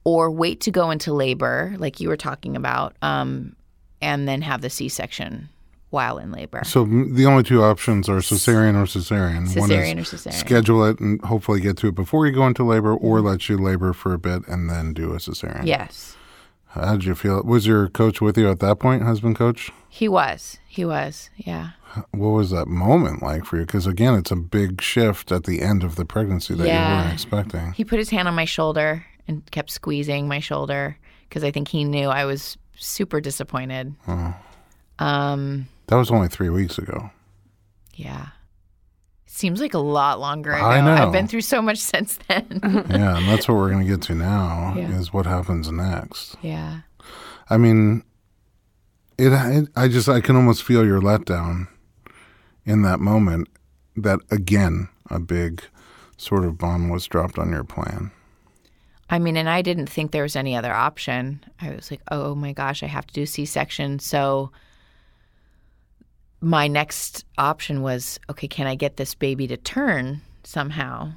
or 0.03 0.31
wait 0.31 0.61
to 0.61 0.71
go 0.71 0.89
into 0.89 1.13
labor, 1.13 1.75
like 1.77 1.99
you 1.99 2.09
were 2.09 2.17
talking 2.17 2.55
about, 2.55 2.95
um, 3.01 3.55
and 4.01 4.27
then 4.27 4.41
have 4.41 4.61
the 4.61 4.69
C-section 4.69 5.49
while 5.89 6.17
in 6.17 6.31
labor. 6.31 6.61
So 6.65 6.83
the 6.85 7.25
only 7.25 7.43
two 7.43 7.63
options 7.63 8.09
are 8.09 8.17
cesarean 8.17 8.75
or 8.75 8.85
cesarean. 8.85 9.55
One 9.57 9.69
Cesarean 9.69 9.97
or 9.97 10.01
cesarean. 10.01 10.33
schedule 10.33 10.83
it 10.85 10.99
and 10.99 11.21
hopefully 11.21 11.61
get 11.61 11.77
to 11.77 11.87
it 11.87 11.95
before 11.95 12.27
you 12.27 12.33
go 12.33 12.45
into 12.45 12.63
labor, 12.63 12.93
or 12.93 13.21
let 13.21 13.47
you 13.49 13.57
labor 13.57 13.93
for 13.93 14.13
a 14.13 14.19
bit 14.19 14.45
and 14.47 14.69
then 14.69 14.93
do 14.93 15.13
a 15.13 15.17
cesarean. 15.17 15.65
yes, 15.65 16.15
How 16.67 16.91
did 16.93 17.05
you 17.05 17.15
feel? 17.15 17.41
Was 17.43 17.65
your 17.65 17.87
coach 17.87 18.19
with 18.21 18.37
you 18.37 18.49
at 18.49 18.59
that 18.59 18.79
point, 18.79 19.03
husband 19.03 19.35
coach? 19.37 19.71
he 19.89 20.07
was. 20.07 20.57
He 20.67 20.83
was. 20.85 21.29
Yeah. 21.37 21.69
What 22.11 22.29
was 22.29 22.51
that 22.51 22.67
moment 22.67 23.23
like 23.23 23.45
for 23.45 23.55
you? 23.57 23.65
Because 23.65 23.87
again, 23.87 24.13
it's 24.13 24.29
a 24.29 24.35
big 24.35 24.81
shift 24.81 25.31
at 25.31 25.45
the 25.45 25.61
end 25.63 25.83
of 25.83 25.95
the 25.95 26.05
pregnancy 26.05 26.53
that 26.53 26.67
you 26.67 26.73
weren't 26.73 27.13
expecting. 27.13 27.71
He 27.71 27.83
put 27.83 27.97
his 27.97 28.09
hand 28.11 28.27
on 28.27 28.35
my 28.35 28.45
shoulder 28.45 29.03
and 29.27 29.49
kept 29.49 29.71
squeezing 29.71 30.27
my 30.27 30.39
shoulder 30.39 30.97
because 31.27 31.43
I 31.43 31.49
think 31.49 31.69
he 31.69 31.83
knew 31.83 32.09
I 32.09 32.25
was 32.25 32.57
super 32.75 33.19
disappointed. 33.21 33.95
Um, 34.99 35.67
That 35.87 35.95
was 35.95 36.11
only 36.11 36.27
three 36.27 36.49
weeks 36.49 36.77
ago. 36.77 37.11
yeah. 37.95 38.27
It 39.25 39.31
seems 39.33 39.59
like 39.61 39.73
a 39.73 39.79
lot 39.79 40.19
longer 40.19 40.51
ago. 40.53 40.65
I 40.65 40.81
know. 40.81 40.93
I've 40.93 41.11
been 41.11 41.27
through 41.27 41.41
so 41.41 41.61
much 41.61 41.77
since 41.93 42.17
then. 42.27 42.59
yeah, 42.89 43.17
and 43.17 43.27
that's 43.27 43.47
what 43.47 43.55
we're 43.57 43.69
going 43.69 43.85
to 43.85 43.89
get 43.89 44.01
to 44.03 44.15
now 44.15 44.73
Yeah. 44.75 44.89
is 44.97 45.11
what 45.13 45.25
happens 45.25 45.71
next. 45.71 46.35
yeah. 46.41 46.81
I 47.49 47.57
mean, 47.57 48.03
it, 49.17 49.31
it. 49.33 49.69
I 49.75 49.87
just 49.87 50.09
I 50.09 50.19
can 50.21 50.35
almost 50.35 50.63
feel 50.63 50.85
your 50.85 50.99
letdown 51.01 51.67
in 52.65 52.81
that 52.81 52.99
moment. 52.99 53.47
That 53.95 54.19
again, 54.31 54.89
a 55.09 55.19
big 55.19 55.63
sort 56.17 56.43
of 56.45 56.57
bomb 56.57 56.89
was 56.89 57.05
dropped 57.07 57.37
on 57.39 57.49
your 57.51 57.63
plan. 57.63 58.11
I 59.09 59.19
mean, 59.19 59.37
and 59.37 59.49
I 59.49 59.61
didn't 59.61 59.87
think 59.87 60.11
there 60.11 60.23
was 60.23 60.35
any 60.35 60.55
other 60.55 60.73
option. 60.73 61.43
I 61.61 61.69
was 61.71 61.89
like, 61.91 62.01
oh 62.11 62.35
my 62.35 62.51
gosh, 62.53 62.83
I 62.83 62.87
have 62.87 63.07
to 63.07 63.13
do 63.13 63.25
C 63.25 63.45
section. 63.45 63.99
So 63.99 64.51
my 66.41 66.67
next 66.67 67.25
option 67.37 67.81
was, 67.81 68.19
okay, 68.29 68.47
can 68.47 68.67
I 68.67 68.75
get 68.75 68.97
this 68.97 69.15
baby 69.15 69.47
to 69.47 69.57
turn 69.57 70.21
somehow? 70.43 71.13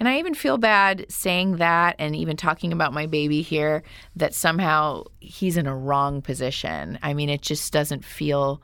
And 0.00 0.08
I 0.08 0.18
even 0.18 0.34
feel 0.34 0.58
bad 0.58 1.06
saying 1.08 1.56
that 1.56 1.96
and 1.98 2.16
even 2.16 2.36
talking 2.36 2.72
about 2.72 2.92
my 2.92 3.06
baby 3.06 3.42
here 3.42 3.82
that 4.16 4.34
somehow 4.34 5.04
he's 5.20 5.56
in 5.56 5.66
a 5.66 5.76
wrong 5.76 6.20
position. 6.20 6.98
I 7.02 7.14
mean, 7.14 7.30
it 7.30 7.42
just 7.42 7.72
doesn't 7.72 8.04
feel 8.04 8.60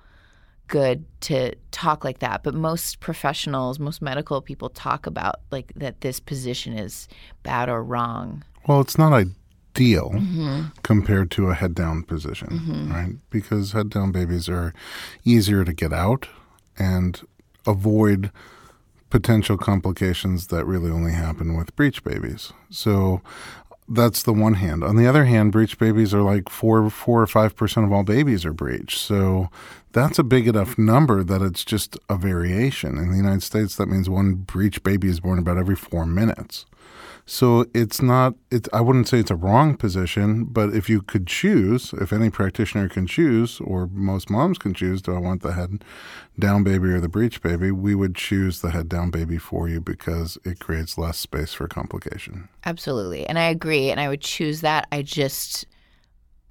good 0.66 1.04
to 1.20 1.54
talk 1.70 2.04
like 2.04 2.18
that. 2.20 2.42
But 2.42 2.54
most 2.54 3.00
professionals, 3.00 3.78
most 3.78 4.02
medical 4.02 4.40
people 4.40 4.70
talk 4.70 5.06
about 5.06 5.36
like 5.50 5.72
that 5.76 6.00
this 6.00 6.20
position 6.20 6.76
is 6.76 7.08
bad 7.42 7.68
or 7.68 7.82
wrong. 7.82 8.44
Well, 8.66 8.80
it's 8.80 8.98
not 8.98 9.12
ideal 9.74 10.10
Mm-hmm. 10.10 10.62
compared 10.82 11.30
to 11.32 11.48
a 11.48 11.54
head 11.54 11.74
down 11.74 12.02
position, 12.02 12.90
right? 12.92 13.14
Because 13.30 13.72
head 13.72 13.90
down 13.90 14.12
babies 14.12 14.48
are 14.48 14.72
easier 15.24 15.64
to 15.64 15.72
get 15.72 15.92
out 15.92 16.28
and 16.78 17.20
avoid 17.66 18.30
potential 19.10 19.56
complications 19.56 20.48
that 20.48 20.64
really 20.64 20.90
only 20.90 21.12
happen 21.12 21.56
with 21.56 21.74
breech 21.76 22.02
babies. 22.04 22.52
So 22.70 23.20
that's 23.88 24.22
the 24.22 24.32
one 24.32 24.54
hand. 24.54 24.84
On 24.84 24.96
the 24.96 25.06
other 25.06 25.24
hand, 25.24 25.52
breech 25.52 25.78
babies 25.78 26.14
are 26.14 26.22
like 26.22 26.48
four, 26.48 26.90
four 26.90 27.22
or 27.22 27.26
five 27.26 27.56
percent 27.56 27.86
of 27.86 27.92
all 27.92 28.04
babies 28.04 28.44
are 28.44 28.52
breech. 28.52 28.96
So 28.98 29.48
that's 29.92 30.18
a 30.18 30.22
big 30.24 30.46
enough 30.46 30.78
number 30.78 31.24
that 31.24 31.42
it's 31.42 31.64
just 31.64 31.98
a 32.08 32.16
variation. 32.16 32.98
In 32.98 33.10
the 33.10 33.16
United 33.16 33.42
States, 33.42 33.76
that 33.76 33.86
means 33.88 34.08
one 34.08 34.34
breech 34.34 34.82
baby 34.82 35.08
is 35.08 35.20
born 35.20 35.38
about 35.38 35.58
every 35.58 35.76
four 35.76 36.06
minutes. 36.06 36.66
So 37.32 37.64
it's 37.74 38.02
not. 38.02 38.34
It's. 38.50 38.68
I 38.72 38.80
wouldn't 38.80 39.06
say 39.06 39.20
it's 39.20 39.30
a 39.30 39.36
wrong 39.36 39.76
position, 39.76 40.46
but 40.46 40.74
if 40.74 40.88
you 40.88 41.00
could 41.00 41.28
choose, 41.28 41.92
if 42.00 42.12
any 42.12 42.28
practitioner 42.28 42.88
can 42.88 43.06
choose, 43.06 43.60
or 43.60 43.86
most 43.92 44.28
moms 44.30 44.58
can 44.58 44.74
choose, 44.74 45.00
do 45.00 45.14
I 45.14 45.18
want 45.18 45.42
the 45.42 45.52
head 45.52 45.84
down 46.40 46.64
baby 46.64 46.88
or 46.88 46.98
the 47.00 47.08
breech 47.08 47.40
baby? 47.40 47.70
We 47.70 47.94
would 47.94 48.16
choose 48.16 48.62
the 48.62 48.72
head 48.72 48.88
down 48.88 49.10
baby 49.12 49.38
for 49.38 49.68
you 49.68 49.80
because 49.80 50.38
it 50.44 50.58
creates 50.58 50.98
less 50.98 51.18
space 51.18 51.52
for 51.54 51.68
complication. 51.68 52.48
Absolutely. 52.66 53.24
And 53.28 53.38
I 53.38 53.44
agree. 53.44 53.92
And 53.92 54.00
I 54.00 54.08
would 54.08 54.22
choose 54.22 54.62
that. 54.62 54.88
I 54.90 55.02
just, 55.02 55.66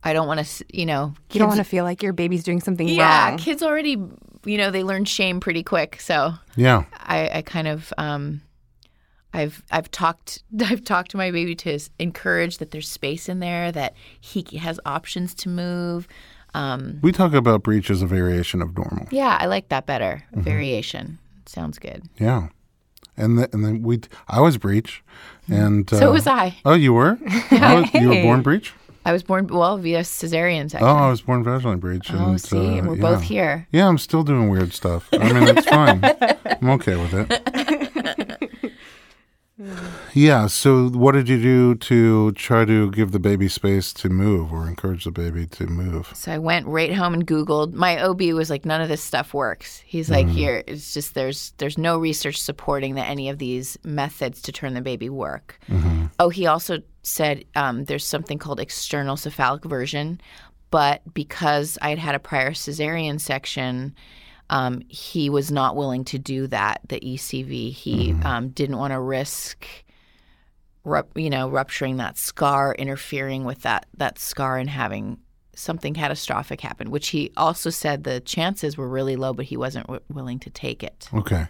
I 0.06 0.14
don't 0.14 0.28
want 0.28 0.46
to, 0.46 0.66
you 0.72 0.86
know, 0.86 1.14
You 1.34 1.40
don't 1.40 1.50
want 1.50 1.58
to 1.60 1.66
feel 1.66 1.84
like 1.84 2.02
your 2.02 2.14
baby's 2.14 2.46
doing 2.46 2.62
something 2.62 2.88
Yeah, 2.88 3.32
wrong. 3.32 3.38
Yeah, 3.38 3.44
kids 3.44 3.62
already, 3.62 3.98
you 4.46 4.58
know, 4.58 4.72
they 4.72 4.86
learn 4.86 5.04
shame 5.04 5.42
pretty 5.42 5.62
quick. 5.62 6.00
So 6.00 6.36
Yeah. 6.56 6.86
I, 6.94 7.40
I 7.40 7.42
kind 7.42 7.68
of, 7.68 7.92
um, 7.98 8.44
I've 9.34 9.64
I've 9.72 9.92
talked 9.92 10.44
I've 10.66 10.84
talked 10.84 11.12
to 11.12 11.18
my 11.18 11.32
baby 11.32 11.56
to 11.56 11.80
encourage 12.00 12.58
that 12.58 12.72
there's 12.72 12.90
space 12.90 13.30
in 13.30 13.40
there 13.40 13.72
that 13.72 13.94
he 14.20 14.46
has 14.58 14.80
options 14.86 15.34
to 15.36 15.50
move. 15.50 16.08
Um, 16.56 17.00
We 17.04 17.12
talk 17.12 17.34
about 17.34 17.62
breech 17.64 17.90
as 17.92 18.02
a 18.02 18.08
variation 18.08 18.62
of 18.62 18.76
normal. 18.76 19.08
yeah, 19.12 19.38
I 19.40 19.46
like 19.46 19.70
that 19.70 19.86
better. 19.86 20.24
Mm-hmm. 20.32 20.42
Variation 20.42 21.20
sounds 21.46 21.78
good. 21.78 22.04
Yeah. 22.20 22.48
And, 23.18 23.38
the, 23.38 23.50
and 23.52 23.66
then 23.66 23.84
we, 23.84 24.00
I 24.30 24.40
was 24.40 24.58
breech, 24.58 25.04
and 25.50 25.90
So 25.90 26.10
uh, 26.10 26.14
was 26.14 26.26
I. 26.26 26.56
Oh, 26.64 26.74
you 26.74 26.94
were? 26.94 27.18
Was- 27.52 27.94
you 27.94 28.08
were 28.08 28.22
born 28.22 28.42
breech. 28.42 28.74
I 29.06 29.12
was 29.12 29.24
born 29.24 29.48
well 29.48 29.78
via 29.78 30.02
cesarean 30.02 30.70
section. 30.70 30.88
Oh, 30.88 30.92
I 30.92 31.10
was 31.10 31.22
born 31.22 31.44
vaginally 31.44 31.80
breech. 31.80 32.12
Oh, 32.14 32.32
and, 32.32 32.42
see, 32.42 32.80
uh, 32.80 32.86
we're 32.86 32.96
yeah. 32.96 33.02
both 33.02 33.22
here. 33.24 33.68
Yeah, 33.72 33.88
I'm 33.88 33.98
still 33.98 34.24
doing 34.24 34.50
weird 34.50 34.74
stuff. 34.74 35.10
I 35.14 35.34
mean, 35.34 35.48
it's 35.58 35.68
fine. 35.68 36.02
I'm 36.62 36.70
okay 36.72 36.96
with 36.96 37.14
it. 37.14 37.89
Yeah. 40.14 40.48
So, 40.48 40.90
what 40.90 41.14
did 41.14 41.28
you 41.28 41.42
do 41.42 41.76
to 41.76 42.32
try 42.34 42.66
to 42.66 42.92
give 42.92 43.12
the 43.12 43.20
baby 43.20 43.48
space 43.48 43.92
to 43.94 44.10
move 44.10 44.54
or 44.54 44.68
encourage 44.68 45.04
the 45.04 45.12
baby 45.12 45.46
to 45.48 45.68
move? 45.68 46.12
So 46.14 46.32
I 46.32 46.38
went 46.38 46.68
right 46.68 46.94
home 46.94 47.14
and 47.14 47.28
Googled. 47.28 47.74
My 47.74 48.02
OB 48.02 48.22
was 48.34 48.50
like, 48.50 48.66
none 48.66 48.82
of 48.82 48.90
this 48.90 49.04
stuff 49.04 49.34
works. 49.34 49.84
He's 49.86 50.10
like, 50.10 50.28
here, 50.28 50.64
it's 50.68 50.94
just 50.94 51.14
there's 51.14 51.54
there's 51.58 51.78
no 51.78 51.98
research 51.98 52.42
supporting 52.42 52.96
that 52.96 53.08
any 53.08 53.30
of 53.30 53.38
these 53.38 53.78
methods 53.84 54.42
to 54.44 54.52
turn 54.52 54.74
the 54.74 54.82
baby 54.82 55.10
work. 55.10 55.60
Oh, 56.20 56.30
he 56.30 56.46
also 56.48 56.80
said 57.04 57.46
um, 57.56 57.86
there's 57.86 58.06
something 58.06 58.38
called 58.38 58.60
external 58.60 59.18
cephalic 59.18 59.64
version, 59.64 60.20
but 60.72 61.02
because 61.14 61.78
I 61.82 61.90
had 61.90 62.00
had 62.00 62.16
a 62.16 62.20
prior 62.20 62.52
cesarean 62.52 63.20
section, 63.20 63.96
um, 64.50 64.82
he 64.88 65.30
was 65.30 65.52
not 65.52 65.76
willing 65.76 66.06
to 66.06 66.20
do 66.20 66.48
that. 66.48 66.82
The 66.88 67.00
ECV, 67.00 67.72
he 67.74 68.14
um, 68.24 68.50
didn't 68.50 68.78
want 68.78 68.94
to 68.94 69.00
risk 69.00 69.66
rup- 70.84 71.18
you 71.18 71.30
know, 71.30 71.50
rupturing 71.50 71.98
that 71.98 72.18
scar, 72.18 72.74
interfering 72.76 73.46
with 73.46 73.62
that 73.62 73.86
that 73.98 74.20
scar 74.20 74.58
and 74.58 74.70
having 74.70 75.20
something 75.56 75.94
catastrophic 75.94 76.62
happen. 76.62 76.90
which 76.90 77.10
he 77.10 77.32
also 77.36 77.70
said 77.70 78.06
the 78.06 78.22
chances 78.22 78.78
were 78.78 78.88
really 78.88 79.18
low, 79.18 79.34
but 79.34 79.46
he 79.46 79.58
wasn't 79.58 79.86
w- 79.88 80.02
willing 80.10 80.40
to 80.40 80.50
take 80.50 80.82
it. 80.84 81.10
Okay. 81.14 81.48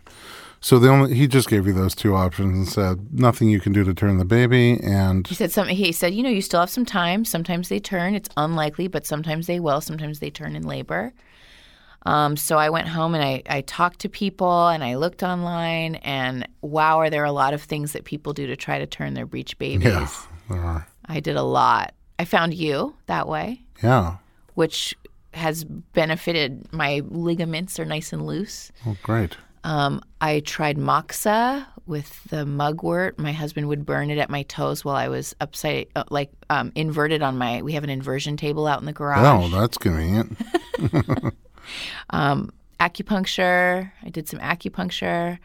So 0.62 0.80
the 0.80 0.89
only 0.89 1.14
he 1.14 1.28
just 1.28 1.47
gave 1.47 1.68
you 1.68 1.74
those 1.74 1.95
two 1.95 2.16
options 2.16 2.58
and 2.58 2.68
said 2.68 3.14
nothing 3.14 3.50
you 3.50 3.60
can 3.60 3.72
do 3.72 3.84
to 3.84 3.93
turn 3.93 4.18
the 4.18 4.26
baby 4.26 4.80
and 4.84 5.26
He 5.28 5.36
said 5.36 5.52
something. 5.52 5.76
He 5.76 5.91
said, 5.91 6.14
you 6.14 6.24
know, 6.24 6.30
you 6.30 6.41
still 6.41 6.60
have 6.60 6.70
some 6.70 6.86
time. 6.86 7.24
Sometimes 7.24 7.70
they 7.70 7.80
turn. 7.80 8.16
It's 8.16 8.30
unlikely, 8.36 8.88
but 8.88 9.06
sometimes 9.06 9.47
they 9.47 9.60
will. 9.60 9.80
Sometimes 9.80 10.20
they 10.20 10.30
turn 10.30 10.56
in 10.56 10.64
labor. 10.64 11.14
Um, 12.06 12.38
so 12.38 12.58
I 12.58 12.70
went 12.70 12.88
home 12.88 13.14
and 13.14 13.24
I, 13.24 13.43
I 13.50 13.62
talked 13.62 14.00
to 14.00 14.10
people 14.10 14.68
and 14.70 14.84
I 14.84 14.95
looked 14.95 15.22
online 15.24 15.95
and 15.95 16.47
wow, 16.62 17.00
are 17.00 17.10
there 17.10 17.26
a 17.26 17.32
lot 17.32 17.54
of 17.54 17.62
things 17.62 17.91
that 17.93 18.06
people 18.06 18.34
do 18.34 18.47
to 18.47 18.56
try 18.56 18.80
to 18.80 18.86
turn 18.88 19.14
their 19.16 19.26
breech 19.26 19.58
babies? 19.58 19.86
yeah. 19.86 20.10
there 20.50 20.62
are. 20.62 20.88
I 21.06 21.20
did 21.20 21.36
a 21.36 21.43
lot. 21.43 21.93
I 22.18 22.26
found 22.26 22.54
you 22.54 22.95
that 23.08 23.28
way, 23.28 23.62
Yeah. 23.84 24.18
which 24.54 24.95
has 25.34 25.64
benefited. 25.64 26.72
My 26.74 27.02
ligaments 27.10 27.80
are 27.80 27.86
nice 27.86 28.14
and 28.14 28.26
loose. 28.26 28.72
Oh 28.86 28.95
great. 29.04 29.38
Um, 29.64 30.02
I 30.22 30.39
tried 30.39 30.78
moxa 30.78 31.68
with 31.86 32.24
the 32.30 32.45
mugwort. 32.45 33.20
My 33.20 33.34
husband 33.34 33.68
would 33.68 33.86
burn 33.86 34.10
it 34.10 34.18
at 34.18 34.30
my 34.30 34.43
toes 34.43 34.86
while 34.86 34.95
I 34.95 35.10
was 35.10 35.36
upside, 35.41 35.88
uh, 35.97 36.06
like 36.10 36.32
um, 36.50 36.72
inverted 36.76 37.22
on 37.22 37.38
my. 37.38 37.62
We 37.62 37.74
have 37.74 37.84
an 37.84 37.89
inversion 37.89 38.38
table 38.38 38.68
out 38.68 38.80
in 38.80 38.86
the 38.86 38.93
garage. 38.93 39.20
Oh, 39.43 39.50
that's 39.50 39.78
convenient. 39.78 40.38
Um, 42.09 42.51
acupuncture. 42.80 43.91
I 44.03 44.09
did 44.09 44.28
some 44.28 44.39
acupuncture. 44.39 45.39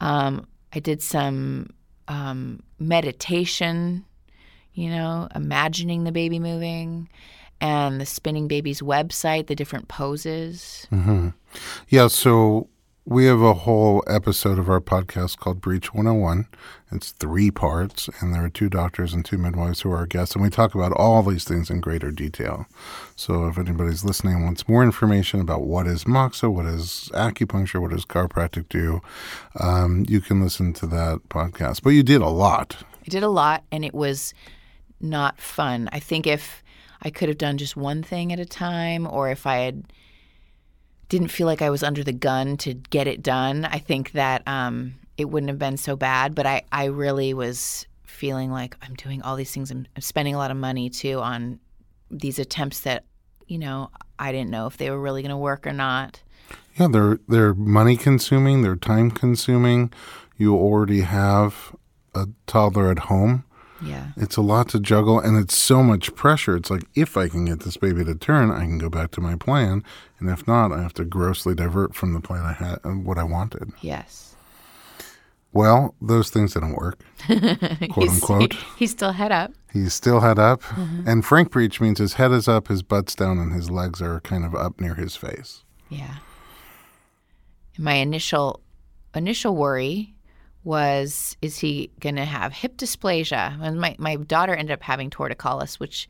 Um, 0.00 0.46
I 0.72 0.80
did 0.80 1.02
some 1.02 1.70
um, 2.08 2.62
meditation. 2.78 4.04
You 4.72 4.90
know, 4.90 5.28
imagining 5.34 6.02
the 6.02 6.10
baby 6.10 6.40
moving, 6.40 7.08
and 7.60 8.00
the 8.00 8.06
Spinning 8.06 8.48
Babies 8.48 8.80
website, 8.80 9.46
the 9.46 9.54
different 9.54 9.86
poses. 9.86 10.88
Yeah, 11.88 12.08
so 12.08 12.68
we 13.06 13.26
have 13.26 13.42
a 13.42 13.52
whole 13.52 14.02
episode 14.06 14.58
of 14.58 14.70
our 14.70 14.80
podcast 14.80 15.36
called 15.36 15.60
Breech 15.60 15.92
101. 15.92 16.46
It's 16.90 17.10
three 17.10 17.50
parts, 17.50 18.08
and 18.20 18.32
there 18.32 18.42
are 18.44 18.48
two 18.48 18.70
doctors 18.70 19.12
and 19.12 19.22
two 19.22 19.36
midwives 19.36 19.82
who 19.82 19.92
are 19.92 19.98
our 19.98 20.06
guests, 20.06 20.34
and 20.34 20.42
we 20.42 20.48
talk 20.48 20.74
about 20.74 20.92
all 20.92 21.22
these 21.22 21.44
things 21.44 21.68
in 21.68 21.80
greater 21.80 22.10
detail. 22.10 22.66
So 23.14 23.46
if 23.46 23.58
anybody's 23.58 24.04
listening 24.04 24.36
and 24.36 24.44
wants 24.44 24.66
more 24.66 24.82
information 24.82 25.40
about 25.40 25.64
what 25.64 25.86
is 25.86 26.04
moxa, 26.04 26.50
what 26.50 26.64
is 26.64 27.10
acupuncture, 27.12 27.80
what 27.80 27.90
does 27.90 28.06
chiropractic 28.06 28.70
do, 28.70 29.02
um, 29.60 30.06
you 30.08 30.22
can 30.22 30.40
listen 30.40 30.72
to 30.74 30.86
that 30.86 31.20
podcast. 31.28 31.82
But 31.82 31.90
you 31.90 32.02
did 32.02 32.22
a 32.22 32.28
lot. 32.30 32.78
I 33.02 33.10
did 33.10 33.22
a 33.22 33.28
lot, 33.28 33.64
and 33.70 33.84
it 33.84 33.94
was 33.94 34.32
not 34.98 35.38
fun. 35.38 35.90
I 35.92 35.98
think 35.98 36.26
if 36.26 36.62
I 37.02 37.10
could 37.10 37.28
have 37.28 37.38
done 37.38 37.58
just 37.58 37.76
one 37.76 38.02
thing 38.02 38.32
at 38.32 38.40
a 38.40 38.46
time, 38.46 39.06
or 39.06 39.28
if 39.28 39.46
I 39.46 39.56
had 39.56 39.84
didn't 41.08 41.28
feel 41.28 41.46
like 41.46 41.62
I 41.62 41.70
was 41.70 41.82
under 41.82 42.02
the 42.02 42.12
gun 42.12 42.56
to 42.58 42.74
get 42.74 43.06
it 43.06 43.22
done, 43.22 43.64
I 43.64 43.78
think 43.78 44.12
that 44.12 44.46
um, 44.46 44.94
it 45.16 45.26
wouldn't 45.26 45.50
have 45.50 45.58
been 45.58 45.76
so 45.76 45.96
bad. 45.96 46.34
But 46.34 46.46
I, 46.46 46.62
I 46.72 46.86
really 46.86 47.34
was 47.34 47.86
feeling 48.04 48.50
like 48.50 48.76
I'm 48.82 48.94
doing 48.94 49.22
all 49.22 49.36
these 49.36 49.52
things. 49.52 49.70
I'm, 49.70 49.86
I'm 49.96 50.02
spending 50.02 50.34
a 50.34 50.38
lot 50.38 50.50
of 50.50 50.56
money 50.56 50.90
too 50.90 51.20
on 51.20 51.60
these 52.10 52.38
attempts 52.38 52.80
that, 52.80 53.04
you 53.46 53.58
know, 53.58 53.90
I 54.18 54.32
didn't 54.32 54.50
know 54.50 54.66
if 54.66 54.76
they 54.76 54.90
were 54.90 55.00
really 55.00 55.22
going 55.22 55.30
to 55.30 55.36
work 55.36 55.66
or 55.66 55.72
not. 55.72 56.22
Yeah, 56.78 56.88
they're 56.88 57.18
they're 57.28 57.54
money 57.54 57.96
consuming, 57.96 58.62
they're 58.62 58.76
time 58.76 59.10
consuming. 59.10 59.92
You 60.36 60.56
already 60.56 61.02
have 61.02 61.74
a 62.14 62.28
toddler 62.46 62.90
at 62.90 63.00
home. 63.00 63.44
Yeah. 63.84 64.08
It's 64.16 64.36
a 64.36 64.42
lot 64.42 64.68
to 64.70 64.80
juggle 64.80 65.18
and 65.20 65.36
it's 65.38 65.56
so 65.56 65.82
much 65.82 66.14
pressure. 66.14 66.56
It's 66.56 66.70
like 66.70 66.84
if 66.94 67.16
I 67.16 67.28
can 67.28 67.44
get 67.44 67.60
this 67.60 67.76
baby 67.76 68.04
to 68.04 68.14
turn, 68.14 68.50
I 68.50 68.60
can 68.60 68.78
go 68.78 68.88
back 68.88 69.10
to 69.12 69.20
my 69.20 69.36
plan, 69.36 69.82
and 70.18 70.30
if 70.30 70.46
not, 70.46 70.72
I 70.72 70.80
have 70.82 70.94
to 70.94 71.04
grossly 71.04 71.54
divert 71.54 71.94
from 71.94 72.12
the 72.14 72.20
plan 72.20 72.42
I 72.44 72.52
had 72.52 72.78
and 72.84 73.04
what 73.04 73.18
I 73.18 73.24
wanted. 73.24 73.72
Yes. 73.80 74.34
Well, 75.52 75.94
those 76.02 76.30
things 76.30 76.54
didn't 76.54 76.74
work, 76.74 76.98
quote 77.90 78.08
unquote. 78.08 78.54
He's 78.76 78.90
still 78.90 79.12
head 79.12 79.30
up. 79.30 79.52
He's 79.72 79.94
still 79.94 80.20
head 80.20 80.38
up, 80.38 80.62
Mm-hmm. 80.62 81.08
and 81.08 81.24
Frank 81.24 81.50
breech 81.52 81.80
means 81.80 81.98
his 81.98 82.14
head 82.14 82.32
is 82.32 82.48
up, 82.48 82.66
his 82.68 82.82
butt's 82.82 83.14
down, 83.14 83.38
and 83.38 83.52
his 83.52 83.70
legs 83.70 84.02
are 84.02 84.20
kind 84.20 84.44
of 84.44 84.54
up 84.54 84.80
near 84.80 84.94
his 84.94 85.14
face. 85.14 85.62
Yeah. 85.88 86.14
My 87.78 87.94
initial 87.94 88.60
initial 89.14 89.54
worry 89.56 90.13
was 90.64 91.36
is 91.42 91.58
he 91.58 91.90
going 92.00 92.16
to 92.16 92.24
have 92.24 92.52
hip 92.52 92.76
dysplasia? 92.76 93.58
And 93.60 93.80
my 93.80 93.94
my 93.98 94.16
daughter 94.16 94.54
ended 94.54 94.72
up 94.72 94.82
having 94.82 95.10
torticollis, 95.10 95.78
which 95.78 96.08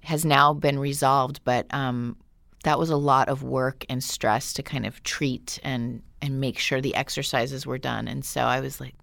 has 0.00 0.24
now 0.24 0.52
been 0.52 0.78
resolved, 0.78 1.40
but 1.44 1.72
um, 1.72 2.16
that 2.64 2.78
was 2.78 2.90
a 2.90 2.96
lot 2.96 3.28
of 3.28 3.42
work 3.42 3.84
and 3.88 4.02
stress 4.02 4.52
to 4.54 4.62
kind 4.62 4.84
of 4.84 5.02
treat 5.04 5.58
and 5.62 6.02
and 6.20 6.40
make 6.40 6.58
sure 6.58 6.80
the 6.80 6.94
exercises 6.94 7.66
were 7.66 7.78
done. 7.78 8.08
And 8.08 8.24
so 8.24 8.42
I 8.42 8.60
was 8.60 8.80
like, 8.80 8.94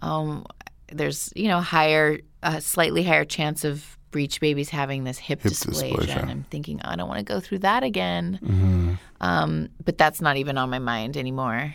um, 0.00 0.44
there's 0.88 1.32
you 1.36 1.48
know 1.48 1.60
higher, 1.60 2.20
uh, 2.42 2.60
slightly 2.60 3.02
higher 3.02 3.24
chance 3.24 3.64
of 3.64 3.98
breech 4.10 4.40
babies 4.40 4.68
having 4.68 5.04
this 5.04 5.18
hip, 5.18 5.42
Hip 5.42 5.52
dysplasia. 5.52 5.94
dysplasia. 5.94 6.20
And 6.20 6.30
I'm 6.30 6.44
thinking, 6.44 6.80
I 6.82 6.96
don't 6.96 7.08
want 7.08 7.18
to 7.18 7.24
go 7.24 7.40
through 7.40 7.60
that 7.60 7.82
again. 7.82 8.38
Mm-hmm. 8.42 8.92
Um, 9.22 9.70
but 9.84 9.96
that's 9.96 10.20
not 10.20 10.36
even 10.36 10.58
on 10.58 10.68
my 10.68 10.78
mind 10.78 11.16
anymore. 11.16 11.74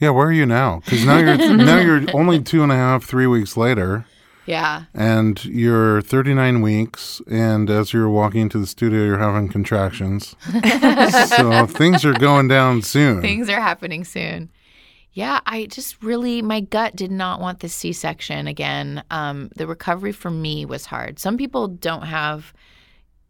Yeah, 0.00 0.10
where 0.10 0.26
are 0.28 0.32
you 0.32 0.46
now? 0.46 0.80
Because 0.84 1.04
now 1.04 1.18
you're 1.18 1.56
now 1.56 1.78
you're 1.78 2.04
only 2.14 2.40
two 2.42 2.62
and 2.62 2.70
a 2.72 2.76
half, 2.76 3.04
three 3.04 3.26
weeks 3.26 3.56
later. 3.56 4.06
Yeah. 4.48 4.84
and 4.94 5.44
you're 5.44 6.02
39 6.02 6.62
weeks 6.62 7.20
and 7.28 7.68
as 7.68 7.92
you're 7.92 8.08
walking 8.08 8.42
into 8.42 8.60
the 8.60 8.66
studio 8.68 9.04
you're 9.04 9.18
having 9.18 9.48
contractions 9.48 10.36
so 11.36 11.66
things 11.66 12.04
are 12.04 12.12
going 12.12 12.46
down 12.46 12.80
soon 12.82 13.22
Things 13.22 13.48
are 13.48 13.60
happening 13.60 14.04
soon. 14.04 14.50
Yeah, 15.14 15.40
I 15.46 15.66
just 15.66 16.00
really, 16.00 16.42
my 16.42 16.60
gut 16.60 16.94
did 16.94 17.10
not 17.10 17.40
want 17.40 17.58
the 17.58 17.68
C 17.68 17.92
section 17.92 18.46
again. 18.46 19.02
Um, 19.10 19.48
the 19.56 19.66
recovery 19.66 20.12
for 20.12 20.30
me 20.30 20.64
was 20.64 20.86
hard. 20.86 21.18
Some 21.18 21.36
people 21.38 21.66
don't 21.66 22.02
have, 22.02 22.52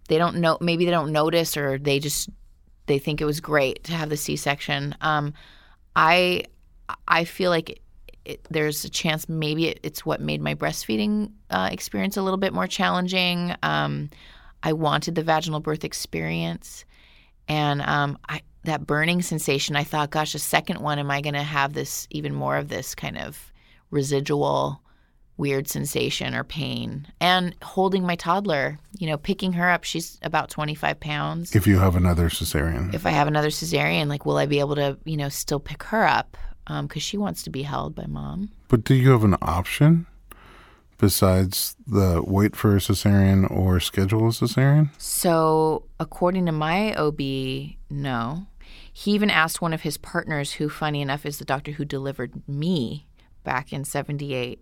they 0.08 0.18
don't 0.18 0.36
know, 0.36 0.58
maybe 0.60 0.84
they 0.84 0.90
don't 0.90 1.12
notice 1.12 1.56
or 1.56 1.78
they 1.78 1.98
just, 1.98 2.28
they 2.86 2.98
think 2.98 3.22
it 3.22 3.24
was 3.24 3.40
great 3.40 3.84
to 3.84 3.92
have 3.92 4.10
the 4.10 4.16
C 4.18 4.36
section. 4.36 4.96
Um, 5.00 5.32
I, 5.96 6.44
I 7.08 7.24
feel 7.24 7.50
like 7.50 7.80
it, 8.26 8.46
there's 8.50 8.84
a 8.84 8.90
chance 8.90 9.28
maybe 9.28 9.68
it, 9.68 9.80
it's 9.82 10.04
what 10.04 10.20
made 10.20 10.42
my 10.42 10.54
breastfeeding 10.54 11.32
uh, 11.50 11.70
experience 11.72 12.16
a 12.16 12.22
little 12.22 12.38
bit 12.38 12.52
more 12.52 12.66
challenging. 12.66 13.54
Um, 13.62 14.10
I 14.62 14.74
wanted 14.74 15.14
the 15.14 15.22
vaginal 15.22 15.60
birth 15.60 15.84
experience, 15.84 16.84
and 17.48 17.80
um, 17.82 18.18
I, 18.28 18.42
that 18.64 18.86
burning 18.86 19.22
sensation. 19.22 19.76
I 19.76 19.84
thought, 19.84 20.10
gosh, 20.10 20.34
a 20.34 20.38
second 20.38 20.80
one, 20.80 20.98
am 20.98 21.10
I 21.10 21.20
going 21.20 21.34
to 21.34 21.42
have 21.42 21.72
this 21.72 22.06
even 22.10 22.34
more 22.34 22.56
of 22.56 22.68
this 22.68 22.94
kind 22.94 23.16
of 23.16 23.52
residual 23.90 24.82
weird 25.36 25.68
sensation 25.68 26.34
or 26.34 26.44
pain? 26.44 27.06
And 27.20 27.54
holding 27.62 28.04
my 28.04 28.16
toddler, 28.16 28.78
you 28.98 29.06
know, 29.06 29.16
picking 29.16 29.52
her 29.54 29.68
up. 29.70 29.84
She's 29.84 30.18
about 30.22 30.50
25 30.50 30.98
pounds 31.00 31.54
if 31.54 31.66
you 31.66 31.78
have 31.78 31.96
another 31.96 32.28
cesarean 32.28 32.94
if 32.94 33.06
I 33.06 33.10
have 33.10 33.28
another 33.28 33.50
cesarean, 33.50 34.08
like, 34.08 34.24
will 34.26 34.38
I 34.38 34.46
be 34.46 34.60
able 34.60 34.76
to, 34.76 34.98
you 35.04 35.16
know, 35.16 35.28
still 35.28 35.60
pick 35.60 35.82
her 35.84 36.06
up? 36.06 36.36
Um, 36.68 36.86
because 36.88 37.02
she 37.04 37.16
wants 37.16 37.44
to 37.44 37.50
be 37.50 37.62
held 37.62 37.94
by 37.94 38.06
mom. 38.06 38.50
but 38.66 38.82
do 38.82 38.94
you 38.94 39.10
have 39.12 39.22
an 39.22 39.36
option 39.40 40.06
besides 40.98 41.76
the 41.86 42.22
wait 42.26 42.56
for 42.56 42.74
a 42.74 42.80
cesarean 42.80 43.48
or 43.50 43.78
schedule 43.80 44.26
a 44.26 44.30
cesarean 44.30 44.88
So, 44.98 45.84
according 46.00 46.46
to 46.46 46.52
my 46.52 46.94
OB, 46.94 47.20
no. 47.90 48.46
He 48.92 49.12
even 49.12 49.30
asked 49.30 49.60
one 49.60 49.74
of 49.74 49.82
his 49.82 49.98
partners, 49.98 50.54
who, 50.54 50.68
funny 50.68 51.02
enough, 51.02 51.26
is 51.26 51.38
the 51.38 51.44
doctor 51.44 51.72
who 51.72 51.84
delivered 51.84 52.32
me 52.48 53.06
back 53.44 53.72
in 53.72 53.84
78. 53.84 54.60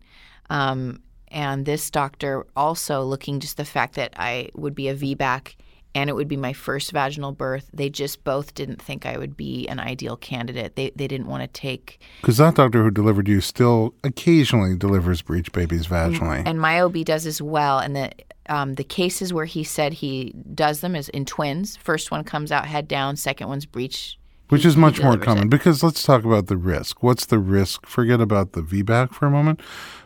Um, 0.51 1.01
and 1.29 1.67
this 1.67 1.91
doctor 1.91 2.47
also 2.55 3.03
looking 3.03 3.41
just 3.41 3.57
the 3.57 3.65
fact 3.65 3.97
that 3.97 4.15
I 4.17 4.51
would 4.55 4.75
be 4.75 4.89
a 4.89 4.95
VBAC 4.95 5.55
and 5.95 6.11
it 6.11 6.15
would 6.15 6.29
be 6.29 6.37
my 6.37 6.53
first 6.53 6.91
vaginal 6.91 7.33
birth. 7.33 7.71
They 7.73 7.89
just 7.89 8.25
both 8.25 8.55
didn't 8.55 8.83
think 8.83 9.07
I 9.07 9.17
would 9.17 9.37
be 9.37 9.67
an 9.69 9.79
ideal 9.79 10.17
candidate. 10.17 10.75
They, 10.75 10.91
they 10.97 11.07
didn't 11.07 11.29
want 11.29 11.43
to 11.43 11.47
take 11.47 12.01
because 12.21 12.39
that 12.39 12.57
doctor 12.57 12.83
who 12.83 12.91
delivered 12.91 13.29
you 13.29 13.41
still 13.41 13.95
occasionally 14.03 14.77
delivers 14.77 15.23
breech 15.23 15.53
babies 15.53 15.87
vaginally 15.87 16.43
And 16.47 16.61
my 16.61 16.81
OB 16.81 17.05
does 17.05 17.27
as 17.27 17.41
well. 17.41 17.79
And 17.79 17.95
the 17.95 18.11
um, 18.49 18.75
the 18.75 18.85
cases 18.85 19.33
where 19.33 19.47
he 19.47 19.65
said 19.65 19.95
he 19.95 20.35
does 20.55 20.81
them 20.81 20.95
is 20.95 21.09
in 21.11 21.25
twins. 21.25 21.77
First 21.77 22.11
one 22.11 22.25
comes 22.25 22.53
out 22.53 22.67
head 22.67 22.89
down. 22.89 23.17
Second 23.17 23.49
one's 23.49 23.65
breech. 23.67 24.19
which 24.49 24.67
is 24.67 24.77
much 24.77 25.01
more 25.01 25.17
common 25.17 25.45
it. 25.45 25.51
because 25.51 25.83
let's 25.83 26.03
talk 26.03 26.25
about 26.25 26.49
the 26.49 26.57
risk 26.57 27.03
what's 27.03 27.25
the 27.27 27.39
risk 27.39 27.87
forget 27.87 28.21
about 28.21 28.53
the 28.53 28.61
vbac 28.61 29.11
for 29.11 29.27
a 29.27 29.31
moment 29.31 29.59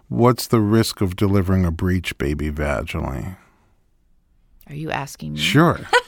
what's 0.09 0.47
the 0.47 0.61
risk 0.61 1.01
of 1.01 1.17
delivering 1.17 1.65
a 1.65 1.71
breech 1.71 2.17
baby 2.19 2.51
vaginally 2.51 3.37
Are 4.69 4.75
you 4.75 4.91
asking 4.91 5.35
me? 5.35 5.39
sure 5.41 5.81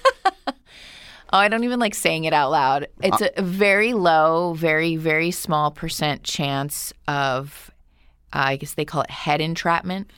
Oh, 1.32 1.38
I 1.38 1.46
don't 1.46 1.62
even 1.62 1.78
like 1.78 1.94
saying 1.94 2.24
it 2.24 2.32
out 2.32 2.50
loud. 2.50 2.88
It's 3.04 3.22
a 3.36 3.40
very 3.40 3.92
low, 3.92 4.52
very 4.54 4.96
very 4.96 5.30
small 5.30 5.70
percent 5.70 6.24
chance 6.24 6.92
of, 7.06 7.70
uh, 8.32 8.42
I 8.46 8.56
guess 8.56 8.74
they 8.74 8.84
call 8.84 9.02
it 9.02 9.10
head 9.10 9.40
entrapment. 9.40 10.10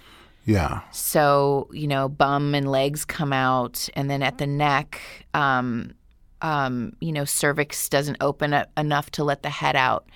Yeah. 0.46 0.80
So, 0.90 1.68
you 1.70 1.86
know, 1.86 2.08
bum 2.08 2.54
and 2.54 2.70
legs 2.70 3.04
come 3.04 3.30
out, 3.32 3.90
and 3.94 4.08
then 4.10 4.22
at 4.22 4.38
the 4.38 4.46
neck, 4.46 5.02
um, 5.34 5.92
um, 6.40 6.94
you 7.00 7.12
know, 7.12 7.26
cervix 7.26 7.90
doesn't 7.90 8.16
open 8.22 8.54
up 8.54 8.70
enough 8.78 9.10
to 9.10 9.22
let 9.22 9.42
the 9.42 9.50
head 9.50 9.76
out, 9.76 10.08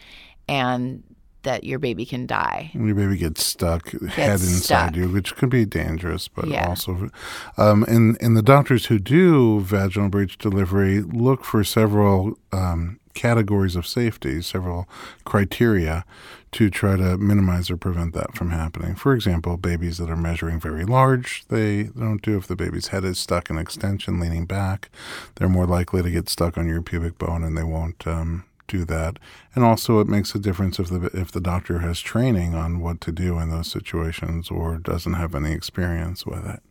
and 0.49 1.03
that 1.47 1.65
your 1.65 1.79
baby 1.79 2.05
can 2.05 2.27
die. 2.27 2.71
Your 2.75 2.95
baby 2.95 3.17
gets 3.17 3.45
stuck, 3.45 3.91
head 4.11 4.33
inside 4.33 4.61
stuck. 4.61 4.97
you, 4.97 5.09
which 5.09 5.35
could 5.37 5.49
be 5.51 5.65
dangerous, 5.65 6.29
but 6.29 6.47
Yeah. 6.49 6.69
also, 6.69 7.11
um, 7.57 7.85
and 7.89 8.17
and 8.21 8.37
the 8.37 8.43
doctors 8.43 8.87
who 8.87 8.99
do 8.99 9.61
vaginal 9.61 10.09
breech 10.11 10.37
delivery 10.39 11.01
look 11.03 11.45
for 11.45 11.65
several 11.65 12.39
um, 12.53 12.99
categories 13.15 13.77
of 13.77 13.87
safety, 13.87 14.43
several 14.43 14.87
criteria 15.25 16.05
to 16.53 16.69
try 16.71 16.97
to 16.97 17.17
minimize 17.19 17.71
or 17.71 17.77
prevent 17.77 18.13
that 18.15 18.35
from 18.35 18.51
happening. 18.51 18.95
For 18.95 19.15
example, 19.15 19.57
babies 19.57 19.99
that 19.99 20.09
are 20.11 20.17
measuring 20.17 20.59
very 20.61 20.85
large, 20.85 21.45
they 21.49 21.85
don't 21.85 22.23
do 22.23 22.37
if 22.37 22.47
the 22.47 22.57
baby's 22.57 22.89
head 22.89 23.05
is 23.05 23.19
stuck 23.19 23.51
in 23.51 23.59
extension, 23.59 24.21
leaning 24.21 24.47
back. 24.47 24.91
They're 25.37 25.49
more 25.49 25.67
likely 25.67 26.03
to 26.03 26.11
get 26.11 26.29
stuck 26.29 26.57
on 26.59 26.67
your 26.67 26.83
pubic 26.83 27.19
bone, 27.19 27.43
and 27.45 27.57
they 27.57 27.63
won't 27.65 28.07
um, 28.07 28.45
do 28.67 28.85
that. 28.85 29.19
And 29.55 29.65
also, 29.65 30.01
it 30.01 30.09
makes 30.09 30.35
a 30.35 30.39
difference 30.39 30.79
if 30.79 30.89
the 30.89 31.11
if 31.13 31.33
the 31.33 31.41
doctor 31.41 31.81
has 31.81 32.01
training 32.01 32.55
on 32.55 32.81
what 32.81 33.01
to 33.03 33.13
do 33.13 33.39
in 33.39 33.51
those 33.51 33.71
situations 33.71 34.51
or 34.51 34.79
doesn't 34.79 35.15
have 35.15 35.35
any 35.35 35.53
experience 35.53 36.27
with 36.27 36.47
it. 36.47 36.63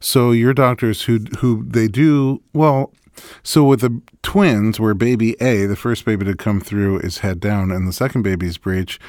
So 0.00 0.32
your 0.32 0.54
doctors 0.54 1.02
who 1.02 1.20
who 1.38 1.64
they 1.64 1.88
do 1.88 2.42
well. 2.52 2.92
So 3.42 3.64
with 3.64 3.80
the 3.80 4.02
twins, 4.22 4.78
where 4.78 4.92
baby 4.92 5.36
A, 5.40 5.64
the 5.64 5.74
first 5.74 6.04
baby 6.04 6.26
to 6.26 6.36
come 6.36 6.60
through, 6.60 6.98
is 6.98 7.18
head 7.18 7.40
down, 7.40 7.70
and 7.70 7.88
the 7.88 7.92
second 7.92 8.22
baby's 8.22 8.58
breech, 8.58 9.00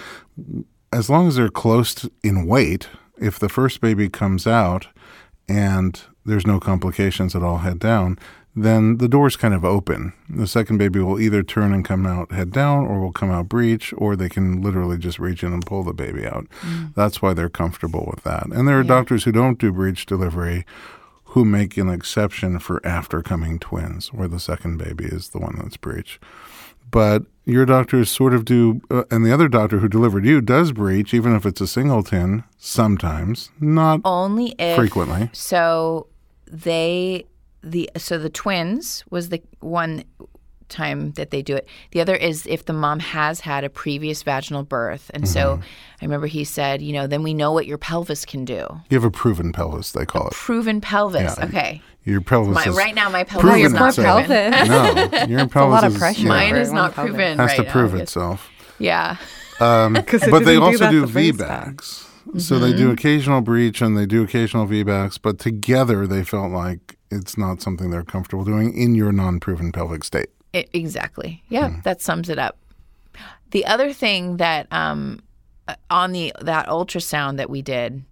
as 0.94 1.10
long 1.10 1.28
as 1.28 1.36
they're 1.36 1.50
close 1.50 1.94
to, 1.96 2.12
in 2.24 2.48
weight, 2.48 2.88
if 3.18 3.38
the 3.38 3.50
first 3.50 3.82
baby 3.82 4.08
comes 4.08 4.48
out 4.48 4.88
and 5.50 6.04
there's 6.26 6.48
no 6.48 6.60
complications 6.60 7.36
at 7.36 7.44
all 7.44 7.58
head 7.58 7.80
down, 7.80 8.18
then 8.64 8.98
the 8.98 9.08
door's 9.08 9.36
kind 9.36 9.54
of 9.54 9.64
open. 9.64 10.14
The 10.30 10.48
second 10.48 10.78
baby 10.78 11.00
will 11.00 11.20
either 11.20 11.44
turn 11.44 11.74
and 11.74 11.86
come 11.86 12.06
out 12.06 12.32
head 12.32 12.52
down 12.52 12.86
or 12.88 13.00
will 13.00 13.12
come 13.12 13.32
out 13.32 13.48
breech, 13.48 13.94
or 13.98 14.16
they 14.16 14.30
can 14.30 14.62
literally 14.62 14.98
just 14.98 15.20
reach 15.20 15.44
in 15.44 15.54
and 15.54 15.66
pull 15.66 15.84
the 15.84 15.94
baby 15.94 16.26
out. 16.26 16.48
That's 16.96 17.22
why 17.22 17.34
they're 17.34 17.50
comfortable 17.50 18.12
with 18.12 18.24
that. 18.24 18.48
And 18.48 18.68
there 18.68 18.80
are 18.80 18.84
doctors 18.84 19.24
who 19.26 19.32
don't 19.32 19.60
do 19.60 19.72
breech 19.72 20.06
delivery 20.06 20.66
who 21.32 21.46
make 21.46 21.78
an 21.78 21.90
exception 21.90 22.58
for 22.58 22.84
after 22.86 23.22
coming 23.22 23.60
twins, 23.60 24.14
where 24.14 24.28
the 24.28 24.40
second 24.40 24.78
baby 24.78 25.06
is 25.06 25.30
the 25.30 25.40
one 25.40 25.56
that's 25.62 25.78
breech. 25.78 26.20
But 26.90 27.24
your 27.46 27.66
doctors 27.66 28.10
sort 28.10 28.34
of 28.34 28.46
do, 28.46 28.82
uh, 28.90 29.04
and 29.12 29.26
the 29.26 29.34
other 29.34 29.48
doctor 29.48 29.80
who 29.80 29.90
delivered 29.90 30.26
you 30.26 30.42
does 30.42 30.72
breech, 30.72 31.14
even 31.14 31.36
if 31.36 31.46
it's 31.46 31.62
a 31.62 31.68
singleton, 31.68 32.44
sometimes, 32.58 33.52
not 33.60 34.02
Only 34.04 34.56
if 34.58 34.76
frequently. 34.78 35.30
So 35.34 36.08
they 36.50 37.26
the 37.64 37.90
so 37.98 38.18
the 38.18 38.30
twins 38.30 39.04
was 39.10 39.30
the 39.30 39.42
one 39.60 40.04
time 40.70 41.12
that 41.14 41.32
they 41.32 41.42
do 41.42 41.56
it. 41.56 41.66
The 41.92 42.02
other 42.02 42.14
is 42.16 42.46
if 42.46 42.66
the 42.66 42.74
mom 42.74 43.00
has 43.00 43.40
had 43.40 43.64
a 43.64 43.70
previous 43.70 44.22
vaginal 44.24 44.64
birth. 44.64 45.10
And 45.14 45.26
so 45.28 45.62
I 46.02 46.06
remember 46.06 46.28
he 46.28 46.44
said, 46.44 46.82
you 46.82 46.92
know, 46.92 47.08
then 47.08 47.24
we 47.24 47.34
know 47.34 47.54
what 47.54 47.66
your 47.66 47.78
pelvis 47.78 48.26
can 48.26 48.44
do. 48.44 48.68
You 48.90 48.96
have 48.98 49.06
a 49.06 49.10
proven 49.12 49.54
pelvis, 49.54 49.94
they 49.94 50.06
call 50.06 50.28
it. 50.28 50.34
Proven 50.34 50.82
pelvis. 50.82 51.36
Yeah. 51.38 51.46
Okay. 51.46 51.82
Your 52.04 52.20
pelvis 52.20 52.54
My, 52.54 52.66
is 52.68 52.76
right 52.76 52.94
now 52.94 53.10
my 53.10 53.24
pelvis 53.24 53.50
proven 53.50 53.66
is 53.66 53.72
not 53.74 53.90
itself. 53.98 54.26
proven. 54.26 54.52
pelvis. 54.52 55.12
No, 55.12 55.26
your 55.38 55.48
pelvis 55.48 55.72
lot 55.74 55.84
of 55.86 55.94
is, 55.94 55.98
pressure. 56.00 56.22
yeah, 56.24 56.28
Mine 56.28 56.54
for 56.54 56.60
is 56.60 56.72
not 56.74 56.94
pelvis. 56.96 57.12
proven 57.14 57.38
has 57.38 57.48
right 57.58 57.66
to 57.66 57.72
prove 57.72 57.94
Yes. 57.94 58.02
itself. 58.04 58.50
Yeah. 58.80 59.16
Um, 59.62 59.94
Because 59.94 60.22
but 60.30 60.40
they 60.40 60.56
didn't 60.56 60.60
do 60.60 60.66
also 60.66 60.78
that 60.80 60.92
do, 60.92 61.02
the 61.02 61.08
first 61.08 61.14
VBACs. 62.34 62.42
So 62.42 62.60
they 62.60 62.70
Mm-hmm. 62.70 62.78
do 62.78 62.92
occasional 62.92 63.42
breech 63.42 63.82
and 63.82 63.98
they 63.98 64.06
do 64.06 64.24
occasional 64.24 64.68
VBACs, 64.68 65.20
but 65.22 65.40
together 65.40 66.06
they 66.08 66.24
felt 66.24 66.52
like 66.52 66.98
it's 67.10 67.38
not 67.38 67.62
something 67.62 67.90
they're 67.90 68.04
comfortable 68.04 68.44
doing 68.46 68.74
in 68.78 68.96
your 68.96 69.12
non-proven 69.12 69.72
pelvic 69.72 70.04
state. 70.04 70.30
I- 70.54 70.66
exactly. 70.74 71.44
Yeah, 71.50 71.70
Hmm. 71.70 71.80
that 71.82 72.02
sums 72.02 72.30
it 72.30 72.40
up. 72.40 72.58
The 73.52 73.66
other 73.66 73.94
thing 73.94 74.38
that 74.38 74.68
um, 74.72 75.22
uh, 75.68 75.76
on 75.90 76.12
the 76.12 76.34
that 76.42 76.68
ultrasound 76.68 77.38
that 77.38 77.50
we 77.50 77.62
did, 77.62 78.04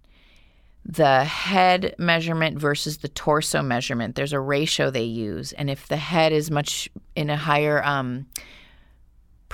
the 0.84 1.24
head 1.24 1.94
measurement 1.98 2.58
versus 2.58 2.98
the 2.98 3.08
torso 3.08 3.60
measurement, 3.62 4.14
there's 4.14 4.32
a 4.32 4.40
ratio 4.40 4.90
they 4.90 5.02
use, 5.04 5.52
and 5.52 5.68
if 5.68 5.88
the 5.88 5.96
head 5.96 6.32
is 6.32 6.50
much 6.50 6.88
in 7.14 7.28
a 7.28 7.36
higher 7.36 7.84
um, 7.84 8.26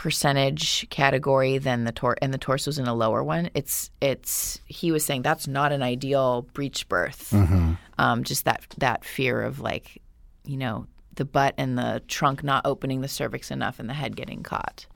percentage 0.03 0.84
category 0.90 1.59
than 1.59 1.84
the 1.84 1.92
tor 1.92 2.16
and 2.20 2.34
the 2.34 2.38
torso's 2.38 2.76
in 2.76 2.88
a 2.88 2.94
lower 2.94 3.22
one, 3.22 3.48
it's 3.55 3.88
it's 4.00 4.61
he 4.66 4.90
was 4.90 5.05
saying 5.05 5.22
that's 5.22 5.46
not 5.46 5.70
an 5.70 5.80
ideal 5.80 6.42
breech 6.55 6.88
birth. 6.88 7.30
Mm-hmm. 7.30 7.74
Um, 7.98 8.24
just 8.24 8.44
that 8.44 8.66
that 8.78 9.05
fear 9.05 9.42
of 9.42 9.61
like, 9.61 10.03
you 10.44 10.57
know, 10.57 10.88
the 11.14 11.24
butt 11.24 11.55
and 11.57 11.78
the 11.78 12.03
trunk 12.09 12.42
not 12.42 12.66
opening 12.66 13.00
the 13.00 13.07
cervix 13.07 13.53
enough 13.53 13.78
and 13.78 13.88
the 13.88 13.94
head 13.94 14.16
getting 14.16 14.42
caught. 14.42 14.86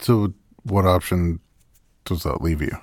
So 0.00 0.34
what 0.64 0.84
option 0.84 1.40
does 2.04 2.24
that 2.24 2.42
leave 2.42 2.60
you? 2.60 2.76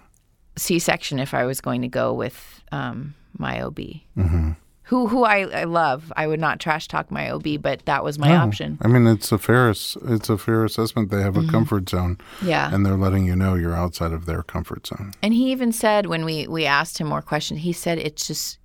C-section 0.55 1.19
if 1.19 1.35
I 1.35 1.45
was 1.45 1.61
going 1.61 1.83
to 1.83 1.87
go 1.87 2.13
with 2.13 2.63
um, 2.71 3.13
my 3.37 3.61
OB. 3.61 3.77
Mm-hmm. 3.77 4.51
Who 4.93 5.07
who 5.07 5.23
I, 5.23 5.39
I 5.61 5.63
love. 5.63 6.13
I 6.15 6.27
would 6.27 6.39
not 6.39 6.59
trash 6.59 6.87
talk 6.87 7.09
my 7.09 7.31
OB, 7.31 7.47
but 7.61 7.83
that 7.85 8.03
was 8.03 8.19
my 8.19 8.35
option. 8.35 8.77
I 8.79 8.87
mean, 8.87 9.07
it's 9.07 9.31
a 9.31 9.39
fair 9.39 9.71
it's 9.71 10.29
a 10.29 10.37
fair 10.37 10.63
assessment. 10.63 11.09
They 11.09 11.23
have 11.23 11.35
a 11.35 11.47
comfort 11.47 11.89
zone, 11.89 12.17
Mm-hmm. 12.17 12.47
Yeah. 12.47 12.71
and 12.73 12.85
they're 12.85 13.01
letting 13.05 13.25
you 13.25 13.35
know 13.35 13.55
you're 13.55 13.73
outside 13.73 14.11
of 14.13 14.27
their 14.27 14.43
comfort 14.43 14.85
zone. 14.85 15.13
And 15.23 15.33
he 15.33 15.51
even 15.51 15.71
said 15.71 16.05
when 16.05 16.25
we 16.25 16.45
we 16.47 16.65
asked 16.67 16.99
him 16.99 17.07
more 17.07 17.23
questions, 17.23 17.61
he 17.61 17.73
said 17.73 17.97
it's 17.97 18.27
just 18.27 18.59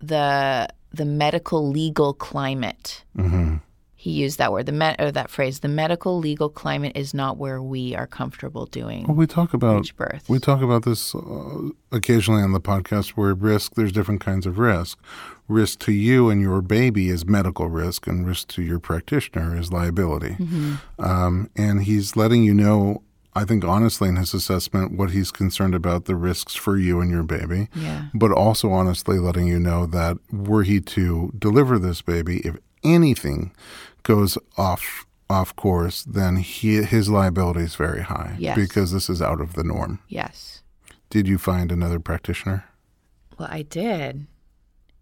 the 0.00 0.68
the 0.92 1.04
medical 1.04 1.68
legal 1.70 2.12
climate. 2.14 3.04
Mm-hmm. 3.16 3.56
He 4.06 4.12
used 4.12 4.38
that 4.38 4.52
word, 4.52 4.66
the 4.66 4.72
med, 4.72 5.00
or 5.00 5.10
that 5.10 5.30
phrase. 5.30 5.58
The 5.58 5.68
medical 5.68 6.16
legal 6.16 6.48
climate 6.48 6.92
is 6.94 7.12
not 7.12 7.38
where 7.38 7.60
we 7.60 7.96
are 7.96 8.06
comfortable 8.06 8.66
doing 8.66 9.04
Well, 9.08 9.16
we 9.16 9.26
talk 9.26 9.52
about 9.52 9.78
breech 9.78 9.96
birth. 9.96 10.28
We 10.28 10.38
talk 10.38 10.62
about 10.62 10.84
this 10.84 11.12
uh, 11.12 11.70
occasionally 11.90 12.40
on 12.40 12.52
the 12.52 12.60
podcast 12.60 13.10
where 13.16 13.34
risk, 13.34 13.74
there's 13.74 13.90
different 13.90 14.20
kinds 14.20 14.46
of 14.46 14.60
risk. 14.60 14.96
Risk 15.48 15.80
to 15.80 15.92
you 15.92 16.30
and 16.30 16.40
your 16.40 16.62
baby 16.62 17.08
is 17.08 17.26
medical 17.26 17.68
risk, 17.68 18.06
and 18.06 18.24
risk 18.24 18.46
to 18.50 18.62
your 18.62 18.78
practitioner 18.78 19.58
is 19.58 19.72
liability. 19.72 20.36
Um, 21.00 21.50
and 21.56 21.82
he's 21.82 22.14
letting 22.14 22.44
you 22.44 22.54
know, 22.54 23.02
I 23.34 23.44
think 23.44 23.64
honestly, 23.64 24.08
in 24.08 24.14
his 24.14 24.32
assessment, 24.32 24.96
what 24.96 25.10
he's 25.10 25.32
concerned 25.32 25.74
about 25.74 26.04
the 26.04 26.14
risks 26.14 26.54
for 26.54 26.78
you 26.78 27.00
and 27.00 27.10
your 27.10 27.24
baby. 27.24 27.68
Yeah. 27.74 28.04
But 28.14 28.30
also 28.30 28.70
honestly 28.70 29.18
letting 29.18 29.48
you 29.48 29.58
know 29.58 29.84
that 29.86 30.18
were 30.30 30.62
he 30.62 30.80
to 30.80 31.32
deliver 31.36 31.76
this 31.76 32.02
baby, 32.02 32.36
if 32.44 32.56
anything 32.84 33.50
goes 34.06 34.38
off 34.56 35.04
off 35.28 35.54
course, 35.56 36.04
then 36.04 36.36
he, 36.36 36.82
his 36.84 37.08
liability 37.08 37.60
is 37.60 37.74
very 37.74 38.02
high 38.02 38.36
Yes. 38.38 38.54
because 38.56 38.92
this 38.92 39.10
is 39.10 39.20
out 39.20 39.40
of 39.40 39.54
the 39.54 39.64
norm. 39.64 39.98
Yes. 40.08 40.62
Did 41.10 41.26
you 41.26 41.36
find 41.36 41.72
another 41.72 41.98
practitioner? 41.98 42.64
Well, 43.36 43.48
I 43.50 43.62
did. 43.62 44.28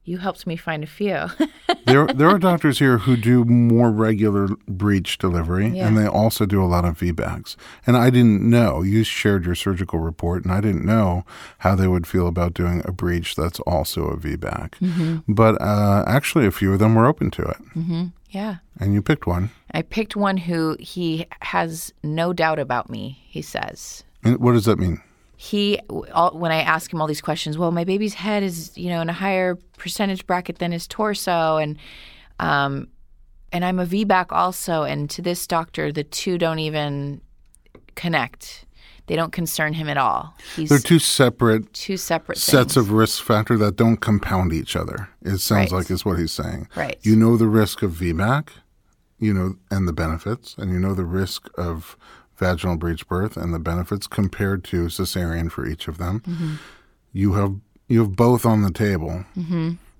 You 0.02 0.16
helped 0.18 0.46
me 0.46 0.57
find 0.57 0.82
a 0.82 0.86
few. 0.86 1.26
There, 1.86 2.07
there 2.07 2.30
are 2.30 2.38
doctors 2.38 2.78
here 2.78 2.96
who 2.96 3.14
do 3.14 3.44
more 3.44 3.90
regular 3.92 4.48
breech 4.66 5.18
delivery, 5.18 5.68
Yeah. 5.68 5.86
and 5.86 5.98
they 5.98 6.07
also 6.07 6.46
do 6.46 6.62
a 6.62 6.64
lot 6.64 6.86
of 6.86 6.98
VBACs. 6.98 7.57
And 7.86 7.94
I 7.94 8.09
didn't 8.09 8.40
know. 8.48 8.80
You 8.80 9.05
shared 9.05 9.44
your 9.44 9.55
surgical 9.55 9.98
report, 9.98 10.44
and 10.44 10.52
I 10.52 10.62
didn't 10.62 10.86
know 10.86 11.26
how 11.59 11.74
they 11.74 11.86
would 11.86 12.07
feel 12.07 12.26
about 12.26 12.55
doing 12.55 12.80
a 12.86 12.90
breech 12.92 13.36
that's 13.36 13.61
also 13.61 14.07
a 14.09 14.16
VBAC. 14.16 14.70
Mm-hmm. 14.80 15.32
But 15.34 15.61
uh, 15.61 16.05
actually, 16.07 16.46
a 16.46 16.50
few 16.50 16.72
of 16.72 16.78
them 16.78 16.94
were 16.94 17.05
open 17.05 17.30
to 17.32 17.42
it, 17.42 17.59
yeah. 18.35 18.57
and 18.80 18.93
you 18.93 19.03
picked 19.03 19.26
one. 19.26 19.51
I 19.72 19.82
picked 19.82 20.16
one 20.16 20.37
who 20.37 20.76
he 20.80 21.26
has 21.41 21.93
no 22.03 22.32
doubt 22.32 22.59
about 22.59 22.91
me, 22.91 23.22
he 23.28 23.43
says. 23.43 24.05
And 24.22 24.39
what 24.39 24.53
does 24.53 24.64
that 24.64 24.78
mean? 24.78 25.01
He, 25.37 25.78
all, 26.12 26.37
when 26.37 26.53
I 26.53 26.62
ask 26.62 26.93
him 26.93 27.01
all 27.01 27.07
these 27.07 27.20
questions, 27.20 27.59
well, 27.59 27.70
my 27.70 27.85
baby's 27.85 28.14
head 28.14 28.43
is, 28.43 28.76
you 28.76 28.89
know, 28.89 29.01
in 29.01 29.09
a 29.09 29.12
higher 29.12 29.57
percentage 29.78 30.26
bracket 30.26 30.59
than 30.59 30.72
his 30.72 30.87
torso, 30.87 31.57
and, 31.57 31.78
um, 32.41 32.89
and 33.53 33.64
I'm 33.64 33.78
a 33.78 33.87
VBAC 33.87 34.26
also, 34.30 34.82
and 34.82 35.09
to 35.11 35.22
this 35.22 35.47
doctor, 35.47 35.93
the 35.93 36.05
two 36.05 36.39
don't 36.39 36.59
even 36.59 37.20
connect. 37.95 38.64
They 39.07 39.16
don't 39.16 39.32
concern 39.32 39.74
him 39.74 39.88
at 39.88 39.96
all. 39.98 40.34
He's 40.57 40.68
They're 40.70 40.78
two 40.78 40.98
separate 40.98 41.72
two 41.74 41.96
separate 41.98 42.38
sets 42.38 42.74
things. 42.74 42.76
of 42.88 42.92
risk 42.92 43.22
factor 43.22 43.59
that 43.59 43.76
don't 43.76 43.98
compound 43.98 44.52
each 44.52 44.76
other. 44.76 45.09
It 45.22 45.38
sounds 45.38 45.72
Right. 45.72 45.78
like 45.78 45.90
is 45.90 46.05
what 46.05 46.18
he's 46.18 46.32
saying. 46.32 46.68
Right. 46.74 46.98
You 47.02 47.14
know 47.16 47.36
the 47.36 47.46
risk 47.48 47.82
of 47.82 47.92
VBAC, 47.92 48.48
you 49.18 49.34
know, 49.34 49.57
and 49.70 49.86
the 49.86 49.92
benefits, 49.92 50.55
and 50.57 50.72
you 50.72 50.78
know 50.78 50.94
the 50.94 51.05
risk 51.05 51.48
of 51.59 51.96
vaginal 52.38 52.76
breech 52.78 53.07
birth 53.07 53.36
and 53.36 53.52
the 53.52 53.59
benefits 53.59 54.07
compared 54.07 54.64
to 54.64 54.86
cesarean 54.86 55.50
for 55.52 55.66
each 55.66 55.86
of 55.86 55.98
them. 55.98 56.20
Mm-hmm. 56.20 56.55
You 57.12 57.34
have 57.34 57.55
you 57.88 58.00
have 58.00 58.16
both 58.16 58.46
on 58.46 58.62
the 58.62 58.72
table, 58.72 59.24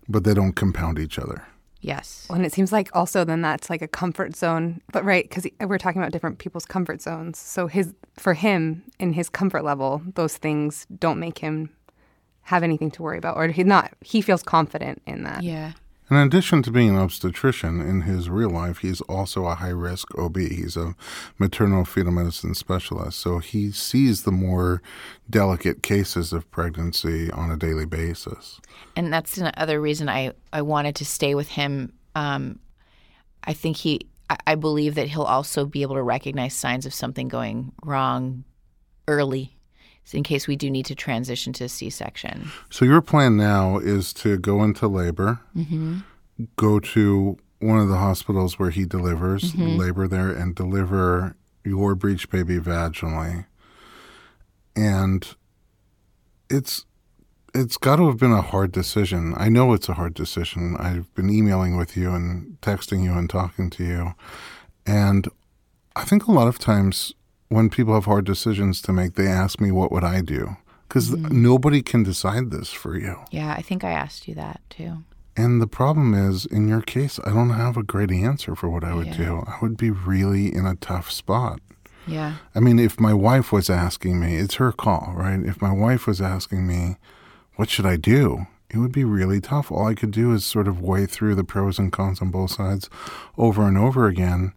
but 0.09 0.25
they 0.25 0.33
don't 0.35 0.55
compound 0.55 0.99
each 0.99 1.19
other. 1.19 1.47
Yes. 1.85 2.27
And 2.31 2.45
it 2.45 2.53
seems 2.53 2.73
like 2.73 2.89
also 2.95 3.25
then 3.25 3.43
that's 3.43 3.69
like 3.71 3.83
a 3.83 3.89
comfort 3.89 4.35
zone, 4.35 4.81
but 4.93 5.05
right 5.05 5.29
because 5.29 5.47
we're 5.61 5.79
talking 5.79 6.01
about 6.01 6.13
different 6.13 6.39
people's 6.39 6.67
comfort 6.67 7.03
zones. 7.03 7.39
So 7.39 7.67
his 7.67 7.95
for 8.17 8.35
him 8.35 8.83
in 8.99 9.13
his 9.13 9.29
comfort 9.29 9.65
level, 9.65 10.03
those 10.15 10.37
things 10.37 10.87
don't 10.99 11.21
make 11.21 11.39
him 11.39 11.71
have 12.43 12.63
anything 12.63 12.91
to 12.93 13.03
worry 13.03 13.19
about, 13.19 13.37
or 13.37 13.49
he 13.49 13.65
not 13.65 13.93
he 14.01 14.21
feels 14.21 14.43
confident 14.43 15.03
in 15.07 15.25
that. 15.25 15.43
Yeah. 15.43 15.73
In 16.11 16.17
addition 16.19 16.63
to 16.63 16.71
being 16.71 16.91
an 16.91 16.97
obstetrician 16.99 17.81
in 17.81 18.03
his 18.03 18.29
real 18.29 18.51
life, 18.51 18.79
he's 18.79 19.01
also 19.03 19.47
a 19.47 19.55
high 19.55 19.71
risk 19.71 20.17
OB. 20.19 20.37
He's 20.37 20.77
a 20.77 20.95
maternal 21.39 21.85
fetal 21.87 22.13
medicine 22.13 22.55
specialist. 22.55 23.19
So 23.19 23.39
he 23.39 23.73
sees 23.73 24.25
the 24.25 24.31
more 24.33 24.83
delicate 25.31 25.83
cases 25.83 26.33
of 26.35 26.51
pregnancy 26.51 27.31
on 27.31 27.51
a 27.51 27.57
daily 27.57 27.87
basis. 27.87 28.61
And 28.97 29.11
that's 29.13 29.39
another 29.39 29.81
reason 29.81 30.11
I, 30.11 30.33
I 30.53 30.61
wanted 30.61 30.95
to 30.97 31.07
stay 31.07 31.35
with 31.35 31.49
him. 31.49 31.95
Um, 32.15 32.59
I 33.45 33.55
think 33.55 33.79
he, 33.79 34.03
I- 34.29 34.37
I 34.47 34.55
believe 34.57 34.97
that 34.97 35.09
he'll 35.09 35.23
also 35.23 35.65
be 35.65 35.81
able 35.83 35.95
to 35.97 36.03
recognize 36.03 36.53
signs 36.55 36.85
of 36.85 36.93
something 36.93 37.29
going 37.29 37.73
wrong 37.83 38.45
early 39.09 39.54
in 40.13 40.23
case 40.23 40.47
we 40.47 40.57
do 40.57 40.71
need 40.71 40.87
to 40.87 40.95
transition 40.95 41.53
to 41.55 41.69
C 41.69 41.89
section. 41.89 42.51
So 42.71 42.85
your 42.85 43.01
plan 43.01 43.37
now 43.37 43.79
is 43.79 44.13
to 44.15 44.37
go 44.37 44.63
into 44.63 44.87
labor, 44.87 45.41
mm-hmm. 45.57 46.01
go 46.57 46.79
to 46.81 47.39
one 47.61 47.79
of 47.79 47.89
the 47.89 47.97
hospitals 47.97 48.59
where 48.59 48.71
he 48.71 48.85
delivers, 48.85 49.53
mm-hmm. 49.53 49.79
labor 49.79 50.07
there, 50.07 50.31
and 50.31 50.55
deliver 50.55 51.37
your 51.65 51.95
breech 51.95 52.29
baby 52.29 52.59
vaginally. 52.59 53.47
And 54.77 55.35
it's 56.51 56.85
it's 57.55 57.77
got 57.77 57.97
to 57.97 58.09
have 58.09 58.19
been 58.19 58.33
a 58.33 58.43
hard 58.43 58.73
decision. 58.73 59.33
I 59.37 59.49
know 59.49 59.73
it's 59.73 59.89
a 59.89 59.95
hard 59.95 60.15
decision. 60.15 60.77
I've 60.79 61.15
been 61.15 61.31
emailing 61.31 61.77
with 61.77 61.97
you 61.97 62.13
and 62.13 62.61
texting 62.61 63.05
you 63.05 63.13
and 63.13 63.31
talking 63.31 63.71
to 63.71 63.85
you. 63.85 64.15
And 64.85 65.29
I 65.95 66.05
think 66.05 66.27
a 66.27 66.33
lot 66.33 66.49
of 66.49 66.59
times 66.59 67.15
when 67.55 67.71
people 67.71 67.95
have 67.95 68.07
hard 68.07 68.25
decisions 68.25 68.83
to 68.83 68.93
make, 68.93 69.15
they 69.15 69.29
ask 69.29 69.61
me, 69.61 69.71
what 69.71 69.93
would 69.93 70.05
I 70.05 70.21
do? 70.21 70.57
Because 70.89 71.11
mm-hmm. 71.11 71.43
nobody 71.43 71.83
can 71.83 72.03
decide 72.03 72.51
this 72.51 72.71
for 72.71 72.99
you. 72.99 73.17
Yeah, 73.31 73.55
I 73.57 73.63
think 73.63 73.85
I 73.85 73.93
asked 73.93 74.27
you 74.27 74.35
that 74.35 74.61
too. 74.69 75.05
And 75.37 75.61
the 75.61 75.67
problem 75.67 76.15
is, 76.15 76.47
in 76.47 76.69
your 76.69 76.81
case, 76.81 77.19
I 77.25 77.31
don't 77.31 77.51
have 77.51 77.77
a 77.77 77.83
great 77.83 78.11
answer 78.11 78.55
for 78.55 78.69
what 78.69 78.85
I 78.85 78.95
would 78.95 79.09
Yeah. 79.09 79.17
do. 79.17 79.45
I 79.47 79.57
would 79.63 79.77
be 79.77 79.91
really 79.91 80.55
in 80.55 80.67
a 80.67 80.77
tough 80.77 81.11
spot. 81.11 81.61
Yeah. 82.07 82.35
I 82.55 82.61
mean, 82.61 82.79
if 82.79 83.01
my 83.01 83.15
wife 83.15 83.51
was 83.51 83.71
asking 83.71 84.21
me, 84.21 84.37
it's 84.37 84.57
her 84.57 84.73
call, 84.73 85.13
right? 85.17 85.41
If 85.41 85.63
my 85.63 85.73
wife 85.73 86.07
was 86.07 86.21
asking 86.21 86.67
me, 86.67 86.97
what 87.57 87.71
should 87.71 87.87
I 87.87 87.97
do? 87.97 88.47
It 88.71 88.79
would 88.79 88.93
be 88.93 89.05
really 89.05 89.41
tough. 89.41 89.71
All 89.71 89.87
I 89.87 89.95
could 89.95 90.11
do 90.11 90.33
is 90.33 90.45
sort 90.45 90.67
of 90.67 90.81
weigh 90.81 91.07
through 91.07 91.37
the 91.37 91.45
pros 91.45 91.79
and 91.79 91.93
cons 91.93 92.21
on 92.21 92.31
both 92.31 92.51
sides 92.51 92.91
over 93.39 93.67
and 93.67 93.79
over 93.79 94.07
again. 94.07 94.53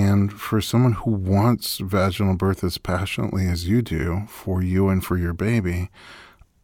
And 0.00 0.32
for 0.32 0.60
someone 0.60 0.92
who 0.92 1.10
wants 1.10 1.78
vaginal 1.78 2.34
birth 2.36 2.64
as 2.64 2.78
passionately 2.78 3.46
as 3.46 3.68
you 3.68 3.82
do 3.82 4.22
for 4.28 4.62
you 4.62 4.88
and 4.88 5.04
for 5.04 5.16
your 5.18 5.34
baby, 5.34 5.90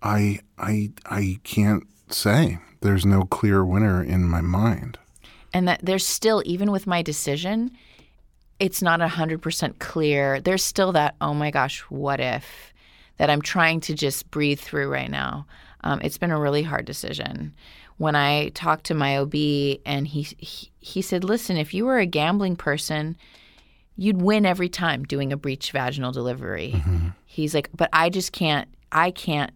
I 0.02 0.40
I 0.58 0.92
I 1.06 1.40
can't 1.44 1.84
say. 2.08 2.58
There's 2.80 3.04
no 3.04 3.22
clear 3.24 3.64
winner 3.64 4.02
in 4.02 4.28
my 4.28 4.40
mind. 4.40 4.98
and 5.52 5.66
that 5.66 5.80
there's 5.82 6.06
still 6.06 6.42
even 6.44 6.70
with 6.70 6.86
my 6.86 7.02
decision 7.02 7.70
it's 8.60 8.82
not 8.82 9.00
100% 9.00 9.78
clear 9.78 10.40
there's 10.40 10.64
still 10.64 10.92
that 10.92 11.14
oh 11.20 11.32
my 11.34 11.50
gosh 11.50 11.80
what 11.88 12.20
if 12.20 12.72
that 13.16 13.30
i'm 13.30 13.40
trying 13.42 13.80
to 13.80 13.94
just 13.94 14.30
breathe 14.30 14.60
through 14.60 14.88
right 14.88 15.10
now 15.10 15.46
um, 15.84 16.00
it's 16.02 16.18
been 16.18 16.30
a 16.30 16.38
really 16.40 16.62
hard 16.62 16.84
decision 16.84 17.54
when 17.98 18.16
i 18.16 18.48
talked 18.50 18.84
to 18.84 18.94
my 18.94 19.18
ob 19.18 19.34
and 19.86 20.08
he, 20.08 20.22
he 20.38 20.70
he 20.80 21.02
said 21.02 21.22
listen 21.22 21.56
if 21.56 21.74
you 21.74 21.84
were 21.84 21.98
a 21.98 22.06
gambling 22.06 22.56
person 22.56 23.16
you'd 23.96 24.22
win 24.22 24.46
every 24.46 24.68
time 24.68 25.04
doing 25.04 25.32
a 25.32 25.36
breech 25.36 25.70
vaginal 25.70 26.12
delivery 26.12 26.72
mm-hmm. 26.74 27.08
he's 27.26 27.54
like 27.54 27.68
but 27.76 27.88
i 27.92 28.08
just 28.08 28.32
can't 28.32 28.68
i 28.90 29.10
can't 29.10 29.52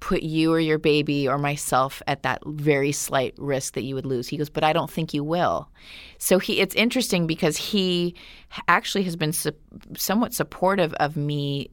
put 0.00 0.22
you 0.22 0.52
or 0.52 0.58
your 0.58 0.78
baby 0.78 1.28
or 1.28 1.38
myself 1.38 2.02
at 2.06 2.22
that 2.22 2.42
very 2.46 2.90
slight 2.90 3.34
risk 3.36 3.74
that 3.74 3.82
you 3.82 3.94
would 3.94 4.06
lose. 4.06 4.26
He 4.26 4.38
goes, 4.38 4.50
but 4.50 4.64
I 4.64 4.72
don't 4.72 4.90
think 4.90 5.14
you 5.14 5.22
will. 5.22 5.68
So 6.18 6.38
he, 6.38 6.60
it's 6.60 6.74
interesting 6.74 7.26
because 7.26 7.56
he 7.56 8.14
actually 8.66 9.04
has 9.04 9.14
been 9.14 9.32
su- 9.32 9.52
somewhat 9.96 10.32
supportive 10.32 10.94
of 10.94 11.16
me 11.16 11.70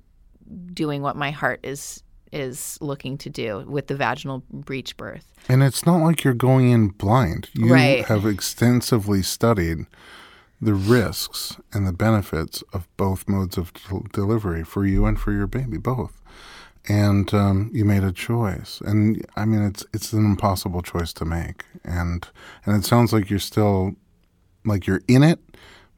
doing 0.73 1.01
what 1.01 1.15
my 1.15 1.31
heart 1.31 1.61
is 1.63 2.03
is 2.31 2.77
looking 2.81 3.17
to 3.19 3.29
do 3.29 3.65
with 3.67 3.87
the 3.87 3.95
vaginal 3.95 4.43
breech 4.51 4.95
birth. 4.97 5.25
And 5.49 5.63
it's 5.63 5.85
not 5.85 5.97
like 5.97 6.23
you're 6.23 6.33
going 6.33 6.69
in 6.71 6.89
blind. 6.89 7.49
You 7.53 7.73
Right. 7.73 8.05
have 8.05 8.25
extensively 8.25 9.21
studied 9.23 9.85
the 10.61 10.73
risks 10.73 11.57
and 11.71 11.85
the 11.87 11.93
benefits 11.93 12.63
of 12.73 12.87
both 12.97 13.29
modes 13.29 13.57
of 13.57 13.71
del- 13.73 14.05
delivery 14.11 14.63
for 14.63 14.85
you 14.85 15.05
and 15.05 15.19
for 15.19 15.31
your 15.31 15.47
baby, 15.47 15.77
both. 15.77 16.19
And 16.89 17.31
um, 17.33 17.69
you 17.73 17.83
made 17.83 18.03
a 18.03 18.13
choice, 18.13 18.81
and 18.85 19.25
I 19.35 19.43
mean 19.43 19.61
it's 19.61 19.85
it's 19.93 20.13
an 20.13 20.23
impossible 20.25 20.81
choice 20.81 21.11
to 21.13 21.25
make, 21.25 21.65
and 21.83 22.25
and 22.65 22.77
it 22.77 22.85
sounds 22.85 23.11
like 23.11 23.29
you're 23.29 23.39
still 23.39 23.95
like 24.63 24.87
you're 24.87 25.01
in 25.05 25.21
it, 25.21 25.39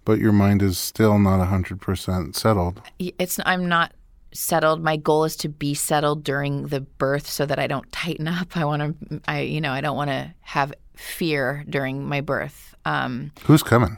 but 0.03 0.17
your 0.17 0.31
mind 0.31 0.63
is 0.63 0.79
still 0.79 1.19
not 1.19 1.45
hundred 1.47 1.79
percent 1.79 2.35
settled. 2.35 2.81
It's 2.97 3.39
I'm 3.45 3.69
not 3.69 3.91
settled. 4.31 4.81
My 4.83 4.97
goal 4.97 5.23
is 5.23 5.35
to 5.37 5.49
be 5.49 5.73
settled 5.73 6.23
during 6.23 6.67
the 6.67 6.81
birth 6.81 7.27
so 7.27 7.45
that 7.45 7.59
I 7.59 7.67
don't 7.67 7.89
tighten 7.91 8.27
up. 8.27 8.55
I 8.57 8.65
want 8.65 8.99
to 9.09 9.21
I 9.27 9.41
you 9.41 9.61
know, 9.61 9.71
I 9.71 9.81
don't 9.81 9.95
want 9.97 10.09
to 10.09 10.33
have 10.41 10.73
fear 10.95 11.63
during 11.69 12.05
my 12.07 12.21
birth. 12.21 12.75
Um, 12.85 13.31
Who's 13.43 13.63
coming? 13.63 13.97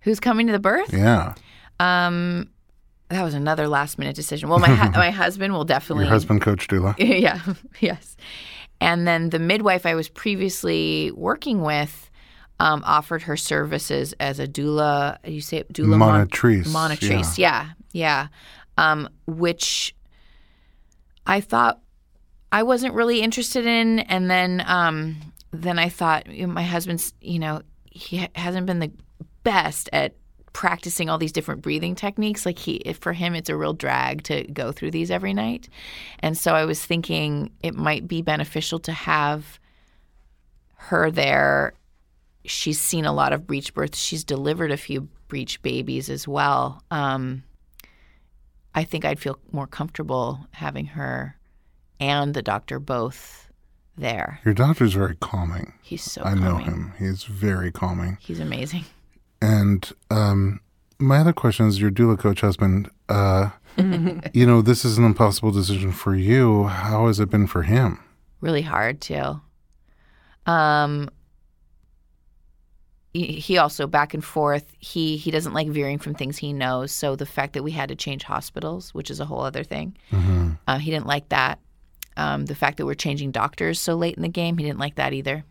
who's 0.00 0.18
coming 0.20 0.46
to 0.48 0.52
the 0.52 0.58
birth? 0.58 0.92
Yeah, 0.92 1.34
Um, 1.78 2.48
that 3.08 3.22
was 3.22 3.34
another 3.34 3.68
last 3.68 3.98
minute 3.98 4.16
decision. 4.16 4.48
Well, 4.48 4.58
my 4.58 4.68
hu- 4.68 4.90
my 4.98 5.10
husband 5.10 5.52
will 5.52 5.64
definitely. 5.64 6.04
your 6.04 6.12
husband, 6.12 6.40
Coach 6.42 6.66
Doula. 6.68 6.94
yeah. 6.98 7.40
Yes. 7.80 8.16
And 8.80 9.06
then 9.06 9.30
the 9.30 9.38
midwife 9.38 9.86
I 9.86 9.94
was 9.94 10.08
previously 10.08 11.12
working 11.12 11.60
with 11.62 12.10
um, 12.58 12.82
offered 12.84 13.22
her 13.22 13.36
services 13.36 14.12
as 14.18 14.38
a 14.40 14.48
doula. 14.48 15.18
You 15.24 15.40
say 15.40 15.62
doula 15.72 15.96
mon- 15.98 16.26
Monitrice, 16.26 16.66
Monitrice. 16.66 17.38
Yeah. 17.38 17.70
Yeah. 17.92 18.28
Um, 18.82 19.08
which 19.26 19.94
I 21.26 21.40
thought 21.40 21.80
I 22.50 22.62
wasn't 22.64 22.94
really 22.94 23.20
interested 23.20 23.66
in, 23.66 24.00
and 24.00 24.30
then 24.30 24.62
um, 24.66 25.16
then 25.52 25.78
I 25.78 25.88
thought 25.88 26.26
you 26.26 26.46
know, 26.46 26.52
my 26.52 26.62
husband's. 26.62 27.14
You 27.20 27.38
know, 27.38 27.62
he 27.84 28.18
ha- 28.18 28.30
hasn't 28.34 28.66
been 28.66 28.80
the 28.80 28.92
best 29.44 29.88
at 29.92 30.14
practicing 30.52 31.08
all 31.08 31.18
these 31.18 31.32
different 31.32 31.62
breathing 31.62 31.94
techniques. 31.94 32.44
Like 32.44 32.58
he 32.58 32.80
for 33.00 33.12
him 33.12 33.34
it's 33.34 33.48
a 33.48 33.56
real 33.56 33.72
drag 33.72 34.22
to 34.24 34.44
go 34.44 34.72
through 34.72 34.90
these 34.90 35.10
every 35.10 35.34
night. 35.34 35.68
And 36.20 36.36
so 36.36 36.54
i 36.54 36.64
was 36.64 36.84
thinking 36.84 37.50
it 37.62 37.74
might 37.74 38.06
be 38.06 38.22
beneficial 38.22 38.78
to 38.80 38.92
have 38.92 39.58
her 40.76 41.10
there. 41.10 41.74
She's 42.44 42.80
seen 42.80 43.04
a 43.04 43.12
lot 43.12 43.32
of 43.32 43.46
breech 43.46 43.72
births. 43.72 43.98
She's 43.98 44.24
delivered 44.24 44.72
a 44.72 44.76
few 44.76 45.08
breech 45.28 45.62
babies 45.62 46.10
as 46.10 46.26
well. 46.26 46.82
Um, 46.90 47.44
i 48.74 48.84
think 48.84 49.04
i'd 49.04 49.18
feel 49.20 49.38
more 49.52 49.66
comfortable 49.66 50.46
having 50.52 50.86
her 50.86 51.36
and 52.00 52.34
the 52.34 52.42
doctor 52.42 52.78
both 52.80 53.48
there 53.96 54.40
Your 54.44 54.54
doctor's 54.54 54.94
very 54.94 55.16
calming. 55.16 55.74
he's 55.82 56.02
so 56.02 56.22
calming. 56.22 56.44
I 56.44 56.48
know 56.48 56.56
him. 56.56 56.94
He's 56.98 57.24
very 57.24 57.70
calming. 57.70 58.16
he's 58.20 58.40
amazing 58.40 58.84
And 59.42 59.92
um, 60.10 60.60
my 60.98 61.18
other 61.18 61.32
question 61.32 61.66
is 61.66 61.80
your 61.80 61.90
doula 61.90 62.16
coach 62.18 62.40
husband. 62.42 62.88
Uh, 63.08 63.50
you 64.32 64.46
know, 64.46 64.62
this 64.62 64.84
is 64.84 64.98
an 64.98 65.04
impossible 65.04 65.50
decision 65.50 65.90
for 65.92 66.14
you. 66.14 66.64
How 66.68 67.08
has 67.08 67.18
it 67.20 67.28
been 67.28 67.46
for 67.48 67.62
him? 67.64 67.98
really 68.40 68.62
hard 68.62 69.00
too. 69.00 69.40
Um, 70.46 71.08
he 73.12 73.58
also 73.58 73.86
back 73.86 74.14
and 74.14 74.24
forth. 74.24 74.72
He 74.78 75.16
he 75.16 75.30
doesn't 75.30 75.52
like 75.52 75.68
veering 75.68 75.98
from 75.98 76.14
things 76.14 76.38
he 76.38 76.52
knows. 76.52 76.92
So 76.92 77.14
the 77.16 77.26
fact 77.26 77.52
that 77.52 77.62
we 77.62 77.70
had 77.72 77.88
to 77.90 77.94
change 77.96 78.22
hospitals, 78.24 78.94
which 78.94 79.10
is 79.10 79.20
a 79.20 79.24
whole 79.26 79.40
other 79.42 79.64
thing, 79.64 79.94
uh, 80.66 80.78
he 80.78 80.90
didn't 80.90 81.06
like 81.06 81.28
that. 81.28 81.58
Um, 82.16 82.46
the 82.46 82.54
fact 82.54 82.76
that 82.78 82.86
we're 82.86 82.94
changing 82.94 83.30
doctors 83.30 83.80
so 83.80 83.94
late 83.94 84.16
in 84.16 84.22
the 84.22 84.28
game, 84.28 84.56
he 84.58 84.64
didn't 84.64 84.78
like 84.78 84.94
that 84.96 85.12
either. 85.12 85.44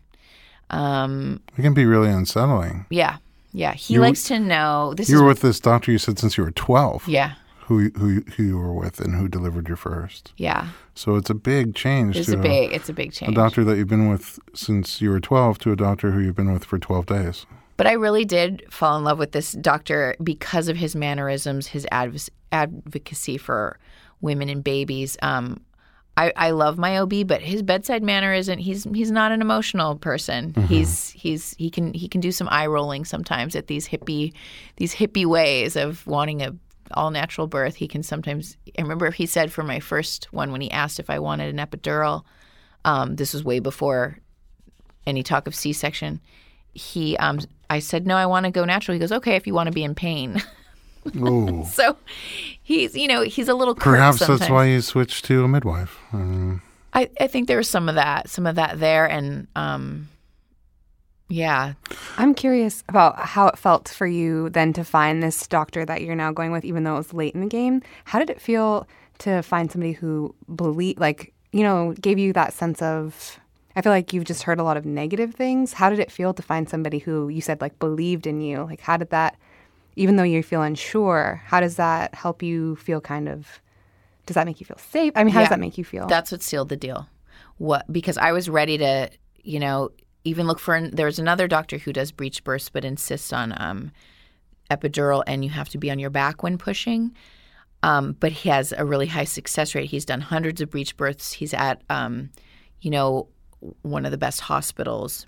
Um, 0.70 1.40
It 1.58 1.62
can 1.62 1.74
be 1.74 1.84
really 1.84 2.08
unsettling. 2.08 2.86
yeah, 2.90 3.16
yeah. 3.52 3.74
He 3.74 3.94
You- 3.94 4.00
likes 4.00 4.22
to 4.24 4.38
know 4.38 4.94
this 4.94 5.08
You 5.08 5.16
is 5.16 5.20
were 5.22 5.28
with 5.28 5.40
this 5.40 5.60
doctor 5.60 5.92
you 5.92 5.98
said 5.98 6.18
since 6.18 6.36
you 6.38 6.44
were 6.44 6.50
12. 6.52 7.06
yeah, 7.08 7.32
Who, 7.78 7.90
who, 7.98 8.20
who 8.36 8.42
you 8.42 8.58
were 8.58 8.72
with 8.74 9.00
and 9.00 9.14
who 9.14 9.28
delivered 9.28 9.68
you 9.68 9.76
first. 9.76 10.32
yeah. 10.36 10.68
So 10.94 11.16
it's 11.16 11.30
a 11.30 11.34
big 11.34 11.74
change 11.74 12.16
It's 12.16 12.28
to 12.28 12.38
a 12.38 12.42
big 12.42 12.72
it's 12.72 12.88
a 12.88 12.92
big 12.92 13.12
change. 13.12 13.32
a 13.32 13.34
doctor 13.34 13.64
that 13.64 13.76
you've 13.76 13.88
been 13.88 14.08
with 14.10 14.38
since 14.54 15.00
you 15.00 15.10
were 15.10 15.20
12 15.20 15.58
to 15.60 15.72
a 15.72 15.76
doctor 15.76 16.10
who 16.10 16.20
you've 16.20 16.36
been 16.36 16.52
with 16.52 16.64
for 16.66 16.78
12 16.78 17.06
days. 17.06 17.46
But 17.78 17.86
I 17.86 17.92
really 17.92 18.24
did 18.26 18.62
fall 18.70 18.98
in 18.98 19.04
love 19.04 19.18
with 19.18 19.32
this 19.32 19.52
doctor 19.52 20.14
because 20.22 20.68
of 20.68 20.76
his 20.76 20.94
mannerisms, 20.94 21.68
his 21.68 21.86
adv- 21.90 22.28
advocacy 22.52 23.38
for 23.38 23.78
women 24.20 24.48
and 24.50 24.62
babies. 24.62 25.16
Um, 25.22 25.60
I, 26.16 26.30
I 26.36 26.50
love 26.50 26.76
my 26.76 26.98
OB, 26.98 27.26
but 27.26 27.40
his 27.40 27.62
bedside 27.62 28.02
manner 28.02 28.34
isn't. 28.34 28.58
He's 28.58 28.84
he's 28.84 29.10
not 29.10 29.32
an 29.32 29.40
emotional 29.40 29.96
person. 29.96 30.52
He's 30.68 31.08
he's 31.08 31.54
he 31.56 31.70
can 31.70 31.94
he 31.94 32.06
can 32.06 32.20
do 32.20 32.30
some 32.30 32.48
eye 32.50 32.66
rolling 32.66 33.06
sometimes 33.06 33.56
at 33.56 33.66
these 33.68 33.88
hippie 33.88 34.34
these 34.76 34.94
hippie 34.94 35.24
ways 35.24 35.74
of 35.74 36.06
wanting 36.06 36.42
a 36.42 36.54
all 36.94 37.10
natural 37.10 37.46
birth. 37.46 37.76
He 37.76 37.88
can 37.88 38.02
sometimes. 38.02 38.56
I 38.78 38.82
remember 38.82 39.10
he 39.10 39.26
said 39.26 39.52
for 39.52 39.62
my 39.62 39.80
first 39.80 40.32
one 40.32 40.52
when 40.52 40.60
he 40.60 40.70
asked 40.70 40.98
if 40.98 41.10
I 41.10 41.18
wanted 41.18 41.54
an 41.54 41.64
epidural. 41.66 42.24
Um, 42.84 43.16
this 43.16 43.32
was 43.32 43.44
way 43.44 43.60
before 43.60 44.18
any 45.06 45.22
talk 45.22 45.46
of 45.46 45.54
C-section. 45.54 46.20
He, 46.74 47.16
um, 47.18 47.40
I 47.70 47.78
said 47.78 48.06
no, 48.06 48.16
I 48.16 48.26
want 48.26 48.46
to 48.46 48.50
go 48.50 48.64
natural. 48.64 48.94
He 48.94 48.98
goes, 48.98 49.12
okay, 49.12 49.36
if 49.36 49.46
you 49.46 49.54
want 49.54 49.68
to 49.68 49.72
be 49.72 49.84
in 49.84 49.94
pain. 49.94 50.42
So 51.64 51.96
he's, 52.62 52.94
you 52.94 53.08
know, 53.08 53.22
he's 53.22 53.48
a 53.48 53.54
little. 53.54 53.74
perhaps 53.74 54.24
that's 54.24 54.48
why 54.48 54.66
you 54.66 54.80
switched 54.80 55.24
to 55.24 55.42
a 55.42 55.48
midwife. 55.48 55.98
Um, 56.12 56.62
I, 56.94 57.10
I 57.20 57.26
think 57.26 57.48
there 57.48 57.56
was 57.56 57.68
some 57.68 57.88
of 57.88 57.96
that, 57.96 58.28
some 58.28 58.46
of 58.46 58.56
that 58.56 58.78
there, 58.78 59.06
and 59.06 59.48
um, 59.56 60.08
yeah, 61.32 61.72
I'm 62.18 62.34
curious 62.34 62.84
about 62.90 63.18
how 63.18 63.46
it 63.46 63.56
felt 63.56 63.88
for 63.88 64.06
you 64.06 64.50
then 64.50 64.74
to 64.74 64.84
find 64.84 65.22
this 65.22 65.46
doctor 65.46 65.86
that 65.86 66.02
you're 66.02 66.14
now 66.14 66.30
going 66.30 66.52
with, 66.52 66.62
even 66.62 66.84
though 66.84 66.96
it 66.96 66.98
was 66.98 67.14
late 67.14 67.34
in 67.34 67.40
the 67.40 67.46
game. 67.46 67.80
How 68.04 68.18
did 68.18 68.28
it 68.28 68.38
feel 68.38 68.86
to 69.20 69.40
find 69.40 69.72
somebody 69.72 69.92
who 69.92 70.34
believe, 70.54 70.98
like, 70.98 71.32
you 71.50 71.62
know, 71.62 71.94
gave 71.98 72.18
you 72.18 72.34
that 72.34 72.52
sense 72.52 72.82
of? 72.82 73.40
I 73.74 73.80
feel 73.80 73.92
like 73.92 74.12
you've 74.12 74.26
just 74.26 74.42
heard 74.42 74.60
a 74.60 74.62
lot 74.62 74.76
of 74.76 74.84
negative 74.84 75.34
things. 75.34 75.72
How 75.72 75.88
did 75.88 76.00
it 76.00 76.12
feel 76.12 76.34
to 76.34 76.42
find 76.42 76.68
somebody 76.68 76.98
who 76.98 77.30
you 77.30 77.40
said 77.40 77.62
like 77.62 77.78
believed 77.78 78.26
in 78.26 78.42
you? 78.42 78.64
Like, 78.64 78.82
how 78.82 78.98
did 78.98 79.08
that, 79.08 79.38
even 79.96 80.16
though 80.16 80.24
you 80.24 80.42
feel 80.42 80.60
unsure, 80.60 81.40
how 81.46 81.60
does 81.60 81.76
that 81.76 82.14
help 82.14 82.42
you 82.42 82.76
feel 82.76 83.00
kind 83.00 83.30
of? 83.30 83.62
Does 84.26 84.34
that 84.34 84.44
make 84.44 84.60
you 84.60 84.66
feel 84.66 84.76
safe? 84.76 85.14
I 85.16 85.24
mean, 85.24 85.32
how 85.32 85.40
does 85.40 85.48
that 85.48 85.60
make 85.60 85.78
you 85.78 85.84
feel? 85.84 86.06
That's 86.08 86.30
what 86.30 86.42
sealed 86.42 86.68
the 86.68 86.76
deal. 86.76 87.08
What 87.56 87.90
because 87.90 88.18
I 88.18 88.32
was 88.32 88.50
ready 88.50 88.76
to, 88.76 89.10
you 89.42 89.58
know, 89.58 89.90
even 90.24 90.46
look 90.46 90.58
for. 90.58 90.88
There's 90.88 91.18
another 91.18 91.48
doctor 91.48 91.78
who 91.78 91.92
does 91.92 92.12
breech 92.12 92.44
bursts, 92.44 92.70
but 92.70 92.84
insists 92.84 93.32
on 93.32 93.54
um, 93.56 93.92
epidural, 94.70 95.22
and 95.26 95.44
you 95.44 95.50
have 95.50 95.68
to 95.70 95.78
be 95.78 95.90
on 95.90 95.98
your 95.98 96.10
back 96.10 96.42
when 96.42 96.58
pushing. 96.58 97.12
Um, 97.82 98.16
but 98.18 98.30
he 98.30 98.48
has 98.48 98.72
a 98.72 98.84
really 98.84 99.08
high 99.08 99.24
success 99.24 99.74
rate. 99.74 99.90
He's 99.90 100.04
done 100.04 100.20
hundreds 100.20 100.60
of 100.60 100.70
breech 100.70 100.96
births. 100.96 101.32
He's 101.32 101.52
at, 101.52 101.82
um, 101.90 102.30
you 102.80 102.90
know, 102.90 103.28
one 103.82 104.04
of 104.04 104.12
the 104.12 104.18
best 104.18 104.40
hospitals. 104.40 105.26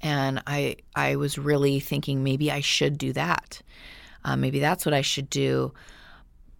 And 0.00 0.40
I, 0.46 0.76
I 0.94 1.16
was 1.16 1.36
really 1.36 1.80
thinking 1.80 2.22
maybe 2.22 2.52
I 2.52 2.60
should 2.60 2.96
do 2.96 3.12
that. 3.14 3.60
Uh, 4.24 4.36
maybe 4.36 4.60
that's 4.60 4.86
what 4.86 4.94
I 4.94 5.00
should 5.00 5.28
do 5.28 5.72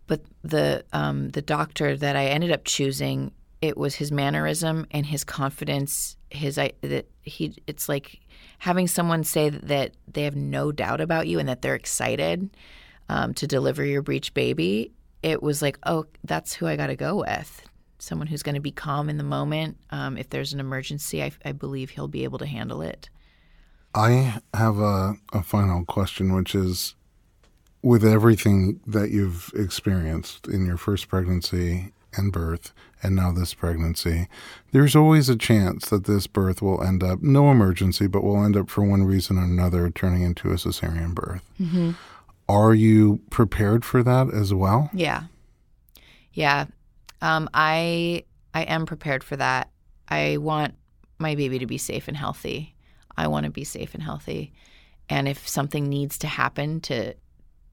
but 0.08 0.22
the 0.42 0.84
um, 0.92 1.28
the 1.28 1.42
doctor 1.42 1.96
that 1.96 2.16
I 2.16 2.26
ended 2.26 2.50
up 2.50 2.64
choosing, 2.64 3.30
it 3.62 3.76
was 3.76 3.94
his 3.94 4.10
mannerism 4.10 4.86
and 4.90 5.06
his 5.06 5.22
confidence. 5.22 6.16
His 6.30 6.58
he 7.28 7.54
it's 7.66 7.88
like 7.88 8.20
having 8.58 8.88
someone 8.88 9.24
say 9.24 9.50
that 9.50 9.92
they 10.06 10.24
have 10.24 10.36
no 10.36 10.72
doubt 10.72 11.00
about 11.00 11.28
you 11.28 11.38
and 11.38 11.48
that 11.48 11.62
they're 11.62 11.74
excited 11.74 12.50
um, 13.08 13.34
to 13.34 13.46
deliver 13.46 13.84
your 13.84 14.02
breech 14.02 14.34
baby. 14.34 14.92
It 15.22 15.42
was 15.42 15.62
like, 15.62 15.78
oh, 15.84 16.06
that's 16.24 16.54
who 16.54 16.66
I 16.66 16.76
got 16.76 16.88
to 16.88 16.96
go 16.96 17.16
with. 17.16 17.62
Someone 17.98 18.28
who's 18.28 18.42
going 18.42 18.54
to 18.54 18.60
be 18.60 18.70
calm 18.70 19.08
in 19.08 19.18
the 19.18 19.24
moment. 19.24 19.76
Um, 19.90 20.16
if 20.16 20.30
there's 20.30 20.52
an 20.52 20.60
emergency, 20.60 21.22
I, 21.22 21.32
I 21.44 21.52
believe 21.52 21.90
he'll 21.90 22.08
be 22.08 22.24
able 22.24 22.38
to 22.38 22.46
handle 22.46 22.82
it. 22.82 23.10
I 23.94 24.40
have 24.54 24.78
a, 24.78 25.14
a 25.32 25.42
final 25.42 25.84
question, 25.84 26.34
which 26.34 26.54
is 26.54 26.94
with 27.82 28.04
everything 28.04 28.80
that 28.86 29.10
you've 29.10 29.50
experienced 29.54 30.46
in 30.46 30.66
your 30.66 30.76
first 30.76 31.08
pregnancy 31.08 31.92
and 32.16 32.32
birth, 32.32 32.72
and 33.02 33.14
now 33.14 33.32
this 33.32 33.54
pregnancy, 33.54 34.28
there's 34.72 34.96
always 34.96 35.28
a 35.28 35.36
chance 35.36 35.88
that 35.90 36.04
this 36.04 36.26
birth 36.26 36.62
will 36.62 36.82
end 36.82 37.02
up, 37.02 37.22
no 37.22 37.50
emergency, 37.50 38.06
but 38.06 38.24
will 38.24 38.42
end 38.44 38.56
up 38.56 38.68
for 38.68 38.82
one 38.82 39.04
reason 39.04 39.38
or 39.38 39.44
another 39.44 39.90
turning 39.90 40.22
into 40.22 40.50
a 40.50 40.54
cesarean 40.54 41.14
birth. 41.14 41.42
Are 42.48 42.74
you 42.74 43.20
prepared 43.30 43.84
for 43.84 44.02
that 44.02 44.32
as 44.32 44.54
well? 44.54 44.90
Yeah, 44.92 45.24
yeah. 46.32 46.66
Um, 47.20 47.48
I 47.52 48.24
I 48.54 48.62
am 48.62 48.86
prepared 48.86 49.22
for 49.22 49.36
that. 49.36 49.70
I 50.08 50.38
want 50.38 50.74
my 51.18 51.34
baby 51.34 51.58
to 51.58 51.66
be 51.66 51.78
safe 51.78 52.08
and 52.08 52.16
healthy. 52.16 52.74
I 53.16 53.26
want 53.26 53.44
to 53.44 53.50
be 53.50 53.64
safe 53.64 53.94
and 53.94 54.02
healthy, 54.02 54.52
and 55.10 55.28
if 55.28 55.46
something 55.46 55.88
needs 55.88 56.18
to 56.18 56.26
happen 56.26 56.80
to 56.82 57.14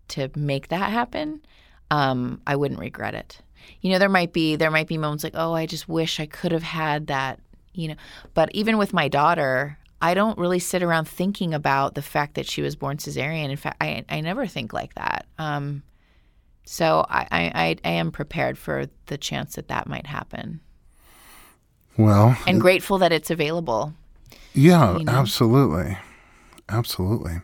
to 0.10 0.30
make 0.36 0.68
that 0.68 0.92
happen, 0.92 1.42
um, 1.90 2.42
I 2.46 2.56
wouldn't 2.56 2.80
regret 2.80 3.16
it. 3.16 3.42
You 3.82 3.92
know, 3.92 4.00
there 4.00 4.10
might 4.10 4.34
be 4.34 4.56
there 4.56 4.72
might 4.72 4.88
be 4.88 4.98
moments 4.98 5.24
like, 5.24 5.36
oh, 5.36 5.54
I 5.54 5.66
just 5.66 5.88
wish 5.88 6.20
I 6.20 6.26
could 6.26 6.52
have 6.52 6.64
had 6.64 7.08
that. 7.08 7.40
You 7.74 7.90
know, 7.90 7.96
but 8.34 8.50
even 8.54 8.78
with 8.78 8.94
my 8.94 9.08
daughter, 9.10 9.78
I 10.02 10.14
don't 10.14 10.38
really 10.38 10.60
sit 10.60 10.82
around 10.82 11.08
thinking 11.08 11.54
about 11.54 11.94
the 11.96 12.02
fact 12.02 12.36
that 12.36 12.46
she 12.48 12.62
was 12.62 12.76
born 12.76 12.98
cesarean. 12.98 13.50
In 13.50 13.58
fact, 13.58 13.78
I 13.82 14.06
I 14.10 14.22
never 14.22 14.48
think 14.48 14.72
like 14.74 14.94
that. 14.96 15.26
Um, 15.38 15.84
so 16.64 17.06
I, 17.10 17.28
I, 17.32 17.78
I- 17.84 17.90
am 17.90 18.12
prepared 18.12 18.58
for 18.58 18.86
the 19.06 19.18
chance 19.18 19.56
that 19.56 19.68
that 19.68 19.88
might 19.88 20.08
happen, 20.08 20.62
Well, 21.98 22.36
and 22.48 22.60
grateful 22.60 22.98
that 23.00 23.12
it's 23.12 23.30
available. 23.30 23.94
yeah, 24.54 24.98
you 24.98 25.04
know? 25.06 25.12
absolutely. 25.12 25.98
Absolutely. 26.68 27.42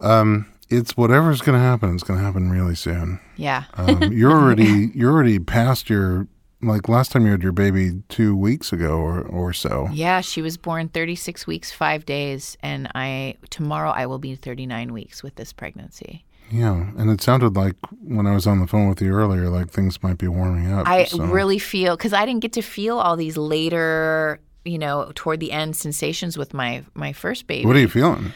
Um, 0.00 0.46
it's 0.70 0.96
whatever's 0.96 1.40
going 1.40 1.58
to 1.58 1.64
happen, 1.64 1.94
it's 1.94 2.02
going 2.02 2.18
to 2.18 2.24
happen 2.24 2.50
really 2.50 2.74
soon. 2.74 3.20
Yeah, 3.36 3.64
Um, 3.74 4.12
you're 4.12 4.32
already 4.40 4.90
you're 4.94 5.12
already 5.12 5.38
past 5.38 5.88
your 5.88 6.26
like 6.60 6.88
last 6.88 7.12
time 7.12 7.24
you 7.24 7.30
had 7.30 7.42
your 7.42 7.52
baby 7.52 8.02
two 8.08 8.36
weeks 8.36 8.72
ago 8.72 8.96
or 8.98 9.20
or 9.22 9.52
so. 9.52 9.88
yeah. 9.92 10.20
She 10.20 10.42
was 10.42 10.56
born 10.56 10.88
36 10.88 11.46
weeks, 11.46 11.70
five 11.72 12.04
days, 12.04 12.56
and 12.62 12.88
I 12.94 13.36
tomorrow 13.50 13.90
I 13.90 14.06
will 14.06 14.18
be 14.18 14.34
39 14.34 14.92
weeks 14.92 15.22
with 15.22 15.36
this 15.36 15.52
pregnancy. 15.52 16.24
Yeah, 16.50 16.90
and 16.96 17.10
it 17.10 17.20
sounded 17.20 17.56
like 17.56 17.76
when 18.02 18.26
I 18.26 18.34
was 18.34 18.46
on 18.46 18.58
the 18.60 18.66
phone 18.66 18.88
with 18.88 19.02
you 19.02 19.12
earlier, 19.12 19.50
like 19.50 19.70
things 19.70 20.02
might 20.02 20.16
be 20.18 20.28
warming 20.28 20.72
up. 20.72 20.88
I 20.88 21.04
so- 21.04 21.24
really 21.26 21.58
feel 21.58 21.96
because 21.96 22.12
I 22.14 22.24
didn't 22.26 22.40
get 22.40 22.54
to 22.54 22.62
feel 22.62 22.98
all 22.98 23.16
these 23.16 23.36
later, 23.36 24.40
you 24.64 24.78
know, 24.78 25.12
toward 25.14 25.40
the 25.40 25.52
end 25.52 25.76
sensations 25.76 26.36
with 26.38 26.54
my 26.54 26.84
my 26.94 27.12
first 27.12 27.46
baby. 27.46 27.66
What 27.66 27.76
are 27.76 27.80
you 27.80 27.88
feeling? 27.88 28.32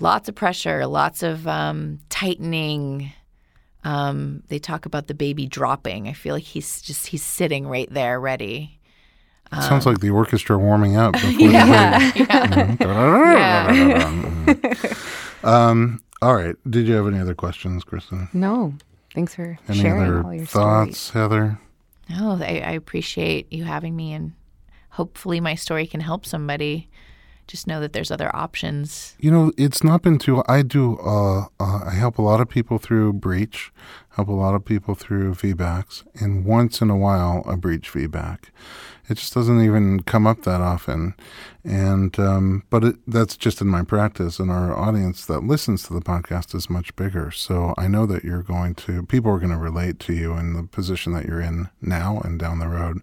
Lots 0.00 0.28
of 0.28 0.34
pressure, 0.34 0.86
lots 0.86 1.22
of 1.22 1.46
um, 1.46 2.00
tightening. 2.08 3.12
Um, 3.84 4.42
they 4.48 4.58
talk 4.58 4.86
about 4.86 5.06
the 5.06 5.14
baby 5.14 5.46
dropping. 5.46 6.08
I 6.08 6.12
feel 6.12 6.34
like 6.34 6.42
he's 6.42 6.82
just 6.82 7.06
he's 7.06 7.22
sitting 7.22 7.66
right 7.66 7.88
there, 7.90 8.20
ready. 8.20 8.78
It 9.52 9.62
sounds 9.62 9.84
like 9.84 9.98
the 10.00 10.10
orchestra 10.10 10.56
warming 10.58 10.96
up. 10.96 11.12
Before 11.14 11.30
Yeah, 11.30 11.98
The 12.76 12.88
um. 15.44 16.00
All 16.22 16.34
right. 16.34 16.54
Did 16.68 16.86
you 16.86 16.94
have 16.94 17.06
any 17.06 17.18
other 17.18 17.34
questions, 17.34 17.82
Kristen? 17.82 18.28
no, 18.34 18.74
thanks 19.14 19.34
for 19.34 19.58
Any 19.68 19.80
sharing 19.80 20.02
other 20.02 20.22
all 20.22 20.34
your 20.34 20.44
thoughts, 20.46 20.98
stories. 20.98 21.30
Heather? 21.30 21.58
No, 22.10 22.32
I, 22.40 22.62
I 22.64 22.72
appreciate 22.72 23.50
you 23.52 23.64
having 23.64 23.96
me, 23.96 24.12
and 24.12 24.32
hopefully 24.90 25.40
my 25.40 25.54
story 25.54 25.86
can 25.86 26.00
help 26.00 26.26
somebody. 26.26 26.88
Just 27.50 27.66
know 27.66 27.80
that 27.80 27.92
there's 27.92 28.12
other 28.12 28.30
options. 28.34 29.16
You 29.18 29.32
know, 29.32 29.52
it's 29.58 29.82
not 29.82 30.02
been 30.02 30.20
too. 30.20 30.44
I 30.46 30.62
do. 30.62 30.96
Uh, 30.98 31.46
uh, 31.58 31.80
I 31.84 31.94
help 31.94 32.16
a 32.16 32.22
lot 32.22 32.40
of 32.40 32.48
people 32.48 32.78
through 32.78 33.14
breech. 33.14 33.72
Help 34.10 34.28
a 34.28 34.32
lot 34.32 34.54
of 34.54 34.64
people 34.64 34.94
through 34.94 35.34
VBACs, 35.34 36.04
and 36.14 36.44
once 36.44 36.80
in 36.80 36.90
a 36.90 36.96
while, 36.96 37.42
a 37.46 37.56
breech 37.56 37.90
VBAC. 37.92 38.50
It 39.10 39.18
just 39.18 39.34
doesn't 39.34 39.60
even 39.62 40.02
come 40.04 40.26
up 40.26 40.42
that 40.42 40.60
often, 40.60 41.14
and 41.64 42.16
um, 42.18 42.62
but 42.70 42.84
it, 42.84 42.96
that's 43.06 43.36
just 43.36 43.60
in 43.60 43.66
my 43.66 43.82
practice. 43.82 44.38
And 44.38 44.50
our 44.50 44.74
audience 44.76 45.26
that 45.26 45.40
listens 45.42 45.82
to 45.84 45.92
the 45.92 46.00
podcast 46.00 46.54
is 46.54 46.70
much 46.70 46.94
bigger. 46.94 47.30
So 47.32 47.74
I 47.76 47.88
know 47.88 48.06
that 48.06 48.22
you're 48.22 48.42
going 48.44 48.76
to. 48.76 49.02
People 49.02 49.32
are 49.32 49.38
going 49.38 49.50
to 49.50 49.58
relate 49.58 49.98
to 50.00 50.12
you 50.12 50.34
in 50.34 50.52
the 50.54 50.62
position 50.62 51.12
that 51.14 51.26
you're 51.26 51.40
in 51.40 51.68
now 51.82 52.20
and 52.24 52.38
down 52.38 52.60
the 52.60 52.68
road. 52.68 53.00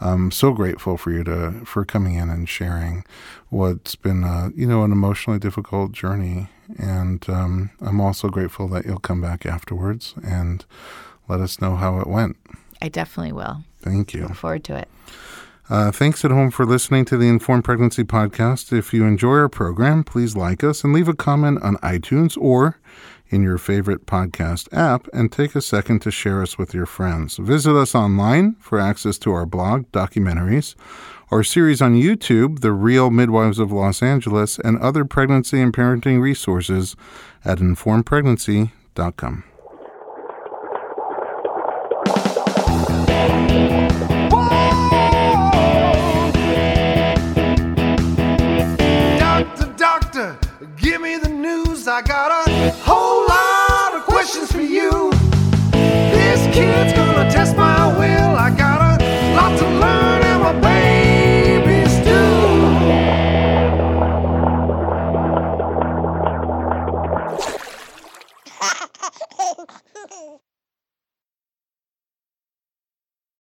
I'm 0.00 0.30
so 0.32 0.52
grateful 0.52 0.96
for 0.96 1.12
you 1.12 1.22
to 1.24 1.64
for 1.64 1.84
coming 1.84 2.14
in 2.16 2.28
and 2.28 2.48
sharing 2.48 3.04
what's 3.48 3.94
been 3.94 4.24
uh, 4.24 4.50
you 4.56 4.66
know 4.66 4.82
an 4.82 4.92
emotionally 4.92 5.38
difficult 5.38 5.92
journey 5.92 6.48
and 6.78 7.28
um, 7.28 7.70
i'm 7.80 8.00
also 8.00 8.28
grateful 8.28 8.66
that 8.68 8.84
you'll 8.84 8.98
come 8.98 9.20
back 9.20 9.46
afterwards 9.46 10.14
and 10.26 10.64
let 11.28 11.40
us 11.40 11.60
know 11.60 11.76
how 11.76 12.00
it 12.00 12.06
went 12.06 12.36
I 12.82 12.88
definitely 12.88 13.32
will. 13.32 13.64
thank 13.80 14.12
you 14.12 14.22
Look 14.24 14.34
forward 14.34 14.64
to 14.64 14.76
it. 14.76 14.88
Uh, 15.68 15.90
thanks 15.90 16.24
at 16.24 16.30
home 16.30 16.50
for 16.50 16.64
listening 16.64 17.04
to 17.06 17.16
the 17.16 17.28
Informed 17.28 17.64
Pregnancy 17.64 18.04
Podcast. 18.04 18.76
If 18.76 18.94
you 18.94 19.04
enjoy 19.04 19.36
our 19.36 19.48
program, 19.48 20.04
please 20.04 20.36
like 20.36 20.62
us 20.62 20.84
and 20.84 20.92
leave 20.92 21.08
a 21.08 21.14
comment 21.14 21.62
on 21.62 21.76
iTunes 21.78 22.38
or 22.40 22.78
in 23.28 23.42
your 23.42 23.58
favorite 23.58 24.06
podcast 24.06 24.68
app 24.72 25.08
and 25.12 25.32
take 25.32 25.54
a 25.54 25.60
second 25.60 26.00
to 26.02 26.10
share 26.10 26.42
us 26.42 26.56
with 26.56 26.72
your 26.72 26.86
friends. 26.86 27.36
Visit 27.36 27.74
us 27.76 27.94
online 27.94 28.54
for 28.60 28.78
access 28.78 29.18
to 29.18 29.32
our 29.32 29.46
blog, 29.46 29.90
documentaries, 29.90 30.76
our 31.32 31.42
series 31.42 31.82
on 31.82 31.94
YouTube, 31.94 32.60
The 32.60 32.72
Real 32.72 33.10
Midwives 33.10 33.58
of 33.58 33.72
Los 33.72 34.02
Angeles, 34.02 34.60
and 34.60 34.78
other 34.78 35.04
pregnancy 35.04 35.60
and 35.60 35.72
parenting 35.72 36.20
resources 36.20 36.94
at 37.44 37.58
informedpregnancy.com. 37.58 39.44